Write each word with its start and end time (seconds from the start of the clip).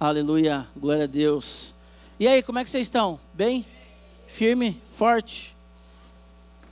Aleluia, 0.00 0.66
glória 0.74 1.04
a 1.04 1.06
Deus. 1.06 1.74
E 2.18 2.26
aí, 2.26 2.42
como 2.42 2.58
é 2.58 2.64
que 2.64 2.70
vocês 2.70 2.84
estão? 2.84 3.20
Bem? 3.34 3.66
Firme? 4.26 4.80
Forte? 4.96 5.54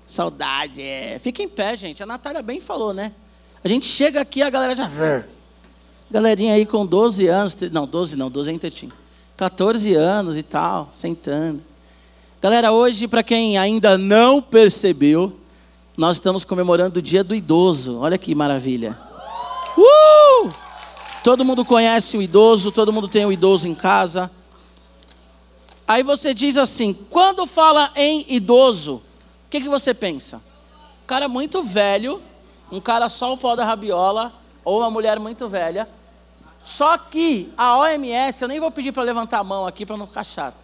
Saudade, 0.06 0.80
é. 0.80 1.18
Fica 1.18 1.42
em 1.42 1.48
pé, 1.48 1.76
gente. 1.76 2.02
A 2.02 2.06
Natália 2.06 2.40
bem 2.40 2.58
falou, 2.58 2.94
né? 2.94 3.12
A 3.62 3.68
gente 3.68 3.84
chega 3.84 4.22
aqui, 4.22 4.40
a 4.40 4.48
galera 4.48 4.74
já. 4.74 4.86
Galerinha 6.10 6.54
aí 6.54 6.64
com 6.64 6.86
12 6.86 7.26
anos, 7.26 7.54
não, 7.70 7.86
12 7.86 8.16
não, 8.16 8.30
12 8.30 8.48
é 8.48 8.52
intertinho. 8.54 8.92
14 9.36 9.94
anos 9.94 10.38
e 10.38 10.42
tal, 10.42 10.88
sentando. 10.90 11.60
Galera, 12.40 12.72
hoje, 12.72 13.06
para 13.06 13.22
quem 13.22 13.58
ainda 13.58 13.98
não 13.98 14.40
percebeu, 14.40 15.38
nós 15.94 16.16
estamos 16.16 16.44
comemorando 16.44 16.98
o 16.98 17.02
Dia 17.02 17.22
do 17.22 17.34
Idoso. 17.34 17.98
Olha 17.98 18.16
que 18.16 18.34
maravilha. 18.34 18.98
Uh! 19.76 20.67
Todo 21.28 21.44
mundo 21.44 21.62
conhece 21.62 22.16
o 22.16 22.22
idoso, 22.22 22.72
todo 22.72 22.90
mundo 22.90 23.06
tem 23.06 23.26
o 23.26 23.30
idoso 23.30 23.68
em 23.68 23.74
casa. 23.74 24.30
Aí 25.86 26.02
você 26.02 26.32
diz 26.32 26.56
assim: 26.56 26.94
quando 26.94 27.44
fala 27.44 27.92
em 27.94 28.24
idoso, 28.30 28.94
o 28.94 29.50
que, 29.50 29.60
que 29.60 29.68
você 29.68 29.92
pensa? 29.92 30.38
Um 30.38 31.06
cara 31.06 31.28
muito 31.28 31.62
velho, 31.62 32.22
um 32.72 32.80
cara 32.80 33.10
só 33.10 33.34
o 33.34 33.36
pó 33.36 33.54
da 33.54 33.62
rabiola, 33.62 34.32
ou 34.64 34.78
uma 34.78 34.90
mulher 34.90 35.20
muito 35.20 35.46
velha. 35.48 35.86
Só 36.64 36.96
que 36.96 37.52
a 37.58 37.76
OMS, 37.76 38.40
eu 38.40 38.48
nem 38.48 38.58
vou 38.58 38.70
pedir 38.70 38.92
para 38.92 39.02
levantar 39.02 39.40
a 39.40 39.44
mão 39.44 39.66
aqui 39.66 39.84
para 39.84 39.98
não 39.98 40.06
ficar 40.06 40.24
chato, 40.24 40.56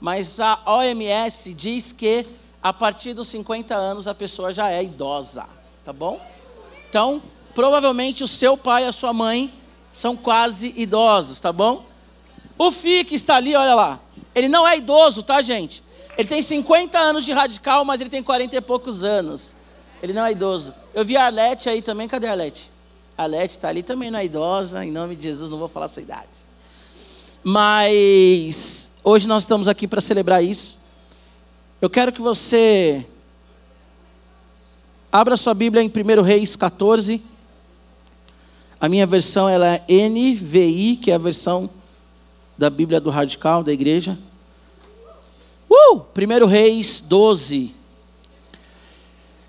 mas 0.00 0.40
a 0.40 0.58
OMS 0.66 1.54
diz 1.54 1.92
que 1.92 2.26
a 2.60 2.72
partir 2.72 3.14
dos 3.14 3.28
50 3.28 3.72
anos 3.72 4.08
a 4.08 4.14
pessoa 4.16 4.52
já 4.52 4.68
é 4.68 4.82
idosa, 4.82 5.46
tá 5.84 5.92
bom? 5.92 6.20
Então, 6.90 7.22
provavelmente 7.54 8.24
o 8.24 8.26
seu 8.26 8.56
pai 8.56 8.84
a 8.84 8.90
sua 8.90 9.12
mãe 9.12 9.54
são 9.92 10.16
quase 10.16 10.72
idosos, 10.76 11.40
tá 11.40 11.52
bom? 11.52 11.84
O 12.58 12.70
Fi 12.70 13.04
que 13.04 13.14
está 13.14 13.36
ali, 13.36 13.54
olha 13.54 13.74
lá. 13.74 14.00
Ele 14.34 14.48
não 14.48 14.66
é 14.66 14.76
idoso, 14.76 15.22
tá, 15.22 15.40
gente? 15.42 15.82
Ele 16.16 16.28
tem 16.28 16.42
50 16.42 16.98
anos 16.98 17.24
de 17.24 17.32
radical, 17.32 17.84
mas 17.84 18.00
ele 18.00 18.10
tem 18.10 18.22
40 18.22 18.56
e 18.56 18.60
poucos 18.60 19.04
anos. 19.04 19.54
Ele 20.02 20.12
não 20.12 20.24
é 20.24 20.32
idoso. 20.32 20.74
Eu 20.92 21.04
vi 21.04 21.16
a 21.16 21.26
Arlete 21.26 21.68
aí 21.68 21.80
também. 21.80 22.08
Cadê 22.08 22.26
a 22.26 22.32
Arlete? 22.32 22.70
A 23.16 23.24
Arlete 23.24 23.56
está 23.56 23.68
ali 23.68 23.82
também, 23.82 24.10
não 24.10 24.18
é 24.18 24.24
idosa. 24.24 24.84
Em 24.84 24.90
nome 24.90 25.14
de 25.14 25.22
Jesus, 25.22 25.48
não 25.48 25.58
vou 25.58 25.68
falar 25.68 25.86
a 25.86 25.88
sua 25.88 26.02
idade. 26.02 26.28
Mas 27.42 28.90
hoje 29.02 29.28
nós 29.28 29.44
estamos 29.44 29.68
aqui 29.68 29.86
para 29.86 30.00
celebrar 30.00 30.42
isso. 30.42 30.76
Eu 31.80 31.88
quero 31.88 32.12
que 32.12 32.20
você 32.20 33.06
abra 35.10 35.36
sua 35.36 35.54
Bíblia 35.54 35.82
em 35.82 35.88
1 35.88 36.22
Reis 36.22 36.56
14. 36.56 37.22
A 38.80 38.88
minha 38.88 39.06
versão 39.06 39.48
ela 39.48 39.66
é 39.66 40.08
NVI, 40.08 40.96
que 40.96 41.10
é 41.10 41.14
a 41.14 41.18
versão 41.18 41.68
da 42.56 42.70
Bíblia 42.70 43.00
do 43.00 43.10
Radical, 43.10 43.64
da 43.64 43.72
igreja. 43.72 44.18
Uh! 45.68 46.02
1 46.16 46.46
Reis 46.46 47.00
12. 47.00 47.74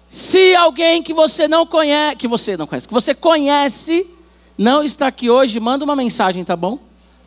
Se 0.10 0.56
alguém 0.56 1.04
que 1.04 1.14
você 1.14 1.48
não 1.48 1.66
conhece, 1.66 2.16
que 2.16 2.28
você 2.28 2.58
não 2.58 2.66
conhece, 2.66 2.88
que 2.88 2.94
você 2.94 3.14
conhece, 3.14 4.08
não 4.58 4.84
está 4.84 5.08
aqui 5.08 5.30
hoje, 5.30 5.60
manda 5.60 5.86
uma 5.86 5.96
mensagem, 5.96 6.44
tá 6.44 6.56
bom? 6.56 6.80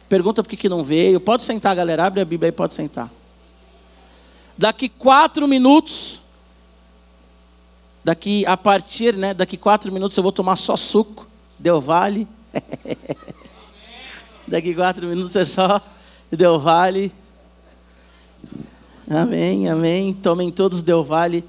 Pergunta 0.08 0.42
por 0.42 0.50
que, 0.50 0.56
que 0.56 0.68
não 0.68 0.82
veio. 0.82 1.20
Pode 1.20 1.42
sentar, 1.42 1.74
galera. 1.76 2.04
Abre 2.04 2.20
a 2.20 2.24
Bíblia 2.24 2.48
aí, 2.48 2.52
pode 2.52 2.74
sentar. 2.74 3.10
Daqui 4.58 4.88
quatro 4.88 5.46
minutos, 5.46 6.20
daqui 8.04 8.44
a 8.44 8.56
partir, 8.56 9.16
né? 9.16 9.32
Daqui 9.32 9.56
quatro 9.56 9.92
minutos 9.92 10.16
eu 10.16 10.22
vou 10.22 10.32
tomar 10.32 10.56
só 10.56 10.76
suco. 10.76 11.26
Deu 11.62 11.80
vale. 11.80 12.26
Daqui 14.48 14.74
quatro 14.74 15.06
minutos 15.06 15.36
é 15.36 15.44
só 15.44 15.80
Deu 16.28 16.58
vale. 16.58 17.12
Amém, 19.08 19.68
amém. 19.68 20.12
Tomem 20.12 20.50
todos 20.50 20.82
Deu 20.82 21.04
vale. 21.04 21.44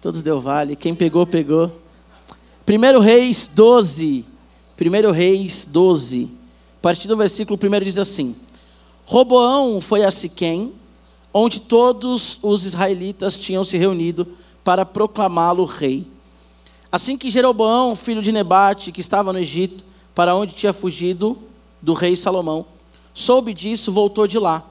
Todos 0.00 0.22
Deu 0.22 0.40
vale. 0.40 0.74
Quem 0.74 0.94
pegou, 0.94 1.26
pegou. 1.26 1.70
Primeiro 2.64 2.98
Reis 2.98 3.46
12. 3.46 4.24
Primeiro 4.74 5.10
Reis 5.10 5.66
12. 5.68 6.30
A 6.78 6.80
partir 6.80 7.06
do 7.06 7.14
versículo 7.14 7.58
primeiro 7.58 7.84
diz 7.84 7.98
assim: 7.98 8.34
Roboão 9.04 9.82
foi 9.82 10.02
a 10.02 10.10
Siquém, 10.10 10.72
onde 11.30 11.60
todos 11.60 12.38
os 12.40 12.64
israelitas 12.64 13.36
tinham 13.36 13.66
se 13.66 13.76
reunido 13.76 14.26
para 14.64 14.86
proclamá-lo 14.86 15.66
rei. 15.66 16.10
Assim 16.92 17.16
que 17.16 17.30
Jeroboão, 17.30 17.96
filho 17.96 18.20
de 18.20 18.30
Nebate, 18.30 18.92
que 18.92 19.00
estava 19.00 19.32
no 19.32 19.38
Egito, 19.38 19.82
para 20.14 20.36
onde 20.36 20.54
tinha 20.54 20.74
fugido 20.74 21.38
do 21.80 21.94
rei 21.94 22.14
Salomão, 22.14 22.66
soube 23.14 23.54
disso, 23.54 23.90
voltou 23.90 24.26
de 24.26 24.38
lá. 24.38 24.62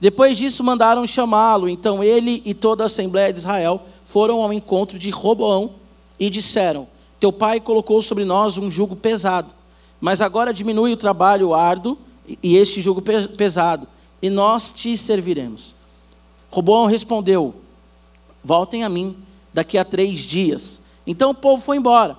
Depois 0.00 0.36
disso, 0.36 0.64
mandaram 0.64 1.06
chamá-lo. 1.06 1.68
Então 1.68 2.02
ele 2.02 2.42
e 2.44 2.54
toda 2.54 2.82
a 2.82 2.86
Assembleia 2.86 3.32
de 3.32 3.38
Israel 3.38 3.82
foram 4.04 4.42
ao 4.42 4.52
encontro 4.52 4.98
de 4.98 5.10
Roboão 5.10 5.74
e 6.18 6.28
disseram: 6.28 6.88
Teu 7.20 7.32
pai 7.32 7.60
colocou 7.60 8.02
sobre 8.02 8.24
nós 8.24 8.56
um 8.56 8.68
jugo 8.68 8.96
pesado, 8.96 9.50
mas 10.00 10.20
agora 10.20 10.52
diminui 10.52 10.92
o 10.92 10.96
trabalho 10.96 11.54
árduo 11.54 11.96
e 12.42 12.56
este 12.56 12.80
jugo 12.80 13.00
pesado, 13.36 13.86
e 14.20 14.28
nós 14.28 14.72
te 14.72 14.96
serviremos. 14.96 15.72
Roboão 16.50 16.86
respondeu: 16.86 17.54
Voltem 18.42 18.82
a 18.82 18.88
mim 18.88 19.16
daqui 19.54 19.78
a 19.78 19.84
três 19.84 20.18
dias. 20.18 20.79
Então 21.06 21.30
o 21.30 21.34
povo 21.34 21.62
foi 21.62 21.76
embora. 21.76 22.16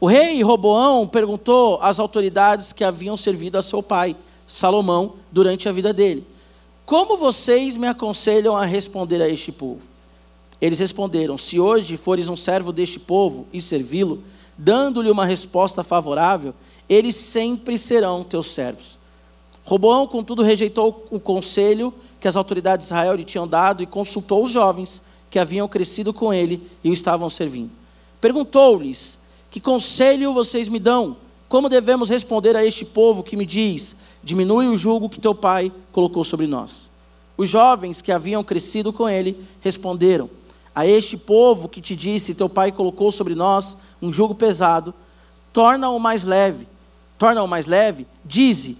O 0.00 0.06
rei 0.06 0.42
Roboão 0.42 1.06
perguntou 1.06 1.78
às 1.82 1.98
autoridades 1.98 2.72
que 2.72 2.82
haviam 2.82 3.16
servido 3.16 3.58
a 3.58 3.62
seu 3.62 3.82
pai, 3.82 4.16
Salomão, 4.46 5.14
durante 5.30 5.68
a 5.68 5.72
vida 5.72 5.92
dele: 5.92 6.26
Como 6.86 7.16
vocês 7.16 7.76
me 7.76 7.86
aconselham 7.86 8.56
a 8.56 8.64
responder 8.64 9.20
a 9.20 9.28
este 9.28 9.52
povo? 9.52 9.82
Eles 10.60 10.78
responderam: 10.78 11.36
Se 11.36 11.60
hoje 11.60 11.96
fores 11.96 12.28
um 12.28 12.36
servo 12.36 12.72
deste 12.72 12.98
povo 12.98 13.46
e 13.52 13.60
servi-lo, 13.60 14.22
dando-lhe 14.56 15.10
uma 15.10 15.24
resposta 15.24 15.84
favorável, 15.84 16.54
eles 16.88 17.14
sempre 17.16 17.78
serão 17.78 18.24
teus 18.24 18.46
servos. 18.52 18.98
Roboão, 19.64 20.06
contudo, 20.06 20.42
rejeitou 20.42 21.06
o 21.10 21.20
conselho 21.20 21.92
que 22.18 22.26
as 22.26 22.36
autoridades 22.36 22.86
de 22.86 22.92
Israel 22.92 23.14
lhe 23.14 23.24
tinham 23.24 23.46
dado 23.46 23.82
e 23.82 23.86
consultou 23.86 24.44
os 24.44 24.50
jovens 24.50 25.00
que 25.30 25.38
haviam 25.38 25.68
crescido 25.68 26.12
com 26.12 26.34
ele 26.34 26.66
e 26.82 26.90
o 26.90 26.92
estavam 26.92 27.30
servindo. 27.30 27.79
Perguntou-lhes: 28.20 29.18
Que 29.50 29.60
conselho 29.60 30.32
vocês 30.32 30.68
me 30.68 30.78
dão? 30.78 31.16
Como 31.48 31.68
devemos 31.68 32.08
responder 32.08 32.54
a 32.54 32.64
este 32.64 32.84
povo 32.84 33.22
que 33.22 33.36
me 33.36 33.46
diz: 33.46 33.96
Diminui 34.22 34.68
o 34.68 34.76
jugo 34.76 35.08
que 35.08 35.20
teu 35.20 35.34
pai 35.34 35.72
colocou 35.92 36.22
sobre 36.22 36.46
nós? 36.46 36.90
Os 37.36 37.48
jovens 37.48 38.02
que 38.02 38.12
haviam 38.12 38.44
crescido 38.44 38.92
com 38.92 39.08
ele 39.08 39.42
responderam: 39.60 40.28
A 40.74 40.86
este 40.86 41.16
povo 41.16 41.68
que 41.68 41.80
te 41.80 41.96
disse: 41.96 42.34
Teu 42.34 42.48
pai 42.48 42.70
colocou 42.70 43.10
sobre 43.10 43.34
nós 43.34 43.76
um 44.00 44.12
jugo 44.12 44.34
pesado, 44.34 44.94
torna-o 45.52 45.98
mais 45.98 46.22
leve. 46.22 46.68
Torna-o 47.20 47.46
mais 47.46 47.66
leve, 47.66 48.06
dize: 48.24 48.78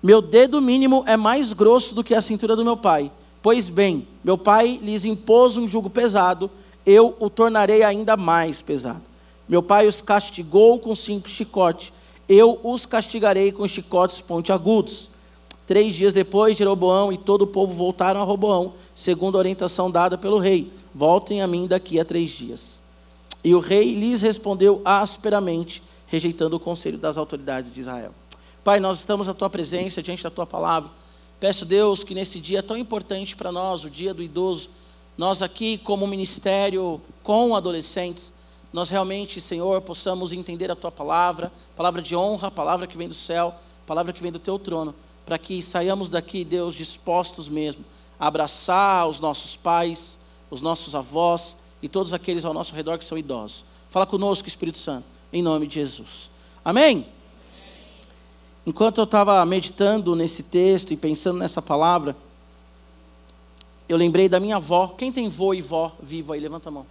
Meu 0.00 0.22
dedo 0.22 0.60
mínimo 0.60 1.02
é 1.08 1.16
mais 1.16 1.52
grosso 1.52 1.92
do 1.92 2.04
que 2.04 2.14
a 2.14 2.22
cintura 2.22 2.54
do 2.54 2.64
meu 2.64 2.76
pai. 2.76 3.10
Pois 3.42 3.68
bem, 3.68 4.06
meu 4.22 4.38
pai 4.38 4.78
lhes 4.80 5.04
impôs 5.04 5.56
um 5.56 5.66
jugo 5.66 5.90
pesado 5.90 6.48
eu 6.84 7.16
o 7.18 7.28
tornarei 7.28 7.82
ainda 7.82 8.16
mais 8.16 8.62
pesado. 8.62 9.02
Meu 9.48 9.62
pai 9.62 9.86
os 9.86 10.00
castigou 10.00 10.78
com 10.78 10.94
simples 10.94 11.34
chicote, 11.34 11.92
eu 12.28 12.60
os 12.62 12.86
castigarei 12.86 13.50
com 13.50 13.66
chicotes 13.66 14.20
pontiagudos. 14.20 15.10
Três 15.66 15.94
dias 15.94 16.14
depois, 16.14 16.56
Jeroboão 16.56 17.12
e 17.12 17.18
todo 17.18 17.42
o 17.42 17.46
povo 17.46 17.72
voltaram 17.72 18.20
a 18.20 18.24
Roboão, 18.24 18.74
segundo 18.94 19.36
a 19.36 19.38
orientação 19.38 19.90
dada 19.90 20.18
pelo 20.18 20.38
rei: 20.38 20.72
Voltem 20.94 21.42
a 21.42 21.46
mim 21.46 21.66
daqui 21.66 21.98
a 21.98 22.04
três 22.04 22.30
dias. 22.30 22.80
E 23.42 23.54
o 23.54 23.58
rei 23.58 23.94
lhes 23.94 24.20
respondeu 24.20 24.82
asperamente, 24.84 25.82
rejeitando 26.06 26.54
o 26.54 26.60
conselho 26.60 26.98
das 26.98 27.16
autoridades 27.16 27.72
de 27.72 27.80
Israel. 27.80 28.12
Pai, 28.62 28.78
nós 28.78 28.98
estamos 28.98 29.28
à 29.28 29.34
tua 29.34 29.48
presença, 29.48 30.02
diante 30.02 30.22
da 30.22 30.30
tua 30.30 30.46
palavra. 30.46 30.90
Peço, 31.38 31.64
Deus, 31.64 32.04
que 32.04 32.14
nesse 32.14 32.38
dia 32.38 32.62
tão 32.62 32.76
importante 32.76 33.34
para 33.34 33.50
nós, 33.50 33.82
o 33.82 33.90
dia 33.90 34.12
do 34.12 34.22
idoso, 34.22 34.68
nós 35.20 35.42
aqui, 35.42 35.76
como 35.76 36.06
ministério 36.06 36.98
com 37.22 37.54
adolescentes, 37.54 38.32
nós 38.72 38.88
realmente, 38.88 39.38
Senhor, 39.38 39.78
possamos 39.82 40.32
entender 40.32 40.70
a 40.70 40.74
Tua 40.74 40.90
palavra, 40.90 41.52
palavra 41.76 42.00
de 42.00 42.16
honra, 42.16 42.50
palavra 42.50 42.86
que 42.86 42.96
vem 42.96 43.06
do 43.06 43.12
céu, 43.12 43.54
palavra 43.86 44.14
que 44.14 44.22
vem 44.22 44.32
do 44.32 44.38
Teu 44.38 44.58
trono, 44.58 44.94
para 45.26 45.36
que 45.36 45.60
saiamos 45.60 46.08
daqui, 46.08 46.42
Deus, 46.42 46.74
dispostos 46.74 47.48
mesmo 47.48 47.84
a 48.18 48.28
abraçar 48.28 49.06
os 49.10 49.20
nossos 49.20 49.56
pais, 49.56 50.18
os 50.50 50.62
nossos 50.62 50.94
avós 50.94 51.54
e 51.82 51.88
todos 51.88 52.14
aqueles 52.14 52.46
ao 52.46 52.54
nosso 52.54 52.74
redor 52.74 52.96
que 52.96 53.04
são 53.04 53.18
idosos. 53.18 53.62
Fala 53.90 54.06
conosco, 54.06 54.48
Espírito 54.48 54.78
Santo, 54.78 55.04
em 55.30 55.42
nome 55.42 55.66
de 55.66 55.74
Jesus. 55.74 56.30
Amém? 56.64 57.06
Enquanto 58.64 58.96
eu 58.96 59.04
estava 59.04 59.44
meditando 59.44 60.16
nesse 60.16 60.42
texto 60.42 60.94
e 60.94 60.96
pensando 60.96 61.38
nessa 61.38 61.60
palavra, 61.60 62.16
eu 63.90 63.96
lembrei 63.96 64.28
da 64.28 64.38
minha 64.38 64.56
avó. 64.56 64.94
Quem 64.96 65.10
tem 65.10 65.28
vô 65.28 65.52
e 65.52 65.60
vó 65.60 65.92
vivo 66.00 66.32
aí? 66.32 66.38
Levanta 66.38 66.68
a 66.68 66.72
mão. 66.72 66.86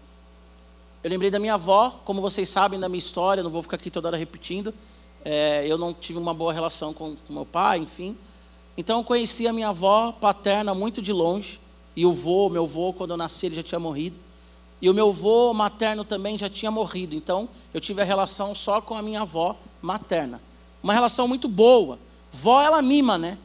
Eu 1.01 1.09
lembrei 1.09 1.31
da 1.31 1.39
minha 1.39 1.53
avó, 1.53 1.97
como 2.03 2.19
vocês 2.19 2.49
sabem 2.49 2.77
da 2.77 2.89
minha 2.89 2.99
história, 2.99 3.41
não 3.41 3.49
vou 3.49 3.61
ficar 3.61 3.77
aqui 3.77 3.89
toda 3.89 4.09
hora 4.09 4.17
repetindo. 4.17 4.73
É, 5.23 5.65
eu 5.65 5.77
não 5.77 5.93
tive 5.93 6.19
uma 6.19 6.33
boa 6.33 6.51
relação 6.51 6.93
com, 6.93 7.15
com 7.15 7.33
meu 7.33 7.45
pai, 7.45 7.79
enfim. 7.79 8.17
Então 8.77 8.99
eu 8.99 9.03
conheci 9.05 9.47
a 9.47 9.53
minha 9.53 9.69
avó 9.69 10.11
paterna 10.11 10.75
muito 10.75 11.01
de 11.01 11.13
longe. 11.13 11.57
E 11.95 12.05
o 12.05 12.11
vô, 12.11 12.49
meu 12.49 12.67
vô, 12.67 12.91
quando 12.91 13.11
eu 13.11 13.17
nasci, 13.17 13.45
ele 13.45 13.55
já 13.55 13.63
tinha 13.63 13.79
morrido. 13.79 14.17
E 14.81 14.89
o 14.89 14.93
meu 14.93 15.13
vô 15.13 15.53
materno 15.53 16.03
também 16.03 16.37
já 16.37 16.49
tinha 16.49 16.69
morrido. 16.69 17.15
Então 17.15 17.47
eu 17.73 17.79
tive 17.79 18.01
a 18.01 18.05
relação 18.05 18.53
só 18.53 18.81
com 18.81 18.93
a 18.93 19.01
minha 19.01 19.21
avó 19.21 19.55
materna. 19.81 20.41
Uma 20.83 20.93
relação 20.93 21.29
muito 21.29 21.47
boa. 21.47 21.97
Vó, 22.29 22.61
ela 22.61 22.81
mima, 22.81 23.17
né? 23.17 23.37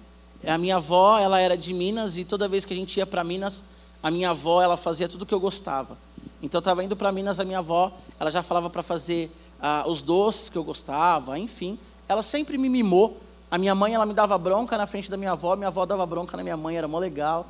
A 0.47 0.59
minha 0.59 0.77
avó, 0.77 1.19
ela 1.19 1.41
era 1.41 1.57
de 1.57 1.73
Minas 1.73 2.17
e 2.17 2.25
toda 2.25 2.49
vez 2.49 2.65
que 2.65 2.73
a 2.73 2.77
gente 2.77 2.97
ia 2.97 3.07
para 3.07 3.25
Minas, 3.25 3.65
a 4.03 4.11
minha 4.11 4.31
avó, 4.31 4.61
ela 4.61 4.77
fazia 4.77 5.09
tudo 5.09 5.23
o 5.23 5.27
que 5.27 5.33
eu 5.33 5.41
gostava. 5.41 5.97
Então 6.43 6.59
eu 6.59 6.61
estava 6.61 6.85
indo 6.85 6.95
para 6.95 7.11
Minas, 7.11 7.41
a 7.41 7.45
minha 7.45 7.59
avó, 7.59 7.91
ela 8.21 8.31
já 8.31 8.43
falava 8.43 8.69
para 8.69 8.83
fazer 8.83 9.31
ah, 9.61 9.85
os 9.87 10.03
doces 10.03 10.51
que 10.51 10.59
eu 10.59 10.65
gostava, 10.65 11.39
enfim. 11.39 11.79
Ela 12.07 12.21
sempre 12.21 12.59
me 12.59 12.69
mimou. 12.69 13.17
A 13.51 13.57
minha 13.57 13.75
mãe, 13.75 13.95
ela 13.95 14.05
me 14.05 14.13
dava 14.13 14.37
bronca 14.37 14.77
na 14.77 14.87
frente 14.87 15.11
da 15.11 15.17
minha 15.17 15.33
avó, 15.33 15.57
minha 15.57 15.69
avó 15.69 15.87
dava 15.87 16.05
bronca 16.05 16.37
na 16.37 16.43
minha 16.43 16.57
mãe, 16.57 16.77
era 16.77 16.87
mó 16.87 16.99
legal. 16.99 17.47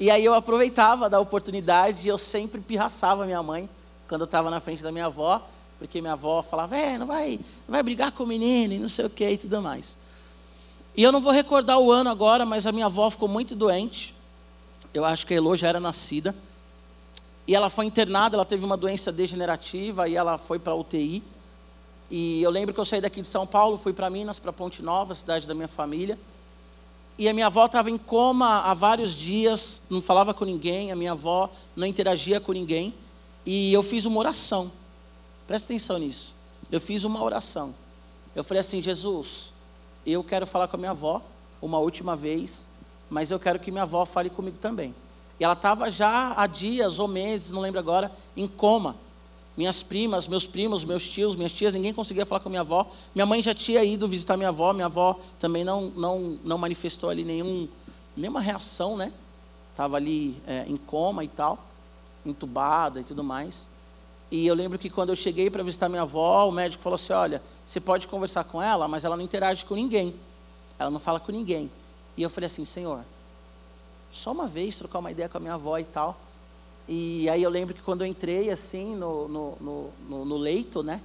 E 0.00 0.10
aí 0.10 0.24
eu 0.24 0.32
aproveitava 0.32 1.10
da 1.10 1.20
oportunidade 1.20 2.06
e 2.06 2.08
eu 2.08 2.16
sempre 2.16 2.60
pirraçava 2.60 3.26
minha 3.26 3.42
mãe 3.42 3.68
quando 4.08 4.22
eu 4.22 4.26
estava 4.26 4.48
na 4.48 4.60
frente 4.60 4.82
da 4.82 4.90
minha 4.90 5.06
avó, 5.06 5.42
porque 5.78 6.00
minha 6.00 6.14
avó 6.14 6.40
falava, 6.40 6.76
é, 6.76 6.96
não 6.96 7.06
vai, 7.06 7.38
não 7.66 7.72
vai 7.72 7.82
brigar 7.82 8.12
com 8.12 8.22
o 8.22 8.26
menino 8.26 8.72
e 8.72 8.78
não 8.78 8.88
sei 8.88 9.04
o 9.04 9.10
que 9.10 9.28
e 9.28 9.36
tudo 9.36 9.60
mais. 9.60 9.98
E 10.98 11.02
eu 11.04 11.12
não 11.12 11.20
vou 11.20 11.30
recordar 11.30 11.78
o 11.78 11.92
ano 11.92 12.10
agora, 12.10 12.44
mas 12.44 12.66
a 12.66 12.72
minha 12.72 12.86
avó 12.86 13.08
ficou 13.08 13.28
muito 13.28 13.54
doente. 13.54 14.12
Eu 14.92 15.04
acho 15.04 15.24
que 15.24 15.32
a 15.32 15.36
Elo 15.36 15.54
já 15.54 15.68
era 15.68 15.78
nascida. 15.78 16.34
E 17.46 17.54
ela 17.54 17.70
foi 17.70 17.86
internada, 17.86 18.34
ela 18.34 18.44
teve 18.44 18.64
uma 18.64 18.76
doença 18.76 19.12
degenerativa 19.12 20.08
e 20.08 20.16
ela 20.16 20.36
foi 20.36 20.58
para 20.58 20.72
a 20.72 20.76
UTI. 20.76 21.22
E 22.10 22.42
eu 22.42 22.50
lembro 22.50 22.74
que 22.74 22.80
eu 22.80 22.84
saí 22.84 23.00
daqui 23.00 23.22
de 23.22 23.28
São 23.28 23.46
Paulo, 23.46 23.78
fui 23.78 23.92
para 23.92 24.10
Minas, 24.10 24.40
para 24.40 24.52
Ponte 24.52 24.82
Nova, 24.82 25.14
cidade 25.14 25.46
da 25.46 25.54
minha 25.54 25.68
família. 25.68 26.18
E 27.16 27.28
a 27.28 27.32
minha 27.32 27.46
avó 27.46 27.66
estava 27.66 27.88
em 27.88 27.96
coma 27.96 28.62
há 28.62 28.74
vários 28.74 29.14
dias, 29.14 29.80
não 29.88 30.02
falava 30.02 30.34
com 30.34 30.44
ninguém, 30.44 30.90
a 30.90 30.96
minha 30.96 31.12
avó 31.12 31.48
não 31.76 31.86
interagia 31.86 32.40
com 32.40 32.50
ninguém. 32.50 32.92
E 33.46 33.72
eu 33.72 33.84
fiz 33.84 34.04
uma 34.04 34.18
oração. 34.18 34.72
Presta 35.46 35.66
atenção 35.66 35.96
nisso. 35.96 36.34
Eu 36.72 36.80
fiz 36.80 37.04
uma 37.04 37.22
oração. 37.22 37.72
Eu 38.34 38.42
falei 38.42 38.62
assim: 38.62 38.82
Jesus, 38.82 39.52
eu 40.12 40.24
quero 40.24 40.46
falar 40.46 40.68
com 40.68 40.76
a 40.76 40.78
minha 40.78 40.90
avó 40.90 41.22
uma 41.60 41.78
última 41.78 42.14
vez, 42.14 42.68
mas 43.10 43.30
eu 43.30 43.38
quero 43.38 43.58
que 43.58 43.70
minha 43.70 43.82
avó 43.82 44.04
fale 44.04 44.30
comigo 44.30 44.58
também. 44.58 44.94
E 45.40 45.44
ela 45.44 45.54
estava 45.54 45.90
já 45.90 46.34
há 46.36 46.46
dias 46.46 46.98
ou 46.98 47.06
meses, 47.06 47.50
não 47.50 47.60
lembro 47.60 47.78
agora, 47.78 48.10
em 48.36 48.46
coma. 48.46 48.96
Minhas 49.56 49.82
primas, 49.82 50.26
meus 50.28 50.46
primos, 50.46 50.84
meus 50.84 51.02
tios, 51.02 51.34
minhas 51.34 51.52
tias, 51.52 51.72
ninguém 51.72 51.92
conseguia 51.92 52.24
falar 52.24 52.40
com 52.40 52.48
minha 52.48 52.60
avó. 52.60 52.88
Minha 53.14 53.26
mãe 53.26 53.42
já 53.42 53.54
tinha 53.54 53.82
ido 53.82 54.06
visitar 54.06 54.36
minha 54.36 54.50
avó, 54.50 54.72
minha 54.72 54.86
avó 54.86 55.18
também 55.38 55.64
não, 55.64 55.90
não, 55.90 56.38
não 56.44 56.58
manifestou 56.58 57.10
ali 57.10 57.24
nenhum, 57.24 57.68
nenhuma 58.16 58.40
reação, 58.40 58.96
né? 58.96 59.12
Estava 59.72 59.96
ali 59.96 60.36
é, 60.46 60.64
em 60.68 60.76
coma 60.76 61.24
e 61.24 61.28
tal, 61.28 61.58
entubada 62.24 63.00
e 63.00 63.04
tudo 63.04 63.22
mais. 63.24 63.68
E 64.30 64.46
eu 64.46 64.54
lembro 64.54 64.78
que 64.78 64.90
quando 64.90 65.08
eu 65.08 65.16
cheguei 65.16 65.50
para 65.50 65.62
visitar 65.62 65.88
minha 65.88 66.02
avó, 66.02 66.48
o 66.48 66.52
médico 66.52 66.82
falou 66.82 66.96
assim: 66.96 67.12
olha, 67.12 67.42
você 67.66 67.80
pode 67.80 68.06
conversar 68.06 68.44
com 68.44 68.62
ela, 68.62 68.86
mas 68.86 69.04
ela 69.04 69.16
não 69.16 69.24
interage 69.24 69.64
com 69.64 69.74
ninguém. 69.74 70.14
Ela 70.78 70.90
não 70.90 71.00
fala 71.00 71.18
com 71.18 71.32
ninguém. 71.32 71.70
E 72.16 72.22
eu 72.22 72.30
falei 72.30 72.46
assim: 72.46 72.64
Senhor, 72.64 73.00
só 74.10 74.32
uma 74.32 74.46
vez 74.46 74.76
trocar 74.76 74.98
uma 74.98 75.10
ideia 75.10 75.28
com 75.28 75.38
a 75.38 75.40
minha 75.40 75.54
avó 75.54 75.78
e 75.78 75.84
tal. 75.84 76.18
E 76.86 77.28
aí 77.28 77.42
eu 77.42 77.50
lembro 77.50 77.74
que 77.74 77.82
quando 77.82 78.02
eu 78.02 78.06
entrei 78.06 78.50
assim 78.50 78.96
no, 78.96 79.28
no, 79.28 79.92
no, 80.08 80.24
no 80.24 80.36
leito, 80.36 80.82
né? 80.82 81.02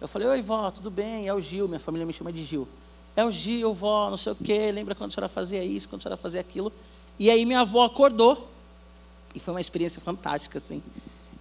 Eu 0.00 0.08
falei, 0.08 0.28
oi 0.28 0.42
vó, 0.42 0.70
tudo 0.70 0.90
bem? 0.90 1.26
É 1.26 1.34
o 1.34 1.40
Gil, 1.40 1.68
minha 1.68 1.80
família 1.80 2.06
me 2.06 2.12
chama 2.12 2.32
de 2.32 2.42
Gil. 2.42 2.68
É 3.14 3.24
o 3.24 3.30
Gil, 3.30 3.72
vó, 3.72 4.10
não 4.10 4.16
sei 4.16 4.32
o 4.32 4.36
quê, 4.36 4.70
lembra 4.70 4.94
quando 4.94 5.10
a 5.10 5.14
senhora 5.14 5.28
fazia 5.28 5.64
isso, 5.64 5.88
quando 5.88 6.00
a 6.00 6.02
senhora 6.02 6.16
fazia 6.16 6.40
aquilo. 6.40 6.72
E 7.18 7.30
aí 7.30 7.44
minha 7.44 7.60
avó 7.60 7.84
acordou. 7.84 8.48
E 9.34 9.40
foi 9.40 9.52
uma 9.52 9.60
experiência 9.60 10.00
fantástica, 10.00 10.58
assim. 10.58 10.82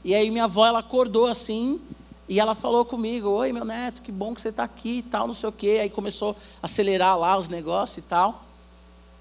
E 0.05 0.13
aí 0.13 0.29
minha 0.29 0.43
avó, 0.43 0.63
ela 0.67 0.77
acordou 0.77 1.25
assim, 1.25 1.81
e 2.29 2.39
ela 2.39 2.53
falou 2.53 2.85
comigo, 2.85 3.27
oi 3.27 3.51
meu 3.51 3.65
neto, 3.65 4.03
que 4.03 4.11
bom 4.11 4.35
que 4.35 4.41
você 4.41 4.49
está 4.49 4.63
aqui 4.63 4.99
e 4.99 5.01
tal, 5.01 5.25
não 5.25 5.33
sei 5.33 5.49
o 5.49 5.51
quê. 5.51 5.79
Aí 5.81 5.89
começou 5.89 6.35
a 6.61 6.67
acelerar 6.67 7.17
lá 7.17 7.35
os 7.35 7.49
negócios 7.49 7.97
e 7.97 8.01
tal. 8.03 8.43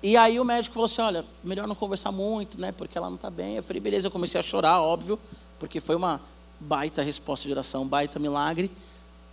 E 0.03 0.15
aí 0.15 0.39
o 0.39 0.45
médico 0.45 0.75
falou 0.75 0.85
assim: 0.85 1.01
olha, 1.01 1.25
melhor 1.43 1.67
não 1.67 1.75
conversar 1.75 2.13
muito, 2.13 2.61
né? 2.61 2.71
Porque 2.71 2.99
ela 2.99 3.09
não 3.09 3.17
está 3.17 3.31
bem. 3.31 3.57
Eu 3.57 3.63
falei, 3.63 3.81
beleza, 3.81 4.09
eu 4.09 4.11
comecei 4.11 4.39
a 4.39 4.43
chorar, 4.43 4.83
óbvio, 4.83 5.19
porque 5.59 5.81
foi 5.81 5.97
uma 5.97 6.21
baita 6.61 7.01
resposta 7.01 7.47
de 7.47 7.53
oração, 7.55 7.87
baita 7.87 8.19
milagre. 8.19 8.71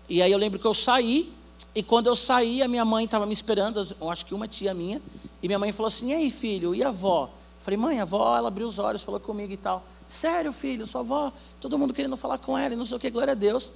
E 0.08 0.22
aí 0.22 0.32
eu 0.32 0.38
lembro 0.38 0.58
que 0.58 0.66
eu 0.66 0.74
saí, 0.74 1.34
e 1.76 1.84
quando 1.84 2.08
eu 2.08 2.16
saí, 2.16 2.64
a 2.64 2.68
minha 2.70 2.86
mãe 2.86 3.04
estava 3.04 3.26
me 3.26 3.34
esperando, 3.34 3.86
eu 4.00 4.10
acho 4.10 4.26
que 4.26 4.34
uma 4.34 4.48
tia 4.48 4.74
minha, 4.74 5.02
e 5.44 5.48
minha 5.48 5.60
mãe 5.60 5.74
falou 5.74 5.88
assim: 5.88 6.12
e 6.12 6.14
aí, 6.14 6.30
filho, 6.30 6.74
e 6.74 6.82
a 6.82 6.88
avó? 6.88 7.30
Falei, 7.62 7.78
mãe, 7.78 8.00
a 8.00 8.04
avó, 8.04 8.36
ela 8.36 8.48
abriu 8.48 8.68
os 8.68 8.80
olhos, 8.80 9.02
falou 9.02 9.20
comigo 9.20 9.54
e 9.54 9.58
tal. 9.58 9.84
Sério, 10.08 10.52
filho, 10.52 10.88
sua 10.88 11.02
avó, 11.02 11.32
todo 11.60 11.78
mundo 11.78 11.94
querendo 11.94 12.18
falar 12.18 12.40
com 12.40 12.58
ela, 12.58 12.74
e 12.74 12.78
não 12.78 12.86
sei 12.86 12.98
o 12.98 13.00
que, 13.00 13.10
glória 13.10 13.32
a 13.32 13.36
Deus. 13.36 13.72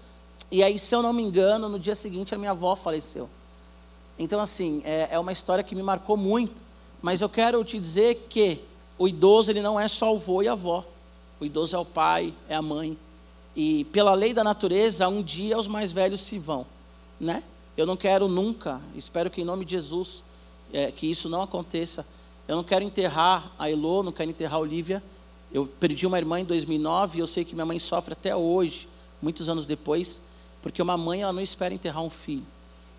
E 0.52 0.64
aí, 0.64 0.78
se 0.80 0.94
eu 0.94 1.02
não 1.02 1.14
me 1.14 1.22
engano, 1.22 1.70
no 1.70 1.80
dia 1.80 1.96
seguinte 1.96 2.34
a 2.34 2.38
minha 2.38 2.52
avó 2.52 2.76
faleceu. 2.76 3.30
Então, 4.18 4.40
assim, 4.40 4.82
é, 4.84 5.10
é 5.12 5.20
uma 5.20 5.32
história 5.32 5.64
que 5.64 5.76
me 5.76 5.84
marcou 5.84 6.18
muito. 6.18 6.64
Mas 7.02 7.22
eu 7.22 7.30
quero 7.30 7.64
te 7.64 7.78
dizer 7.78 8.26
que 8.30 8.60
o 8.98 9.08
idoso 9.08 9.52
ele 9.52 9.62
não 9.62 9.80
é 9.80 9.88
só 9.88 10.12
o 10.12 10.16
avô 10.16 10.42
e 10.42 10.48
a 10.48 10.54
avó. 10.54 10.84
O 11.40 11.46
idoso 11.46 11.76
é 11.76 11.80
o 11.80 11.86
pai, 11.86 12.34
é 12.50 12.56
a 12.56 12.62
mãe. 12.62 12.98
E 13.56 13.84
pela 13.86 14.14
lei 14.14 14.34
da 14.34 14.44
natureza, 14.44 15.08
um 15.08 15.22
dia 15.22 15.58
os 15.58 15.68
mais 15.68 15.92
velhos 15.92 16.22
se 16.22 16.40
vão, 16.40 16.66
né? 17.20 17.44
Eu 17.78 17.86
não 17.86 17.96
quero 17.96 18.28
nunca, 18.28 18.82
espero 18.96 19.30
que 19.30 19.42
em 19.42 19.46
nome 19.46 19.66
de 19.66 19.72
Jesus 19.72 20.24
é, 20.74 20.92
que 20.92 21.10
isso 21.10 21.30
não 21.30 21.42
aconteça. 21.42 22.06
Eu 22.48 22.56
não 22.56 22.64
quero 22.64 22.84
enterrar 22.84 23.52
a 23.58 23.70
Elô, 23.70 24.04
não 24.04 24.12
quero 24.12 24.30
enterrar 24.30 24.56
a 24.56 24.60
Olivia. 24.60 25.02
Eu 25.52 25.66
perdi 25.66 26.06
uma 26.06 26.18
irmã 26.18 26.40
em 26.40 26.46
2009 26.46 27.18
e 27.18 27.22
eu 27.22 27.28
sei 27.28 27.44
que 27.44 27.56
minha 27.56 27.66
mãe 27.66 27.80
sofre 27.80 28.14
até 28.14 28.36
hoje, 28.36 28.88
muitos 29.22 29.50
anos 29.50 29.66
depois, 29.66 30.22
porque 30.62 30.82
uma 30.82 30.98
mãe 30.98 31.22
ela 31.22 31.34
não 31.34 31.42
espera 31.42 31.74
enterrar 31.74 32.04
um 32.04 32.10
filho. 32.10 32.46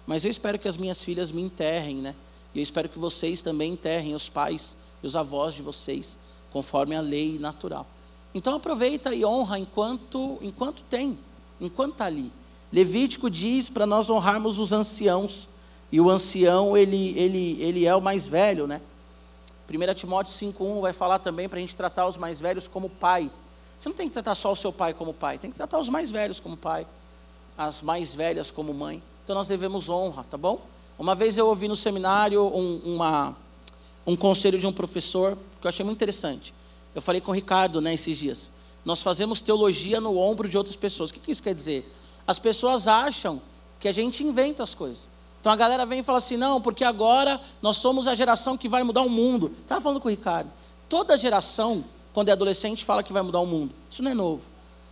Mas 0.06 0.24
eu 0.24 0.30
espero 0.30 0.58
que 0.58 0.66
as 0.66 0.76
minhas 0.76 1.02
filhas 1.02 1.30
me 1.30 1.42
enterrem, 1.42 1.96
né? 1.96 2.14
E 2.54 2.58
eu 2.58 2.62
espero 2.62 2.88
que 2.88 2.98
vocês 2.98 3.42
também 3.42 3.72
enterrem 3.72 4.14
os 4.14 4.28
pais 4.28 4.74
e 5.02 5.06
os 5.06 5.14
avós 5.14 5.54
de 5.54 5.62
vocês, 5.62 6.16
conforme 6.50 6.96
a 6.96 7.00
lei 7.00 7.38
natural. 7.38 7.86
Então 8.34 8.54
aproveita 8.54 9.14
e 9.14 9.24
honra 9.24 9.58
enquanto, 9.58 10.38
enquanto 10.42 10.82
tem, 10.88 11.18
enquanto 11.60 11.92
está 11.92 12.06
ali. 12.06 12.32
Levítico 12.72 13.30
diz 13.30 13.68
para 13.68 13.86
nós 13.86 14.10
honrarmos 14.10 14.58
os 14.58 14.72
anciãos. 14.72 15.48
E 15.90 16.00
o 16.00 16.10
ancião, 16.10 16.76
ele, 16.76 17.16
ele, 17.16 17.56
ele 17.60 17.86
é 17.86 17.94
o 17.94 18.00
mais 18.00 18.26
velho, 18.26 18.66
né? 18.66 18.80
1 19.68 19.94
Timóteo 19.94 20.32
5,1 20.32 20.80
vai 20.80 20.92
falar 20.92 21.18
também 21.18 21.48
para 21.48 21.58
a 21.58 21.60
gente 21.60 21.74
tratar 21.74 22.06
os 22.06 22.16
mais 22.16 22.38
velhos 22.38 22.68
como 22.68 22.88
pai. 22.88 23.30
Você 23.78 23.88
não 23.88 23.96
tem 23.96 24.08
que 24.08 24.12
tratar 24.12 24.34
só 24.34 24.52
o 24.52 24.56
seu 24.56 24.72
pai 24.72 24.94
como 24.94 25.12
pai, 25.12 25.38
tem 25.38 25.50
que 25.50 25.56
tratar 25.56 25.78
os 25.78 25.88
mais 25.88 26.10
velhos 26.10 26.40
como 26.40 26.56
pai, 26.56 26.86
as 27.58 27.82
mais 27.82 28.14
velhas 28.14 28.50
como 28.50 28.72
mãe. 28.72 29.02
Então 29.24 29.34
nós 29.34 29.48
devemos 29.48 29.88
honra, 29.88 30.24
tá 30.24 30.36
bom? 30.36 30.60
Uma 30.98 31.14
vez 31.14 31.36
eu 31.36 31.46
ouvi 31.46 31.68
no 31.68 31.76
seminário 31.76 32.42
um, 32.42 32.80
uma, 32.84 33.36
um 34.06 34.16
conselho 34.16 34.58
de 34.58 34.66
um 34.66 34.72
professor 34.72 35.36
que 35.60 35.66
eu 35.66 35.68
achei 35.68 35.84
muito 35.84 35.98
interessante. 35.98 36.54
Eu 36.94 37.02
falei 37.02 37.20
com 37.20 37.32
o 37.32 37.34
Ricardo 37.34 37.80
né, 37.80 37.92
esses 37.92 38.16
dias. 38.16 38.50
Nós 38.84 39.02
fazemos 39.02 39.40
teologia 39.40 40.00
no 40.00 40.16
ombro 40.16 40.48
de 40.48 40.56
outras 40.56 40.76
pessoas. 40.76 41.10
O 41.10 41.12
que, 41.12 41.20
que 41.20 41.32
isso 41.32 41.42
quer 41.42 41.54
dizer? 41.54 41.92
As 42.26 42.38
pessoas 42.38 42.86
acham 42.86 43.42
que 43.78 43.88
a 43.88 43.92
gente 43.92 44.24
inventa 44.24 44.62
as 44.62 44.74
coisas. 44.74 45.10
Então 45.46 45.52
a 45.52 45.56
galera 45.56 45.86
vem 45.86 46.00
e 46.00 46.02
fala 46.02 46.18
assim: 46.18 46.36
não, 46.36 46.60
porque 46.60 46.82
agora 46.82 47.40
nós 47.62 47.76
somos 47.76 48.08
a 48.08 48.16
geração 48.16 48.58
que 48.58 48.68
vai 48.68 48.82
mudar 48.82 49.02
o 49.02 49.08
mundo. 49.08 49.54
Estava 49.62 49.80
falando 49.80 50.00
com 50.00 50.08
o 50.08 50.10
Ricardo. 50.10 50.50
Toda 50.88 51.16
geração, 51.16 51.84
quando 52.12 52.30
é 52.30 52.32
adolescente, 52.32 52.84
fala 52.84 53.00
que 53.00 53.12
vai 53.12 53.22
mudar 53.22 53.38
o 53.38 53.46
mundo. 53.46 53.72
Isso 53.88 54.02
não 54.02 54.10
é 54.10 54.14
novo. 54.14 54.42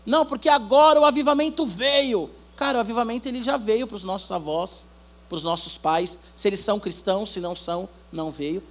Não, 0.07 0.25
porque 0.25 0.49
agora 0.49 1.01
o 1.01 1.05
avivamento 1.05 1.67
veio. 1.67 2.31
Cara, 2.55 2.79
o 2.79 2.81
avivamento 2.81 3.27
ele 3.27 3.43
já 3.43 3.57
veio 3.57 3.85
para 3.89 3.97
os 3.97 4.05
nossos 4.05 4.31
avós 4.31 4.87
para 5.29 5.35
os 5.35 5.43
nossos 5.43 5.77
pais, 5.77 6.19
se 6.37 6.47
eles 6.47 6.61
são 6.61 6.79
cristãos, 6.79 7.31
se 7.31 7.41
não 7.41 7.57
são, 7.57 7.89
não 8.13 8.31
veio. 8.31 8.63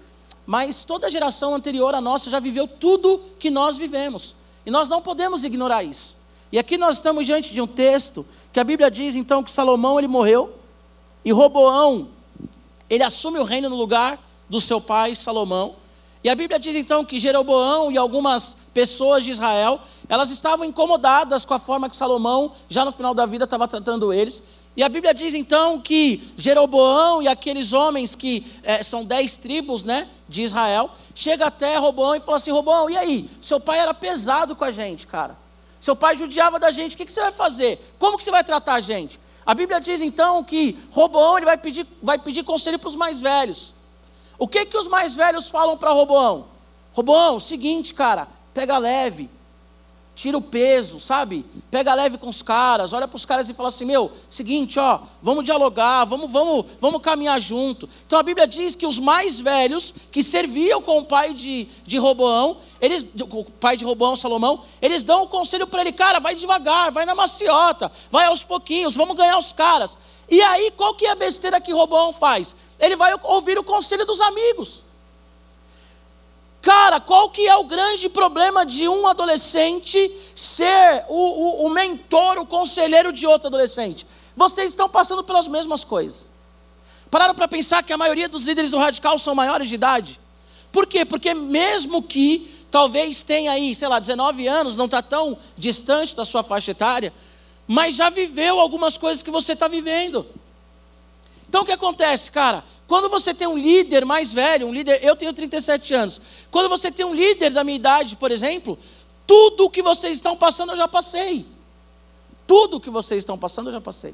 Mas 0.45 0.85
toda 0.85 1.11
geração 1.11 1.53
anterior 1.53 1.93
à 1.93 1.99
nossa 1.99 2.29
já 2.29 2.39
viveu 2.39 2.65
tudo 2.65 3.19
que 3.37 3.51
nós 3.51 3.75
vivemos. 3.75 4.35
E 4.65 4.71
nós 4.71 4.87
não 4.87 5.01
podemos 5.01 5.43
ignorar 5.43 5.83
isso. 5.83 6.15
E 6.49 6.57
aqui 6.57 6.77
nós 6.77 6.95
estamos 6.95 7.25
diante 7.25 7.53
de 7.53 7.59
um 7.59 7.67
texto 7.67 8.25
que 8.53 8.59
a 8.59 8.63
Bíblia 8.63 8.89
diz 8.89 9.15
então 9.15 9.43
que 9.43 9.51
Salomão 9.51 9.99
ele 9.99 10.07
morreu 10.07 10.62
e 11.23 11.31
Roboão 11.31 12.09
ele 12.89 13.03
assume 13.03 13.39
o 13.39 13.43
reino 13.43 13.69
no 13.69 13.75
lugar 13.75 14.19
do 14.49 14.61
seu 14.61 14.79
pai 14.79 15.15
Salomão. 15.15 15.75
E 16.23 16.29
a 16.29 16.35
Bíblia 16.35 16.59
diz 16.59 16.75
então 16.75 17.03
que 17.03 17.19
Jeroboão 17.19 17.91
e 17.91 17.97
algumas 17.97 18.55
pessoas 18.73 19.23
de 19.23 19.31
Israel, 19.31 19.79
elas 20.07 20.29
estavam 20.29 20.65
incomodadas 20.65 21.43
com 21.43 21.53
a 21.53 21.59
forma 21.59 21.89
que 21.89 21.95
Salomão, 21.95 22.51
já 22.69 22.85
no 22.85 22.91
final 22.91 23.13
da 23.13 23.25
vida, 23.25 23.45
estava 23.45 23.67
tratando 23.67 24.13
eles. 24.13 24.41
E 24.75 24.83
a 24.83 24.89
Bíblia 24.89 25.13
diz 25.13 25.33
então 25.33 25.79
que 25.79 26.31
Jeroboão 26.37 27.21
e 27.21 27.27
aqueles 27.27 27.73
homens 27.73 28.15
que 28.15 28.45
é, 28.63 28.83
são 28.83 29.03
dez 29.03 29.37
tribos 29.37 29.83
né, 29.83 30.07
de 30.27 30.41
Israel, 30.41 30.89
chega 31.13 31.45
até 31.45 31.77
Roboão 31.77 32.15
e 32.15 32.19
fala 32.19 32.37
assim: 32.37 32.51
Roboão, 32.51 32.89
e 32.89 32.97
aí? 32.97 33.29
Seu 33.41 33.59
pai 33.59 33.79
era 33.79 33.93
pesado 33.93 34.55
com 34.55 34.63
a 34.63 34.71
gente, 34.71 35.05
cara. 35.05 35.37
Seu 35.79 35.95
pai 35.95 36.15
judiava 36.15 36.59
da 36.59 36.71
gente, 36.71 36.95
o 36.95 36.97
que, 36.97 37.05
que 37.05 37.11
você 37.11 37.21
vai 37.21 37.31
fazer? 37.31 37.93
Como 37.99 38.17
que 38.17 38.23
você 38.23 38.31
vai 38.31 38.43
tratar 38.43 38.75
a 38.75 38.81
gente? 38.81 39.19
A 39.45 39.53
Bíblia 39.53 39.79
diz 39.79 40.01
então 40.01 40.43
que 40.43 40.77
Roboão 40.91 41.37
ele 41.37 41.45
vai 41.45 41.57
pedir, 41.57 41.85
vai 42.01 42.17
pedir 42.17 42.43
conselho 42.43 42.79
para 42.79 42.89
os 42.89 42.95
mais 42.95 43.19
velhos. 43.19 43.73
O 44.37 44.47
que 44.47 44.65
que 44.65 44.77
os 44.77 44.87
mais 44.87 45.15
velhos 45.15 45.49
falam 45.49 45.77
para 45.77 45.91
Roboão? 45.91 46.47
Roboão, 46.93 47.39
seguinte, 47.39 47.93
cara, 47.93 48.27
pega 48.53 48.77
leve, 48.77 49.29
tira 50.15 50.37
o 50.37 50.41
peso, 50.41 50.99
sabe? 50.99 51.45
Pega 51.71 51.93
leve 51.93 52.17
com 52.17 52.29
os 52.29 52.41
caras, 52.41 52.93
olha 52.93 53.07
para 53.07 53.15
os 53.15 53.25
caras 53.25 53.49
e 53.49 53.53
fala 53.53 53.69
assim: 53.69 53.85
meu, 53.85 54.11
seguinte, 54.29 54.79
ó, 54.79 54.99
vamos 55.21 55.43
dialogar, 55.43 56.05
vamos, 56.05 56.31
vamos, 56.31 56.65
vamos 56.79 57.01
caminhar 57.01 57.41
junto. 57.41 57.89
Então 58.05 58.19
a 58.19 58.23
Bíblia 58.23 58.47
diz 58.47 58.75
que 58.75 58.85
os 58.85 58.99
mais 58.99 59.39
velhos 59.39 59.93
que 60.11 60.23
serviam 60.23 60.81
com 60.81 60.99
o 60.99 61.05
pai 61.05 61.33
de, 61.33 61.67
de 61.85 61.97
Roboão, 61.97 62.57
eles, 62.79 63.05
o 63.19 63.43
pai 63.43 63.75
de 63.75 63.85
Roboão, 63.85 64.15
Salomão, 64.15 64.63
eles 64.81 65.03
dão 65.03 65.21
o 65.21 65.23
um 65.25 65.27
conselho 65.27 65.67
para 65.67 65.81
ele: 65.81 65.91
cara, 65.91 66.19
vai 66.19 66.35
devagar, 66.35 66.91
vai 66.91 67.05
na 67.05 67.15
maciota, 67.15 67.91
vai 68.11 68.25
aos 68.25 68.43
pouquinhos, 68.43 68.95
vamos 68.95 69.17
ganhar 69.17 69.37
os 69.37 69.51
caras. 69.51 69.97
E 70.29 70.41
aí, 70.41 70.71
qual 70.71 70.93
que 70.93 71.05
é 71.05 71.11
a 71.11 71.15
besteira 71.15 71.59
que 71.59 71.73
Roboão 71.73 72.13
faz? 72.13 72.55
Ele 72.79 72.95
vai 72.95 73.13
ouvir 73.23 73.57
o 73.57 73.63
conselho 73.63 74.05
dos 74.05 74.19
amigos. 74.19 74.83
Cara, 76.63 77.01
qual 77.01 77.29
que 77.29 77.45
é 77.45 77.53
o 77.57 77.65
grande 77.65 78.07
problema 78.07 78.65
de 78.65 78.87
um 78.87 79.05
adolescente 79.05 80.09
ser 80.33 81.03
o, 81.09 81.13
o, 81.13 81.65
o 81.65 81.69
mentor, 81.69 82.39
o 82.39 82.45
conselheiro 82.45 83.11
de 83.11 83.27
outro 83.27 83.47
adolescente? 83.47 84.07
Vocês 84.33 84.69
estão 84.69 84.87
passando 84.87 85.25
pelas 85.25 85.45
mesmas 85.45 85.83
coisas. 85.83 86.31
Pararam 87.11 87.35
para 87.35 87.49
pensar 87.49 87.83
que 87.83 87.91
a 87.91 87.97
maioria 87.97 88.29
dos 88.29 88.43
líderes 88.43 88.71
do 88.71 88.77
radical 88.77 89.19
são 89.19 89.35
maiores 89.35 89.67
de 89.67 89.75
idade? 89.75 90.17
Por 90.71 90.87
quê? 90.87 91.03
Porque 91.03 91.33
mesmo 91.33 92.01
que 92.01 92.49
talvez 92.71 93.21
tenha 93.21 93.51
aí, 93.51 93.75
sei 93.75 93.89
lá, 93.89 93.99
19 93.99 94.47
anos, 94.47 94.77
não 94.77 94.85
está 94.85 95.01
tão 95.01 95.37
distante 95.57 96.15
da 96.15 96.23
sua 96.23 96.43
faixa 96.43 96.71
etária, 96.71 97.13
mas 97.67 97.93
já 97.93 98.09
viveu 98.09 98.57
algumas 98.57 98.97
coisas 98.97 99.21
que 99.21 99.29
você 99.29 99.51
está 99.51 99.67
vivendo. 99.67 100.25
Então 101.49 101.63
o 101.63 101.65
que 101.65 101.73
acontece, 101.73 102.31
cara? 102.31 102.63
Quando 102.93 103.09
você 103.09 103.33
tem 103.33 103.47
um 103.47 103.57
líder 103.57 104.05
mais 104.05 104.31
velho, 104.31 104.67
um 104.67 104.71
líder, 104.71 105.03
eu 105.03 105.15
tenho 105.15 105.33
37 105.33 105.95
anos. 105.95 106.21
Quando 106.51 106.69
você 106.69 106.91
tem 106.91 107.03
um 107.03 107.11
líder 107.11 107.49
da 107.49 107.63
minha 107.63 107.75
idade, 107.75 108.15
por 108.15 108.31
exemplo, 108.31 108.77
tudo 109.25 109.65
o 109.65 109.69
que 109.71 109.81
vocês 109.81 110.13
estão 110.13 110.37
passando 110.37 110.73
eu 110.73 110.77
já 110.77 110.87
passei. 110.87 111.43
Tudo 112.45 112.77
o 112.77 112.79
que 112.79 112.91
vocês 112.91 113.17
estão 113.17 113.35
passando 113.35 113.69
eu 113.69 113.73
já 113.73 113.81
passei. 113.81 114.13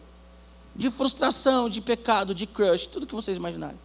De 0.73 0.89
frustração, 0.89 1.69
de 1.69 1.81
pecado, 1.81 2.33
de 2.33 2.45
crush, 2.45 2.87
tudo 2.87 3.05
que 3.05 3.13
vocês 3.13 3.35
imaginarem. 3.35 3.77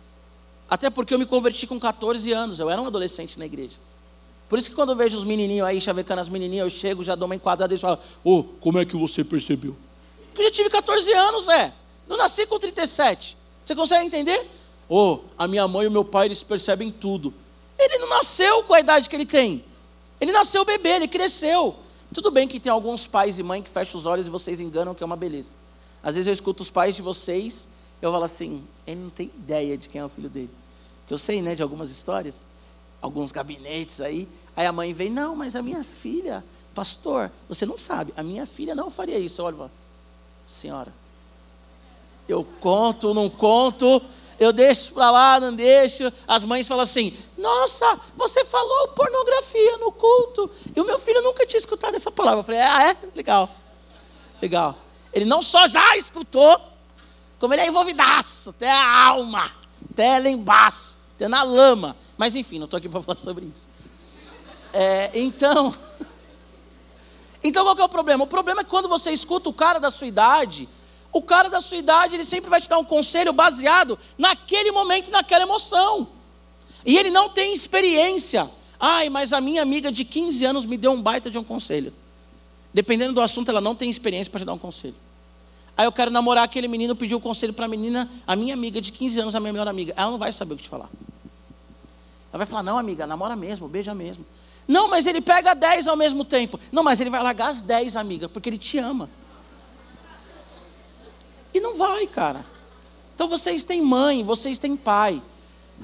Até 0.70 0.88
porque 0.90 1.12
eu 1.12 1.18
me 1.18 1.26
converti 1.26 1.66
com 1.66 1.80
14 1.80 2.30
anos, 2.30 2.60
eu 2.60 2.70
era 2.70 2.80
um 2.80 2.86
adolescente 2.86 3.36
na 3.36 3.46
igreja. 3.46 3.74
Por 4.48 4.60
isso 4.60 4.70
que 4.70 4.76
quando 4.76 4.90
eu 4.90 4.96
vejo 4.96 5.18
os 5.18 5.24
menininhos 5.24 5.66
aí 5.66 5.80
chavecando 5.80 6.20
as 6.20 6.28
menininhas, 6.28 6.72
eu 6.72 6.78
chego, 6.78 7.02
já 7.02 7.16
dou 7.16 7.26
uma 7.26 7.34
enquadrada 7.34 7.74
e 7.74 7.78
falo: 7.80 7.98
Ô, 8.22 8.38
oh, 8.38 8.44
como 8.44 8.78
é 8.78 8.84
que 8.84 8.96
você 8.96 9.24
percebeu? 9.24 9.76
Porque 10.26 10.42
eu 10.42 10.44
já 10.44 10.52
tive 10.52 10.70
14 10.70 11.12
anos, 11.14 11.48
é. 11.48 11.74
Não 12.06 12.16
nasci 12.16 12.46
com 12.46 12.60
37. 12.60 13.36
Você 13.64 13.74
consegue 13.74 14.06
entender? 14.06 14.62
Oh, 14.88 15.20
a 15.38 15.48
minha 15.48 15.66
mãe 15.66 15.84
e 15.84 15.88
o 15.88 15.90
meu 15.90 16.04
pai, 16.04 16.26
eles 16.26 16.42
percebem 16.42 16.90
tudo. 16.90 17.32
Ele 17.78 17.98
não 17.98 18.08
nasceu 18.08 18.62
com 18.64 18.74
a 18.74 18.80
idade 18.80 19.08
que 19.08 19.16
ele 19.16 19.26
tem. 19.26 19.64
Ele 20.20 20.32
nasceu 20.32 20.64
bebê, 20.64 20.90
ele 20.90 21.08
cresceu. 21.08 21.76
Tudo 22.12 22.30
bem 22.30 22.46
que 22.46 22.60
tem 22.60 22.70
alguns 22.70 23.06
pais 23.06 23.38
e 23.38 23.42
mães 23.42 23.64
que 23.64 23.70
fecham 23.70 23.98
os 23.98 24.06
olhos 24.06 24.26
e 24.26 24.30
vocês 24.30 24.60
enganam, 24.60 24.94
que 24.94 25.02
é 25.02 25.06
uma 25.06 25.16
beleza. 25.16 25.52
Às 26.02 26.14
vezes 26.14 26.26
eu 26.26 26.32
escuto 26.32 26.62
os 26.62 26.70
pais 26.70 26.94
de 26.94 27.02
vocês, 27.02 27.66
eu 28.00 28.12
falo 28.12 28.24
assim, 28.24 28.62
ele 28.86 29.00
não 29.00 29.10
tem 29.10 29.26
ideia 29.34 29.76
de 29.76 29.88
quem 29.88 30.00
é 30.00 30.04
o 30.04 30.08
filho 30.08 30.28
dele. 30.28 30.50
Que 31.06 31.14
eu 31.14 31.18
sei, 31.18 31.42
né, 31.42 31.54
de 31.54 31.62
algumas 31.62 31.90
histórias, 31.90 32.44
alguns 33.00 33.32
gabinetes 33.32 34.00
aí. 34.00 34.28
Aí 34.54 34.66
a 34.66 34.72
mãe 34.72 34.92
vem, 34.92 35.10
não, 35.10 35.34
mas 35.34 35.56
a 35.56 35.62
minha 35.62 35.82
filha, 35.82 36.44
pastor, 36.74 37.32
você 37.48 37.66
não 37.66 37.76
sabe, 37.76 38.12
a 38.16 38.22
minha 38.22 38.46
filha 38.46 38.74
não 38.74 38.88
faria 38.88 39.18
isso. 39.18 39.42
Olha, 39.42 39.70
senhora, 40.46 40.92
eu 42.28 42.46
conto, 42.60 43.12
não 43.12 43.28
conto, 43.28 44.00
eu 44.38 44.52
deixo 44.52 44.92
para 44.92 45.10
lá, 45.10 45.40
não 45.40 45.54
deixo. 45.54 46.12
As 46.26 46.44
mães 46.44 46.66
falam 46.66 46.82
assim: 46.82 47.16
Nossa, 47.36 48.00
você 48.16 48.44
falou 48.44 48.88
pornografia 48.88 49.78
no 49.78 49.92
culto. 49.92 50.50
E 50.74 50.80
o 50.80 50.84
meu 50.84 50.98
filho 50.98 51.22
nunca 51.22 51.46
tinha 51.46 51.58
escutado 51.58 51.94
essa 51.94 52.10
palavra. 52.10 52.40
Eu 52.40 52.44
falei: 52.44 52.60
Ah, 52.60 52.90
é? 52.90 52.96
Legal. 53.14 53.48
Legal. 54.40 54.76
Ele 55.12 55.24
não 55.24 55.40
só 55.40 55.68
já 55.68 55.96
escutou, 55.96 56.60
como 57.38 57.54
ele 57.54 57.62
é 57.62 57.68
envolvidaço, 57.68 58.50
até 58.50 58.70
a 58.70 59.06
alma, 59.06 59.52
até 59.90 60.18
lá 60.18 60.28
embaixo, 60.28 60.96
até 61.14 61.28
na 61.28 61.42
lama. 61.42 61.96
Mas 62.16 62.34
enfim, 62.34 62.58
não 62.58 62.64
estou 62.64 62.78
aqui 62.78 62.88
para 62.88 63.00
falar 63.02 63.18
sobre 63.18 63.46
isso. 63.46 63.66
É, 64.72 65.10
então, 65.14 65.72
então 67.42 67.64
qual 67.64 67.76
que 67.76 67.82
é 67.82 67.84
o 67.84 67.88
problema? 67.88 68.24
O 68.24 68.26
problema 68.26 68.62
é 68.62 68.64
que 68.64 68.70
quando 68.70 68.88
você 68.88 69.10
escuta 69.12 69.48
o 69.48 69.52
cara 69.52 69.78
da 69.78 69.90
sua 69.90 70.08
idade 70.08 70.68
o 71.14 71.22
cara 71.22 71.48
da 71.48 71.60
sua 71.60 71.76
idade, 71.76 72.16
ele 72.16 72.24
sempre 72.24 72.50
vai 72.50 72.60
te 72.60 72.68
dar 72.68 72.76
um 72.76 72.84
conselho 72.84 73.32
baseado 73.32 73.96
naquele 74.18 74.72
momento, 74.72 75.12
naquela 75.12 75.44
emoção. 75.44 76.08
E 76.84 76.98
ele 76.98 77.08
não 77.08 77.28
tem 77.28 77.52
experiência. 77.52 78.50
Ai, 78.80 79.08
mas 79.08 79.32
a 79.32 79.40
minha 79.40 79.62
amiga 79.62 79.92
de 79.92 80.04
15 80.04 80.44
anos 80.44 80.66
me 80.66 80.76
deu 80.76 80.90
um 80.90 81.00
baita 81.00 81.30
de 81.30 81.38
um 81.38 81.44
conselho. 81.44 81.94
Dependendo 82.74 83.14
do 83.14 83.20
assunto, 83.20 83.48
ela 83.48 83.60
não 83.60 83.76
tem 83.76 83.88
experiência 83.88 84.28
para 84.28 84.40
te 84.40 84.44
dar 84.44 84.54
um 84.54 84.58
conselho. 84.58 84.96
Aí 85.76 85.86
eu 85.86 85.92
quero 85.92 86.10
namorar 86.10 86.42
aquele 86.42 86.66
menino, 86.66 86.96
pediu 86.96 87.18
um 87.18 87.20
conselho 87.20 87.52
para 87.52 87.66
a 87.66 87.68
menina, 87.68 88.10
a 88.26 88.34
minha 88.34 88.52
amiga 88.52 88.80
de 88.80 88.90
15 88.90 89.20
anos, 89.20 89.34
a 89.36 89.40
minha 89.40 89.52
melhor 89.52 89.68
amiga. 89.68 89.94
Ela 89.96 90.10
não 90.10 90.18
vai 90.18 90.32
saber 90.32 90.54
o 90.54 90.56
que 90.56 90.64
te 90.64 90.68
falar. 90.68 90.90
Ela 92.32 92.38
vai 92.38 92.46
falar: 92.46 92.64
não, 92.64 92.76
amiga, 92.76 93.06
namora 93.06 93.36
mesmo, 93.36 93.68
beija 93.68 93.94
mesmo. 93.94 94.26
Não, 94.66 94.88
mas 94.88 95.06
ele 95.06 95.20
pega 95.20 95.54
10 95.54 95.86
ao 95.86 95.96
mesmo 95.96 96.24
tempo. 96.24 96.58
Não, 96.72 96.82
mas 96.82 96.98
ele 96.98 97.10
vai 97.10 97.22
largar 97.22 97.50
as 97.50 97.62
10, 97.62 97.94
amiga, 97.94 98.28
porque 98.28 98.48
ele 98.48 98.58
te 98.58 98.78
ama. 98.78 99.08
E 101.54 101.60
não 101.60 101.76
vai, 101.76 102.06
cara. 102.06 102.44
Então 103.14 103.28
vocês 103.28 103.62
têm 103.62 103.80
mãe, 103.80 104.24
vocês 104.24 104.58
têm 104.58 104.76
pai. 104.76 105.22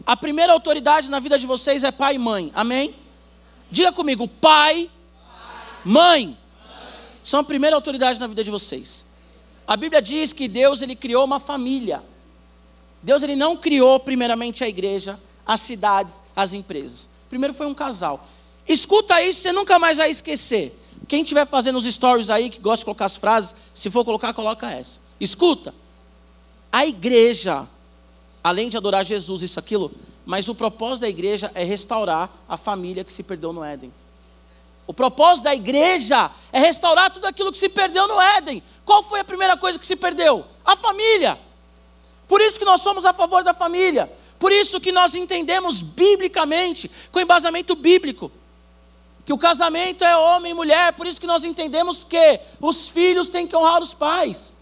A 0.05 0.17
primeira 0.17 0.53
autoridade 0.53 1.09
na 1.09 1.21
vida 1.21 1.39
de 1.39 1.47
vocês 1.47 1.85
é 1.85 1.93
pai 1.93 2.17
e 2.17 2.19
mãe. 2.19 2.51
Amém? 2.55 2.95
Diga 3.71 3.93
comigo, 3.93 4.27
pai, 4.27 4.91
mãe, 5.85 6.27
mãe, 6.27 6.39
são 7.23 7.41
a 7.41 7.45
primeira 7.45 7.77
autoridade 7.77 8.19
na 8.19 8.27
vida 8.27 8.43
de 8.43 8.51
vocês. 8.51 9.05
A 9.67 9.77
Bíblia 9.77 10.03
diz 10.03 10.33
que 10.33 10.49
Deus 10.49 10.83
ele 10.83 10.97
criou 10.97 11.25
uma 11.25 11.39
família. 11.39 12.03
Deus 13.01 13.23
ele 13.23 13.37
não 13.37 13.57
criou 13.57 14.01
primeiramente 14.01 14.65
a 14.65 14.69
igreja, 14.69 15.19
as 15.47 15.61
cidades, 15.61 16.23
as 16.35 16.53
empresas. 16.53 17.09
Primeiro 17.29 17.55
foi 17.55 17.67
um 17.67 17.75
casal. 17.75 18.27
Escuta 18.67 19.23
isso, 19.23 19.41
você 19.43 19.53
nunca 19.53 19.79
mais 19.79 19.97
vai 19.97 20.11
esquecer. 20.11 20.77
Quem 21.07 21.23
estiver 21.23 21.47
fazendo 21.47 21.77
os 21.77 21.85
stories 21.85 22.29
aí, 22.29 22.51
que 22.51 22.59
gosta 22.59 22.79
de 22.79 22.85
colocar 22.85 23.07
as 23.07 23.17
frases, 23.17 23.55
se 23.75 23.89
for 23.89 24.05
colocar, 24.05 24.35
coloca 24.35 24.71
essa. 24.71 25.00
Escuta, 25.21 25.75
a 26.73 26.87
igreja, 26.87 27.69
além 28.43 28.69
de 28.69 28.77
adorar 28.77 29.05
Jesus, 29.05 29.43
isso, 29.43 29.59
aquilo, 29.59 29.93
mas 30.25 30.49
o 30.49 30.55
propósito 30.55 31.03
da 31.03 31.09
igreja 31.09 31.51
é 31.55 31.63
restaurar 31.65 32.31
a 32.49 32.57
família 32.57 33.05
que 33.05 33.13
se 33.13 33.23
perdeu 33.23 33.53
no 33.53 33.63
Éden. 33.63 33.93
O 34.87 34.95
propósito 34.95 35.45
da 35.45 35.55
igreja 35.55 36.31
é 36.53 36.59
restaurar 36.59 37.13
tudo 37.13 37.27
aquilo 37.27 37.53
que 37.53 37.59
se 37.59 37.69
perdeu 37.69 38.09
no 38.09 38.21
Éden. 38.21 38.63
Qual 38.85 39.03
foi 39.03 39.21
a 39.21 39.25
primeira 39.25 39.57
coisa 39.57 39.79
que 39.79 39.87
se 39.87 39.95
perdeu? 39.95 40.45
A 40.65 40.75
família. 40.77 41.39
Por 42.27 42.41
isso 42.41 42.59
que 42.59 42.65
nós 42.65 42.81
somos 42.81 43.05
a 43.05 43.13
favor 43.13 43.45
da 43.45 43.55
família. 43.55 44.11
Por 44.39 44.51
isso 44.51 44.81
que 44.81 44.91
nós 44.91 45.15
entendemos 45.15 45.83
biblicamente, 45.83 46.91
com 47.13 47.21
embasamento 47.21 47.77
bíblico, 47.77 48.33
que 49.25 49.33
o 49.33 49.39
casamento 49.39 50.03
é 50.03 50.17
homem 50.17 50.53
e 50.53 50.55
mulher. 50.55 50.93
Por 50.95 51.07
isso 51.07 51.21
que 51.21 51.27
nós 51.27 51.45
entendemos 51.45 52.03
que 52.03 52.41
os 52.61 52.89
filhos 52.89 53.29
têm 53.29 53.47
que 53.47 53.55
honrar 53.55 53.83
os 53.83 53.95
pais. 53.95 54.53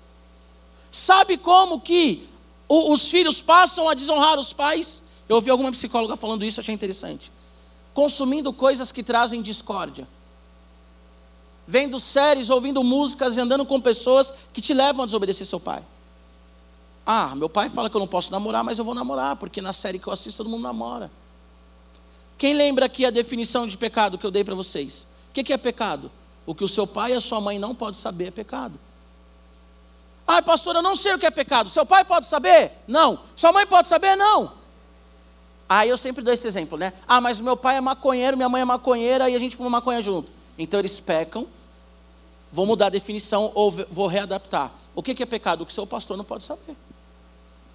Sabe 0.90 1.36
como 1.36 1.80
que 1.80 2.28
os 2.68 3.08
filhos 3.08 3.42
passam 3.42 3.88
a 3.88 3.94
desonrar 3.94 4.38
os 4.38 4.52
pais? 4.52 5.02
Eu 5.28 5.36
ouvi 5.36 5.50
alguma 5.50 5.70
psicóloga 5.70 6.16
falando 6.16 6.44
isso, 6.44 6.60
achei 6.60 6.74
interessante. 6.74 7.30
Consumindo 7.92 8.52
coisas 8.52 8.90
que 8.90 9.02
trazem 9.02 9.42
discórdia. 9.42 10.08
Vendo 11.66 11.98
séries, 11.98 12.48
ouvindo 12.48 12.82
músicas 12.82 13.36
e 13.36 13.40
andando 13.40 13.66
com 13.66 13.80
pessoas 13.80 14.32
que 14.52 14.60
te 14.60 14.72
levam 14.72 15.02
a 15.02 15.06
desobedecer 15.06 15.46
seu 15.46 15.60
pai. 15.60 15.82
Ah, 17.04 17.34
meu 17.34 17.48
pai 17.48 17.68
fala 17.68 17.90
que 17.90 17.96
eu 17.96 18.00
não 18.00 18.06
posso 18.06 18.30
namorar, 18.30 18.64
mas 18.64 18.78
eu 18.78 18.84
vou 18.84 18.94
namorar, 18.94 19.36
porque 19.36 19.60
na 19.60 19.72
série 19.72 19.98
que 19.98 20.06
eu 20.06 20.12
assisto 20.12 20.38
todo 20.38 20.50
mundo 20.50 20.62
namora. 20.62 21.10
Quem 22.38 22.54
lembra 22.54 22.86
aqui 22.86 23.04
a 23.04 23.10
definição 23.10 23.66
de 23.66 23.76
pecado 23.76 24.16
que 24.16 24.24
eu 24.24 24.30
dei 24.30 24.44
para 24.44 24.54
vocês? 24.54 25.06
O 25.28 25.32
que 25.32 25.52
é 25.52 25.56
pecado? 25.58 26.10
O 26.46 26.54
que 26.54 26.64
o 26.64 26.68
seu 26.68 26.86
pai 26.86 27.12
e 27.12 27.14
a 27.14 27.20
sua 27.20 27.40
mãe 27.40 27.58
não 27.58 27.74
podem 27.74 28.00
saber 28.00 28.28
é 28.28 28.30
pecado. 28.30 28.78
Ah, 30.30 30.42
pastor, 30.42 30.76
eu 30.76 30.82
não 30.82 30.94
sei 30.94 31.14
o 31.14 31.18
que 31.18 31.24
é 31.24 31.30
pecado. 31.30 31.70
Seu 31.70 31.86
pai 31.86 32.04
pode 32.04 32.26
saber? 32.26 32.70
Não. 32.86 33.18
Sua 33.34 33.50
mãe 33.50 33.66
pode 33.66 33.88
saber? 33.88 34.14
Não. 34.14 34.52
Aí 35.66 35.88
eu 35.88 35.96
sempre 35.96 36.22
dou 36.22 36.34
esse 36.34 36.46
exemplo, 36.46 36.76
né? 36.76 36.92
Ah, 37.08 37.18
mas 37.18 37.40
meu 37.40 37.56
pai 37.56 37.78
é 37.78 37.80
maconheiro, 37.80 38.36
minha 38.36 38.48
mãe 38.48 38.60
é 38.60 38.64
maconheira 38.66 39.30
e 39.30 39.34
a 39.34 39.38
gente 39.38 39.56
fuma 39.56 39.70
maconha 39.70 40.02
junto. 40.02 40.30
Então 40.58 40.78
eles 40.78 41.00
pecam, 41.00 41.46
vou 42.52 42.66
mudar 42.66 42.86
a 42.86 42.90
definição 42.90 43.50
ou 43.54 43.70
vou 43.70 44.06
readaptar. 44.06 44.70
O 44.94 45.02
que 45.02 45.22
é 45.22 45.26
pecado? 45.26 45.62
O 45.62 45.66
que 45.66 45.72
seu 45.72 45.86
pastor 45.86 46.14
não 46.18 46.24
pode 46.24 46.44
saber. 46.44 46.76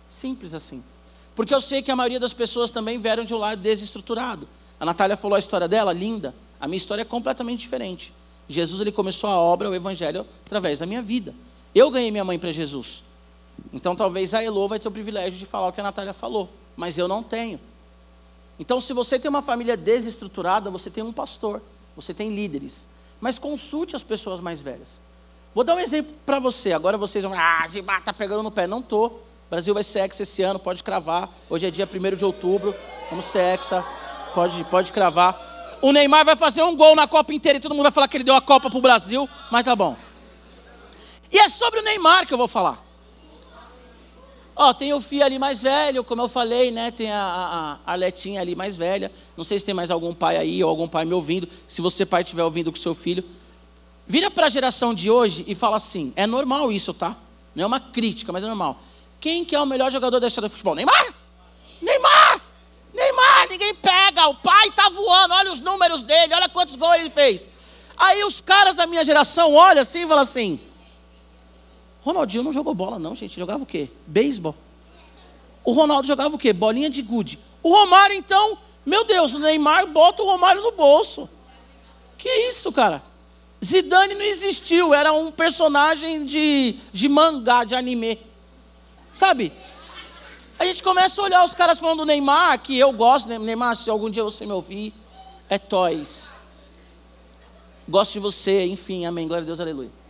Simples 0.08 0.54
assim. 0.54 0.84
Porque 1.36 1.56
eu 1.56 1.62
sei 1.62 1.82
que 1.82 1.90
a 1.90 1.96
maioria 1.96 2.20
das 2.20 2.34
pessoas 2.34 2.70
também 2.70 3.00
vieram 3.00 3.26
de 3.26 3.34
um 3.34 3.38
lado 3.38 3.60
desestruturado. 3.60 4.48
A 4.80 4.86
Natália 4.86 5.18
falou 5.18 5.36
a 5.36 5.40
história 5.40 5.68
dela, 5.68 5.92
linda. 5.92 6.36
A 6.62 6.68
minha 6.68 6.78
história 6.78 7.02
é 7.02 7.06
completamente 7.06 7.62
diferente. 7.62 8.14
Jesus 8.48 8.80
ele 8.80 8.92
começou 8.92 9.28
a 9.28 9.38
obra, 9.38 9.72
o 9.72 9.74
evangelho, 9.74 10.28
através 10.46 10.78
da 10.78 10.86
minha 10.86 11.02
vida. 11.02 11.34
Eu 11.74 11.90
ganhei 11.90 12.12
minha 12.12 12.26
mãe 12.26 12.38
para 12.38 12.52
Jesus. 12.52 13.04
Então 13.72 13.96
talvez 13.96 14.34
a 14.34 14.44
Elô 14.44 14.68
vai 14.68 14.80
ter 14.80 14.88
o 14.88 14.92
privilégio 14.92 15.38
de 15.38 15.46
falar 15.46 15.68
o 15.68 15.72
que 15.72 15.80
a 15.80 15.84
Natália 15.84 16.14
falou, 16.14 16.50
mas 16.76 16.98
eu 16.98 17.08
não 17.08 17.24
tenho. 17.24 17.60
Então, 18.60 18.80
se 18.80 18.94
você 18.94 19.18
tem 19.18 19.30
uma 19.30 19.42
família 19.42 19.76
desestruturada, 19.76 20.70
você 20.70 20.90
tem 20.90 21.04
um 21.04 21.12
pastor, 21.12 21.62
você 21.96 22.14
tem 22.14 22.34
líderes. 22.34 22.88
Mas 23.20 23.40
consulte 23.40 23.96
as 23.96 24.04
pessoas 24.04 24.40
mais 24.40 24.62
velhas. 24.62 25.02
Vou 25.56 25.64
dar 25.64 25.76
um 25.76 25.80
exemplo 25.80 26.14
para 26.26 26.40
você. 26.40 26.74
Agora 26.74 26.98
vocês 26.98 27.24
vão, 27.24 27.34
ah, 27.34 27.66
Gibá 27.68 28.00
está 28.00 28.14
pegando 28.14 28.44
no 28.44 28.52
pé. 28.52 28.68
Não 28.68 28.82
tô. 28.82 29.08
O 29.08 29.22
Brasil 29.50 29.74
vai 29.74 29.84
ser 29.84 30.00
exa 30.00 30.24
esse 30.24 30.42
ano, 30.42 30.60
pode 30.60 30.84
cravar. 30.84 31.30
Hoje 31.50 31.68
é 31.68 31.72
dia 31.72 31.88
1 31.88 32.16
de 32.16 32.26
outubro. 32.26 32.76
Vamos 33.10 33.26
ser 33.26 33.60
exa. 33.60 33.84
Pode, 34.34 34.64
pode 34.66 34.92
cravar. 34.92 35.78
O 35.82 35.92
Neymar 35.92 36.26
vai 36.26 36.36
fazer 36.36 36.64
um 36.64 36.76
gol 36.76 36.96
na 36.96 37.08
Copa 37.08 37.34
inteira 37.34 37.58
e 37.58 37.62
todo 37.62 37.74
mundo 37.74 37.84
vai 37.84 37.92
falar 37.92 38.08
que 38.08 38.18
ele 38.18 38.24
deu 38.24 38.36
a 38.36 38.42
Copa 38.42 38.70
para 38.70 38.80
o 38.80 38.82
Brasil. 38.82 39.30
Mas 39.52 39.64
tá 39.64 39.76
bom. 39.76 39.96
E 41.34 41.40
é 41.40 41.50
sobre 41.50 41.80
o 41.80 41.84
Neymar 41.84 42.28
que 42.28 42.34
eu 42.34 42.38
vou 42.38 42.48
falar. 42.48 42.80
Ó, 44.56 44.72
tem 44.72 44.94
o 44.94 45.02
Fia 45.02 45.26
ali 45.26 45.40
mais 45.40 45.60
velho, 45.60 46.04
como 46.04 46.22
eu 46.22 46.30
falei, 46.30 46.70
né? 46.70 46.92
Tem 46.92 47.12
a, 47.12 47.80
a, 47.86 47.92
Arletinha 47.92 48.40
ali 48.40 48.56
mais 48.56 48.76
velha. 48.76 49.12
Não 49.36 49.44
sei 49.44 49.58
se 49.58 49.66
tem 49.66 49.74
mais 49.74 49.90
algum 49.90 50.14
pai 50.14 50.38
aí 50.38 50.64
ou 50.64 50.70
algum 50.70 50.88
pai 50.88 51.06
me 51.06 51.14
ouvindo. 51.14 51.50
Se 51.68 51.82
você, 51.82 52.06
pai, 52.06 52.22
estiver 52.22 52.44
ouvindo 52.44 52.72
com 52.72 52.78
seu 52.78 52.94
filho. 52.94 53.24
Vira 54.06 54.30
para 54.30 54.46
a 54.46 54.50
geração 54.50 54.94
de 54.94 55.10
hoje 55.10 55.44
e 55.48 55.56
fala 55.56 55.78
assim: 55.78 56.14
é 56.16 56.28
normal 56.28 56.72
isso, 56.72 56.94
tá? 56.94 57.18
Não 57.56 57.64
é 57.64 57.66
uma 57.66 57.80
crítica, 57.80 58.32
mas 58.32 58.44
é 58.44 58.46
normal. 58.46 58.80
Quem 59.20 59.44
que 59.44 59.56
é 59.56 59.60
o 59.60 59.66
melhor 59.66 59.92
jogador 59.92 60.20
da 60.20 60.28
história 60.28 60.48
do 60.48 60.52
futebol? 60.52 60.76
Neymar! 60.76 61.14
Neymar! 61.82 62.42
Neymar! 62.94 63.50
Ninguém 63.50 63.74
pega! 63.74 64.28
O 64.28 64.36
pai 64.36 64.70
tá 64.72 64.88
voando, 64.90 65.34
olha 65.34 65.52
os 65.52 65.60
números 65.60 66.04
dele, 66.04 66.36
olha 66.36 66.48
quantos 66.48 66.76
gols 66.76 66.98
ele 66.98 67.10
fez. 67.10 67.50
Aí 67.98 68.24
os 68.24 68.40
caras 68.40 68.76
da 68.76 68.86
minha 68.86 69.04
geração 69.04 69.54
olham 69.54 69.82
assim 69.82 70.04
e 70.04 70.08
falam 70.08 70.22
assim: 70.22 70.60
Ronaldinho 72.04 72.44
não 72.44 72.54
jogou 72.54 72.74
bola, 72.74 73.00
não, 73.00 73.16
gente. 73.16 73.40
Jogava 73.40 73.64
o 73.64 73.66
quê? 73.66 73.90
Beisebol. 74.06 74.56
O 75.64 75.72
Ronaldo 75.72 76.06
jogava 76.06 76.36
o 76.36 76.38
quê? 76.38 76.52
Bolinha 76.52 76.90
de 76.90 77.02
gude. 77.02 77.40
O 77.62 77.70
Romário, 77.70 78.16
então, 78.16 78.58
meu 78.86 79.06
Deus, 79.06 79.34
o 79.34 79.40
Neymar 79.40 79.88
bota 79.88 80.22
o 80.22 80.26
Romário 80.26 80.62
no 80.62 80.72
bolso. 80.72 81.30
Que 82.18 82.30
isso, 82.50 82.72
cara? 82.72 83.02
Zidane 83.64 84.16
não 84.16 84.26
existiu, 84.26 84.94
era 84.94 85.14
um 85.14 85.32
personagem 85.32 86.26
de, 86.26 86.76
de 86.92 87.08
mangá, 87.08 87.64
de 87.64 87.74
anime. 87.74 88.20
Sabe? 89.14 89.54
A 90.60 90.66
gente 90.66 90.84
começa 90.84 91.22
a 91.22 91.24
olhar 91.24 91.46
os 91.46 91.56
caras 91.56 91.80
falando 91.80 92.00
do 92.00 92.06
Neymar, 92.06 92.60
que 92.60 92.78
eu 92.78 92.92
gosto, 92.92 93.28
Neymar, 93.40 93.78
se 93.78 93.90
algum 93.90 94.10
dia 94.10 94.24
você 94.24 94.46
me 94.46 94.52
ouvir, 94.52 94.94
é 95.50 95.58
toys. 95.58 96.34
Gosto 97.88 98.14
de 98.14 98.20
você, 98.20 98.66
enfim, 98.66 99.06
amém, 99.06 99.28
glória 99.28 99.44
a 99.44 99.46
Deus, 99.46 99.62
aleluia. 99.62 100.03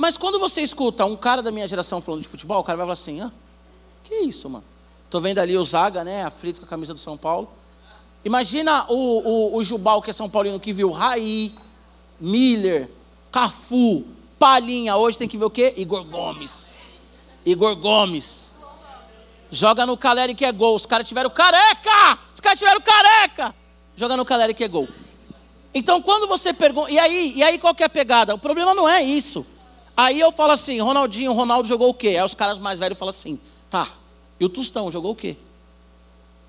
Mas 0.00 0.16
quando 0.16 0.38
você 0.38 0.62
escuta 0.62 1.04
um 1.04 1.14
cara 1.14 1.42
da 1.42 1.52
minha 1.52 1.68
geração 1.68 2.00
falando 2.00 2.22
de 2.22 2.28
futebol, 2.28 2.58
o 2.58 2.64
cara 2.64 2.78
vai 2.78 2.86
falar 2.86 2.94
assim: 2.94 3.20
ah, 3.20 3.30
que 4.02 4.14
isso, 4.14 4.48
mano? 4.48 4.64
Tô 5.10 5.20
vendo 5.20 5.38
ali 5.40 5.58
o 5.58 5.62
Zaga, 5.62 6.02
né? 6.02 6.24
Aflito 6.24 6.58
com 6.58 6.64
a 6.64 6.68
camisa 6.70 6.94
do 6.94 6.98
São 6.98 7.18
Paulo. 7.18 7.50
Imagina 8.24 8.86
o, 8.88 8.94
o, 8.94 9.56
o 9.56 9.62
Jubal, 9.62 10.00
que 10.00 10.08
é 10.08 10.14
São 10.14 10.30
Paulino, 10.30 10.58
que 10.58 10.72
viu 10.72 10.90
Raí, 10.90 11.54
Miller, 12.18 12.88
Cafu, 13.30 14.06
Palinha. 14.38 14.96
Hoje 14.96 15.18
tem 15.18 15.28
que 15.28 15.36
ver 15.36 15.44
o 15.44 15.50
quê? 15.50 15.74
Igor 15.76 16.02
Gomes. 16.04 16.70
Igor 17.44 17.76
Gomes. 17.76 18.50
Joga 19.50 19.84
no 19.84 19.98
Caleri 19.98 20.34
que 20.34 20.46
é 20.46 20.52
gol. 20.52 20.76
Os 20.76 20.86
caras 20.86 21.06
tiveram 21.06 21.28
careca! 21.28 22.18
Os 22.32 22.40
caras 22.40 22.58
tiveram 22.58 22.80
careca! 22.80 23.54
Joga 23.94 24.16
no 24.16 24.24
Caleri 24.24 24.54
que 24.54 24.64
é 24.64 24.68
gol. 24.68 24.88
Então 25.74 26.00
quando 26.00 26.26
você 26.26 26.54
pergunta. 26.54 26.90
E 26.90 26.98
aí, 26.98 27.34
e 27.36 27.42
aí 27.42 27.58
qual 27.58 27.74
que 27.74 27.82
é 27.82 27.86
a 27.86 27.90
pegada? 27.90 28.34
O 28.34 28.38
problema 28.38 28.72
não 28.72 28.88
é 28.88 29.02
isso. 29.02 29.44
Aí 30.00 30.18
eu 30.18 30.32
falo 30.32 30.52
assim, 30.52 30.80
Ronaldinho, 30.80 31.30
Ronaldo 31.34 31.68
jogou 31.68 31.90
o 31.90 31.94
quê? 31.94 32.08
Aí 32.08 32.24
os 32.24 32.32
caras 32.32 32.58
mais 32.58 32.78
velhos 32.78 32.96
falam 32.98 33.14
assim, 33.14 33.38
tá, 33.68 33.92
e 34.40 34.44
o 34.46 34.48
Tostão 34.48 34.90
jogou 34.90 35.12
o 35.12 35.14
quê? 35.14 35.36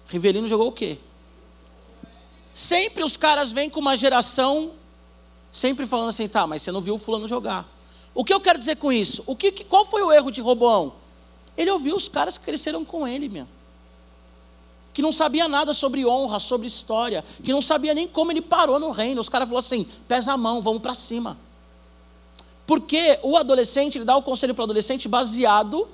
Rivelino 0.08 0.48
jogou 0.48 0.70
o 0.70 0.72
quê? 0.72 0.98
Sempre 2.53 3.03
os 3.03 3.17
caras 3.17 3.51
vêm 3.51 3.70
com 3.70 3.81
uma 3.81 3.98
geração, 3.98 4.72
sempre 5.51 5.85
falando 5.85 6.07
assim, 6.07 6.29
tá, 6.29 6.48
mas 6.48 6.61
você 6.61 6.72
não 6.72 6.79
viu 6.79 6.94
o 6.94 6.98
fulano 6.98 7.27
jogar. 7.27 7.68
O 8.16 8.24
que 8.24 8.33
eu 8.33 8.40
quero 8.40 8.57
dizer 8.57 8.77
com 8.77 8.90
isso? 8.90 9.22
O 9.27 9.35
que, 9.35 9.51
qual 9.66 9.85
foi 9.85 10.01
o 10.01 10.14
erro 10.14 10.31
de 10.31 10.40
Roboão? 10.40 10.94
Ele 11.57 11.72
ouviu 11.72 11.98
os 11.98 12.07
caras 12.07 12.37
que 12.37 12.46
cresceram 12.46 12.85
com 12.85 13.05
ele, 13.05 13.27
meu. 13.27 13.50
Que 14.94 15.01
não 15.01 15.11
sabia 15.11 15.50
nada 15.50 15.74
sobre 15.74 16.05
honra, 16.05 16.40
sobre 16.40 16.68
história, 16.68 17.22
que 17.44 17.51
não 17.51 17.61
sabia 17.61 17.94
nem 17.94 18.07
como 18.07 18.31
ele 18.31 18.42
parou 18.42 18.79
no 18.79 18.92
reino. 18.92 19.20
Os 19.20 19.27
caras 19.27 19.50
falaram 19.50 19.66
assim: 19.66 19.85
pesa 20.07 20.31
a 20.31 20.37
mão, 20.37 20.61
vamos 20.61 20.81
para 20.81 20.94
cima. 20.94 21.37
Porque 22.72 23.20
o 23.22 23.36
adolescente, 23.36 23.98
ele 23.98 24.05
dá 24.05 24.16
o 24.16 24.24
conselho 24.24 24.55
para 24.55 24.62
o 24.62 24.64
adolescente 24.64 25.05
baseado 25.05 25.90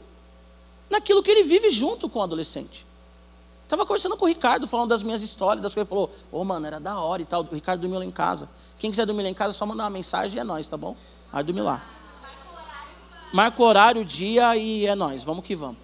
naquilo 0.88 1.24
que 1.24 1.32
ele 1.32 1.42
vive 1.42 1.72
junto 1.72 2.08
com 2.08 2.20
o 2.20 2.22
adolescente. 2.22 2.86
Estava 3.63 3.84
conversando 3.84 4.16
com 4.16 4.26
o 4.26 4.28
Ricardo, 4.28 4.68
falando 4.68 4.90
das 4.90 5.02
minhas 5.02 5.24
histórias, 5.24 5.60
das 5.60 5.74
coisas. 5.74 5.90
Ele 5.92 6.00
falou, 6.00 6.16
ô 6.32 6.40
oh, 6.40 6.46
mano, 6.46 6.68
era 6.68 6.80
da 6.80 7.00
hora 7.00 7.20
e 7.20 7.26
tal. 7.26 7.42
O 7.42 7.56
Ricardo 7.56 7.82
dormiu 7.82 7.98
lá 7.98 8.06
em 8.06 8.12
casa. 8.12 8.48
Quem 8.78 8.92
quiser 8.92 9.08
dormir 9.08 9.24
lá 9.24 9.30
em 9.30 9.34
casa, 9.34 9.54
só 9.54 9.66
mandar 9.66 9.86
uma 9.86 9.90
mensagem 9.90 10.38
e 10.38 10.40
é 10.40 10.44
nós, 10.44 10.68
tá 10.68 10.78
bom? 10.78 10.96
Vai 11.34 11.44
dormir 11.44 11.62
lá. 11.62 11.84
Marca 13.34 13.60
o 13.60 13.66
horário, 13.66 14.04
o 14.04 14.06
dia 14.06 14.56
e 14.56 14.86
é 14.86 14.94
nós. 14.94 15.24
Vamos 15.24 15.44
que 15.44 15.56
vamos. 15.56 15.78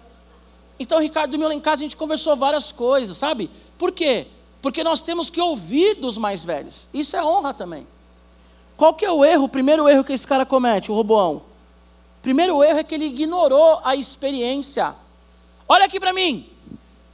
Então 0.78 0.98
o 0.98 1.00
Ricardo 1.00 1.32
dormiu 1.32 1.48
lá 1.48 1.54
em 1.54 1.60
casa, 1.60 1.78
a 1.78 1.86
gente 1.86 1.96
conversou 1.96 2.36
várias 2.36 2.70
coisas, 2.70 3.16
sabe? 3.16 3.50
Por 3.76 3.90
quê? 3.90 4.28
Porque 4.62 4.84
nós 4.84 5.00
temos 5.00 5.28
que 5.28 5.40
ouvir 5.40 5.96
dos 5.96 6.16
mais 6.16 6.44
velhos. 6.44 6.86
Isso 6.94 7.16
é 7.16 7.24
honra 7.24 7.52
também. 7.52 7.84
Qual 8.76 8.94
que 8.94 9.04
é 9.04 9.10
o 9.10 9.24
erro, 9.24 9.44
o 9.44 9.48
primeiro 9.48 9.88
erro 9.88 10.04
que 10.04 10.12
esse 10.12 10.26
cara 10.26 10.44
comete, 10.44 10.90
o 10.90 10.94
Roboão? 10.94 11.42
Primeiro 12.20 12.62
erro 12.62 12.78
é 12.78 12.84
que 12.84 12.94
ele 12.94 13.06
ignorou 13.06 13.80
a 13.84 13.94
experiência. 13.94 14.94
Olha 15.68 15.84
aqui 15.84 16.00
para 16.00 16.12
mim. 16.12 16.50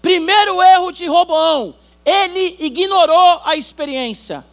Primeiro 0.01 0.63
erro 0.63 0.91
de 0.93 1.07
Roboão, 1.07 1.75
ele 2.05 2.57
ignorou 2.61 3.41
a 3.45 3.57
experiência. 3.57 4.45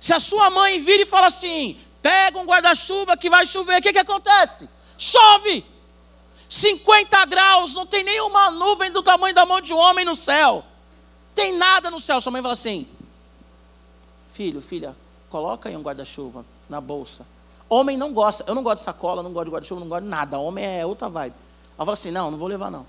Se 0.00 0.12
a 0.12 0.18
sua 0.18 0.48
mãe 0.48 0.80
vira 0.80 1.02
e 1.02 1.06
fala 1.06 1.26
assim: 1.26 1.78
pega 2.00 2.38
um 2.38 2.46
guarda-chuva 2.46 3.16
que 3.16 3.28
vai 3.28 3.46
chover, 3.46 3.78
o 3.78 3.82
que, 3.82 3.92
que 3.92 3.98
acontece? 3.98 4.68
Chove! 4.96 5.64
50 6.48 7.24
graus, 7.26 7.72
não 7.72 7.86
tem 7.86 8.04
nenhuma 8.04 8.50
nuvem 8.50 8.90
do 8.90 9.02
tamanho 9.02 9.34
da 9.34 9.46
mão 9.46 9.60
de 9.60 9.72
um 9.72 9.78
homem 9.78 10.04
no 10.04 10.14
céu. 10.14 10.64
Tem 11.34 11.52
nada 11.52 11.90
no 11.90 11.98
céu. 11.98 12.20
Sua 12.20 12.32
mãe 12.32 12.42
fala 12.42 12.54
assim: 12.54 12.86
Filho, 14.28 14.60
filha, 14.60 14.94
Coloca 15.32 15.70
aí 15.70 15.74
um 15.74 15.80
guarda-chuva 15.80 16.44
na 16.68 16.78
bolsa. 16.78 17.24
Homem 17.66 17.96
não 17.96 18.12
gosta, 18.12 18.44
eu 18.46 18.54
não 18.54 18.62
gosto 18.62 18.80
de 18.80 18.84
sacola, 18.84 19.22
não 19.22 19.32
gosto 19.32 19.46
de 19.46 19.52
guarda-chuva, 19.52 19.80
não 19.80 19.88
gosto 19.88 20.02
de 20.02 20.10
nada. 20.10 20.38
Homem 20.38 20.62
é 20.62 20.84
outra 20.84 21.08
vibe. 21.08 21.34
Ela 21.74 21.86
fala 21.86 21.94
assim: 21.94 22.10
não, 22.10 22.30
não 22.30 22.36
vou 22.36 22.48
levar 22.48 22.70
não. 22.70 22.84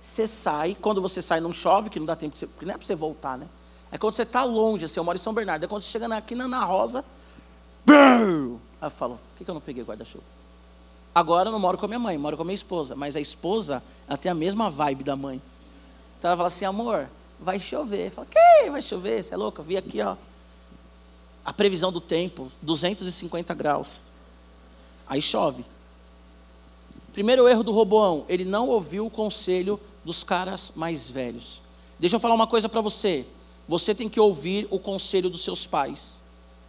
Você 0.00 0.26
sai, 0.26 0.74
quando 0.80 1.02
você 1.02 1.20
sai, 1.20 1.38
não 1.38 1.52
chove, 1.52 1.90
que 1.90 1.98
não 1.98 2.06
dá 2.06 2.16
tempo, 2.16 2.34
porque 2.34 2.64
não 2.64 2.72
é 2.72 2.78
para 2.78 2.86
você 2.86 2.94
voltar, 2.94 3.36
né? 3.36 3.46
É 3.92 3.98
quando 3.98 4.14
você 4.14 4.22
está 4.22 4.42
longe, 4.42 4.86
assim, 4.86 4.98
eu 4.98 5.04
moro 5.04 5.18
em 5.18 5.20
São 5.20 5.34
Bernardo. 5.34 5.62
É 5.62 5.68
quando 5.68 5.82
você 5.82 5.90
chega 5.90 6.06
aqui 6.16 6.34
na 6.34 6.44
Ana 6.44 6.64
Rosa, 6.64 7.04
aí 7.86 8.58
eu 8.80 8.90
falo: 8.90 9.16
por 9.16 9.36
que, 9.36 9.44
que 9.44 9.50
eu 9.50 9.54
não 9.54 9.60
peguei 9.60 9.84
guarda-chuva? 9.84 10.24
Agora 11.14 11.50
eu 11.50 11.52
não 11.52 11.60
moro 11.60 11.76
com 11.76 11.84
a 11.84 11.88
minha 11.88 11.98
mãe, 11.98 12.16
moro 12.16 12.38
com 12.38 12.42
a 12.42 12.46
minha 12.46 12.54
esposa. 12.54 12.96
Mas 12.96 13.14
a 13.14 13.20
esposa, 13.20 13.82
ela 14.08 14.16
tem 14.16 14.32
a 14.32 14.34
mesma 14.34 14.70
vibe 14.70 15.04
da 15.04 15.14
mãe. 15.14 15.42
Então 16.18 16.30
ela 16.30 16.38
fala 16.38 16.46
assim: 16.46 16.64
amor, 16.64 17.06
vai 17.38 17.60
chover. 17.60 18.10
Fala: 18.10 18.26
que 18.30 18.70
vai 18.70 18.80
chover? 18.80 19.22
Você 19.22 19.34
é 19.34 19.36
louca? 19.36 19.62
Vi 19.62 19.76
aqui, 19.76 20.00
ó 20.00 20.16
a 21.44 21.52
previsão 21.52 21.92
do 21.92 22.00
tempo, 22.00 22.50
250 22.62 23.54
graus. 23.54 24.02
Aí 25.06 25.20
chove. 25.20 25.64
Primeiro 27.12 27.48
erro 27.48 27.62
do 27.62 27.72
Roboão, 27.72 28.24
ele 28.28 28.44
não 28.44 28.68
ouviu 28.68 29.06
o 29.06 29.10
conselho 29.10 29.80
dos 30.04 30.22
caras 30.22 30.72
mais 30.76 31.08
velhos. 31.08 31.60
Deixa 31.98 32.16
eu 32.16 32.20
falar 32.20 32.34
uma 32.34 32.46
coisa 32.46 32.68
para 32.68 32.80
você. 32.80 33.26
Você 33.68 33.94
tem 33.94 34.08
que 34.08 34.20
ouvir 34.20 34.66
o 34.70 34.78
conselho 34.78 35.28
dos 35.28 35.42
seus 35.42 35.66
pais. 35.66 36.22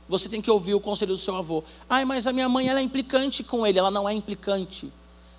Você 0.09 0.27
tem 0.27 0.41
que 0.41 0.51
ouvir 0.51 0.73
o 0.73 0.79
conselho 0.79 1.13
do 1.13 1.17
seu 1.17 1.35
avô. 1.35 1.63
Ai, 1.89 2.03
mas 2.03 2.27
a 2.27 2.33
minha 2.33 2.49
mãe 2.49 2.67
ela 2.67 2.79
é 2.79 2.83
implicante 2.83 3.43
com 3.43 3.65
ele. 3.65 3.79
Ela 3.79 3.89
não 3.89 4.09
é 4.09 4.13
implicante. 4.13 4.91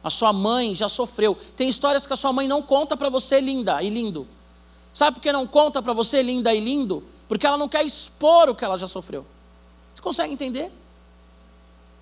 A 0.02 0.08
sua 0.08 0.32
mãe 0.32 0.74
já 0.74 0.88
sofreu. 0.88 1.36
Tem 1.54 1.68
histórias 1.68 2.06
que 2.06 2.12
a 2.12 2.16
sua 2.16 2.32
mãe 2.32 2.48
não 2.48 2.62
conta 2.62 2.96
para 2.96 3.10
você, 3.10 3.40
linda 3.40 3.82
e 3.82 3.90
lindo. 3.90 4.26
Sabe 4.94 5.16
por 5.16 5.22
que 5.22 5.32
não 5.32 5.46
conta 5.46 5.82
para 5.82 5.92
você, 5.92 6.22
linda 6.22 6.54
e 6.54 6.60
lindo? 6.60 7.04
Porque 7.28 7.46
ela 7.46 7.56
não 7.56 7.68
quer 7.68 7.84
expor 7.84 8.48
o 8.48 8.54
que 8.54 8.64
ela 8.64 8.78
já 8.78 8.88
sofreu. 8.88 9.26
Você 9.94 10.02
consegue 10.02 10.32
entender? 10.32 10.70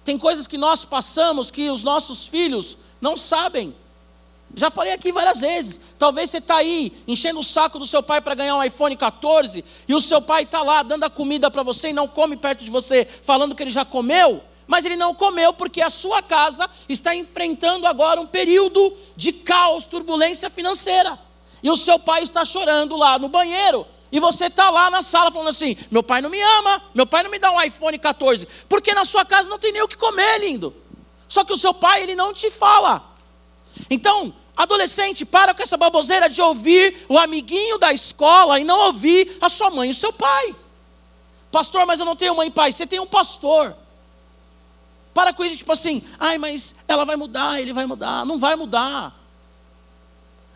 Tem 0.05 0.19
coisas 0.19 0.47
que 0.47 0.57
nós 0.57 0.85
passamos 0.85 1.51
que 1.51 1.71
os 1.71 1.83
nossos 1.83 2.27
filhos 2.27 2.77
não 3.01 3.17
sabem. 3.17 3.75
Já 4.55 4.71
falei 4.71 4.93
aqui 4.93 5.13
várias 5.13 5.39
vezes. 5.39 5.81
Talvez 5.99 6.31
você 6.31 6.39
está 6.39 6.57
aí 6.57 6.93
enchendo 7.07 7.41
o 7.41 7.45
saco 7.45 7.79
do 7.79 7.87
seu 7.87 8.03
pai 8.03 8.21
para 8.21 8.35
ganhar 8.35 8.57
um 8.57 8.65
iPhone 8.65 8.97
14 8.97 9.65
e 9.87 9.95
o 9.95 10.01
seu 10.01 10.21
pai 10.21 10.43
está 10.43 10.63
lá 10.63 10.83
dando 10.83 11.05
a 11.05 11.11
comida 11.11 11.51
para 11.51 11.63
você 11.63 11.91
e 11.91 11.93
não 11.93 12.09
come 12.09 12.37
perto 12.37 12.65
de 12.65 12.71
você, 12.71 13.05
falando 13.05 13.55
que 13.55 13.63
ele 13.63 13.71
já 13.71 13.85
comeu. 13.85 14.43
Mas 14.67 14.85
ele 14.85 14.97
não 14.97 15.15
comeu 15.15 15.53
porque 15.53 15.83
a 15.83 15.91
sua 15.91 16.23
casa 16.23 16.69
está 16.89 17.15
enfrentando 17.15 17.87
agora 17.87 18.21
um 18.21 18.27
período 18.27 18.97
de 19.17 19.33
caos, 19.33 19.85
turbulência 19.85 20.49
financeira. 20.49 21.19
E 21.63 21.71
o 21.71 21.77
seu 21.77 21.99
pai 21.99 22.23
está 22.23 22.45
chorando 22.45 22.97
lá 22.97 23.19
no 23.19 23.29
banheiro 23.29 23.87
e 24.13 24.19
você 24.19 24.47
está 24.47 24.71
lá 24.71 24.91
na 24.91 25.03
sala 25.03 25.31
falando 25.31 25.49
assim: 25.49 25.77
meu 25.91 26.03
pai 26.03 26.21
não 26.21 26.31
me 26.31 26.41
ama, 26.41 26.83
meu 26.95 27.07
pai 27.07 27.23
não 27.23 27.31
me 27.31 27.39
dá 27.39 27.53
um 27.53 27.63
iPhone 27.63 27.99
14, 27.99 28.47
porque 28.69 28.93
na 28.93 29.05
sua 29.05 29.25
casa 29.25 29.49
não 29.49 29.59
tem 29.59 29.73
nem 29.73 29.83
o 29.83 29.89
que 29.89 29.97
comer, 29.97 30.39
lindo. 30.41 30.75
Só 31.29 31.45
que 31.45 31.53
o 31.53 31.57
seu 31.57 31.73
pai, 31.73 32.03
ele 32.03 32.17
não 32.17 32.35
te 32.35 32.51
fala. 32.51 33.05
Então, 33.89 34.35
adolescente, 34.57 35.25
para 35.25 35.55
com 35.55 35.63
essa 35.63 35.77
baboseira 35.77 36.29
de 36.29 36.43
ouvir 36.43 37.07
o 37.09 37.17
amiguinho 37.17 37.79
da 37.79 37.93
escola 37.93 38.59
e 38.59 38.65
não 38.65 38.87
ouvir 38.87 39.39
a 39.41 39.49
sua 39.49 39.71
mãe 39.71 39.89
e 39.89 39.93
o 39.93 39.95
seu 39.95 40.13
pai. 40.13 40.57
Pastor, 41.53 41.87
mas 41.87 42.01
eu 42.01 42.05
não 42.05 42.17
tenho 42.17 42.35
mãe 42.35 42.49
e 42.49 42.51
pai. 42.51 42.73
Você 42.73 42.87
tem 42.87 42.99
um 42.99 43.07
pastor. 43.07 43.77
Para 45.15 45.33
com 45.33 45.45
isso, 45.45 45.57
tipo 45.57 45.73
assim, 45.73 46.03
ai, 46.19 46.37
mas 46.39 46.75
ela 46.87 47.05
vai 47.05 47.17
mudar, 47.17 47.61
ele 47.61 47.73
vai 47.73 47.87
mudar. 47.87 48.27
Não 48.27 48.39
vai 48.39 48.57
mudar. 48.57 49.15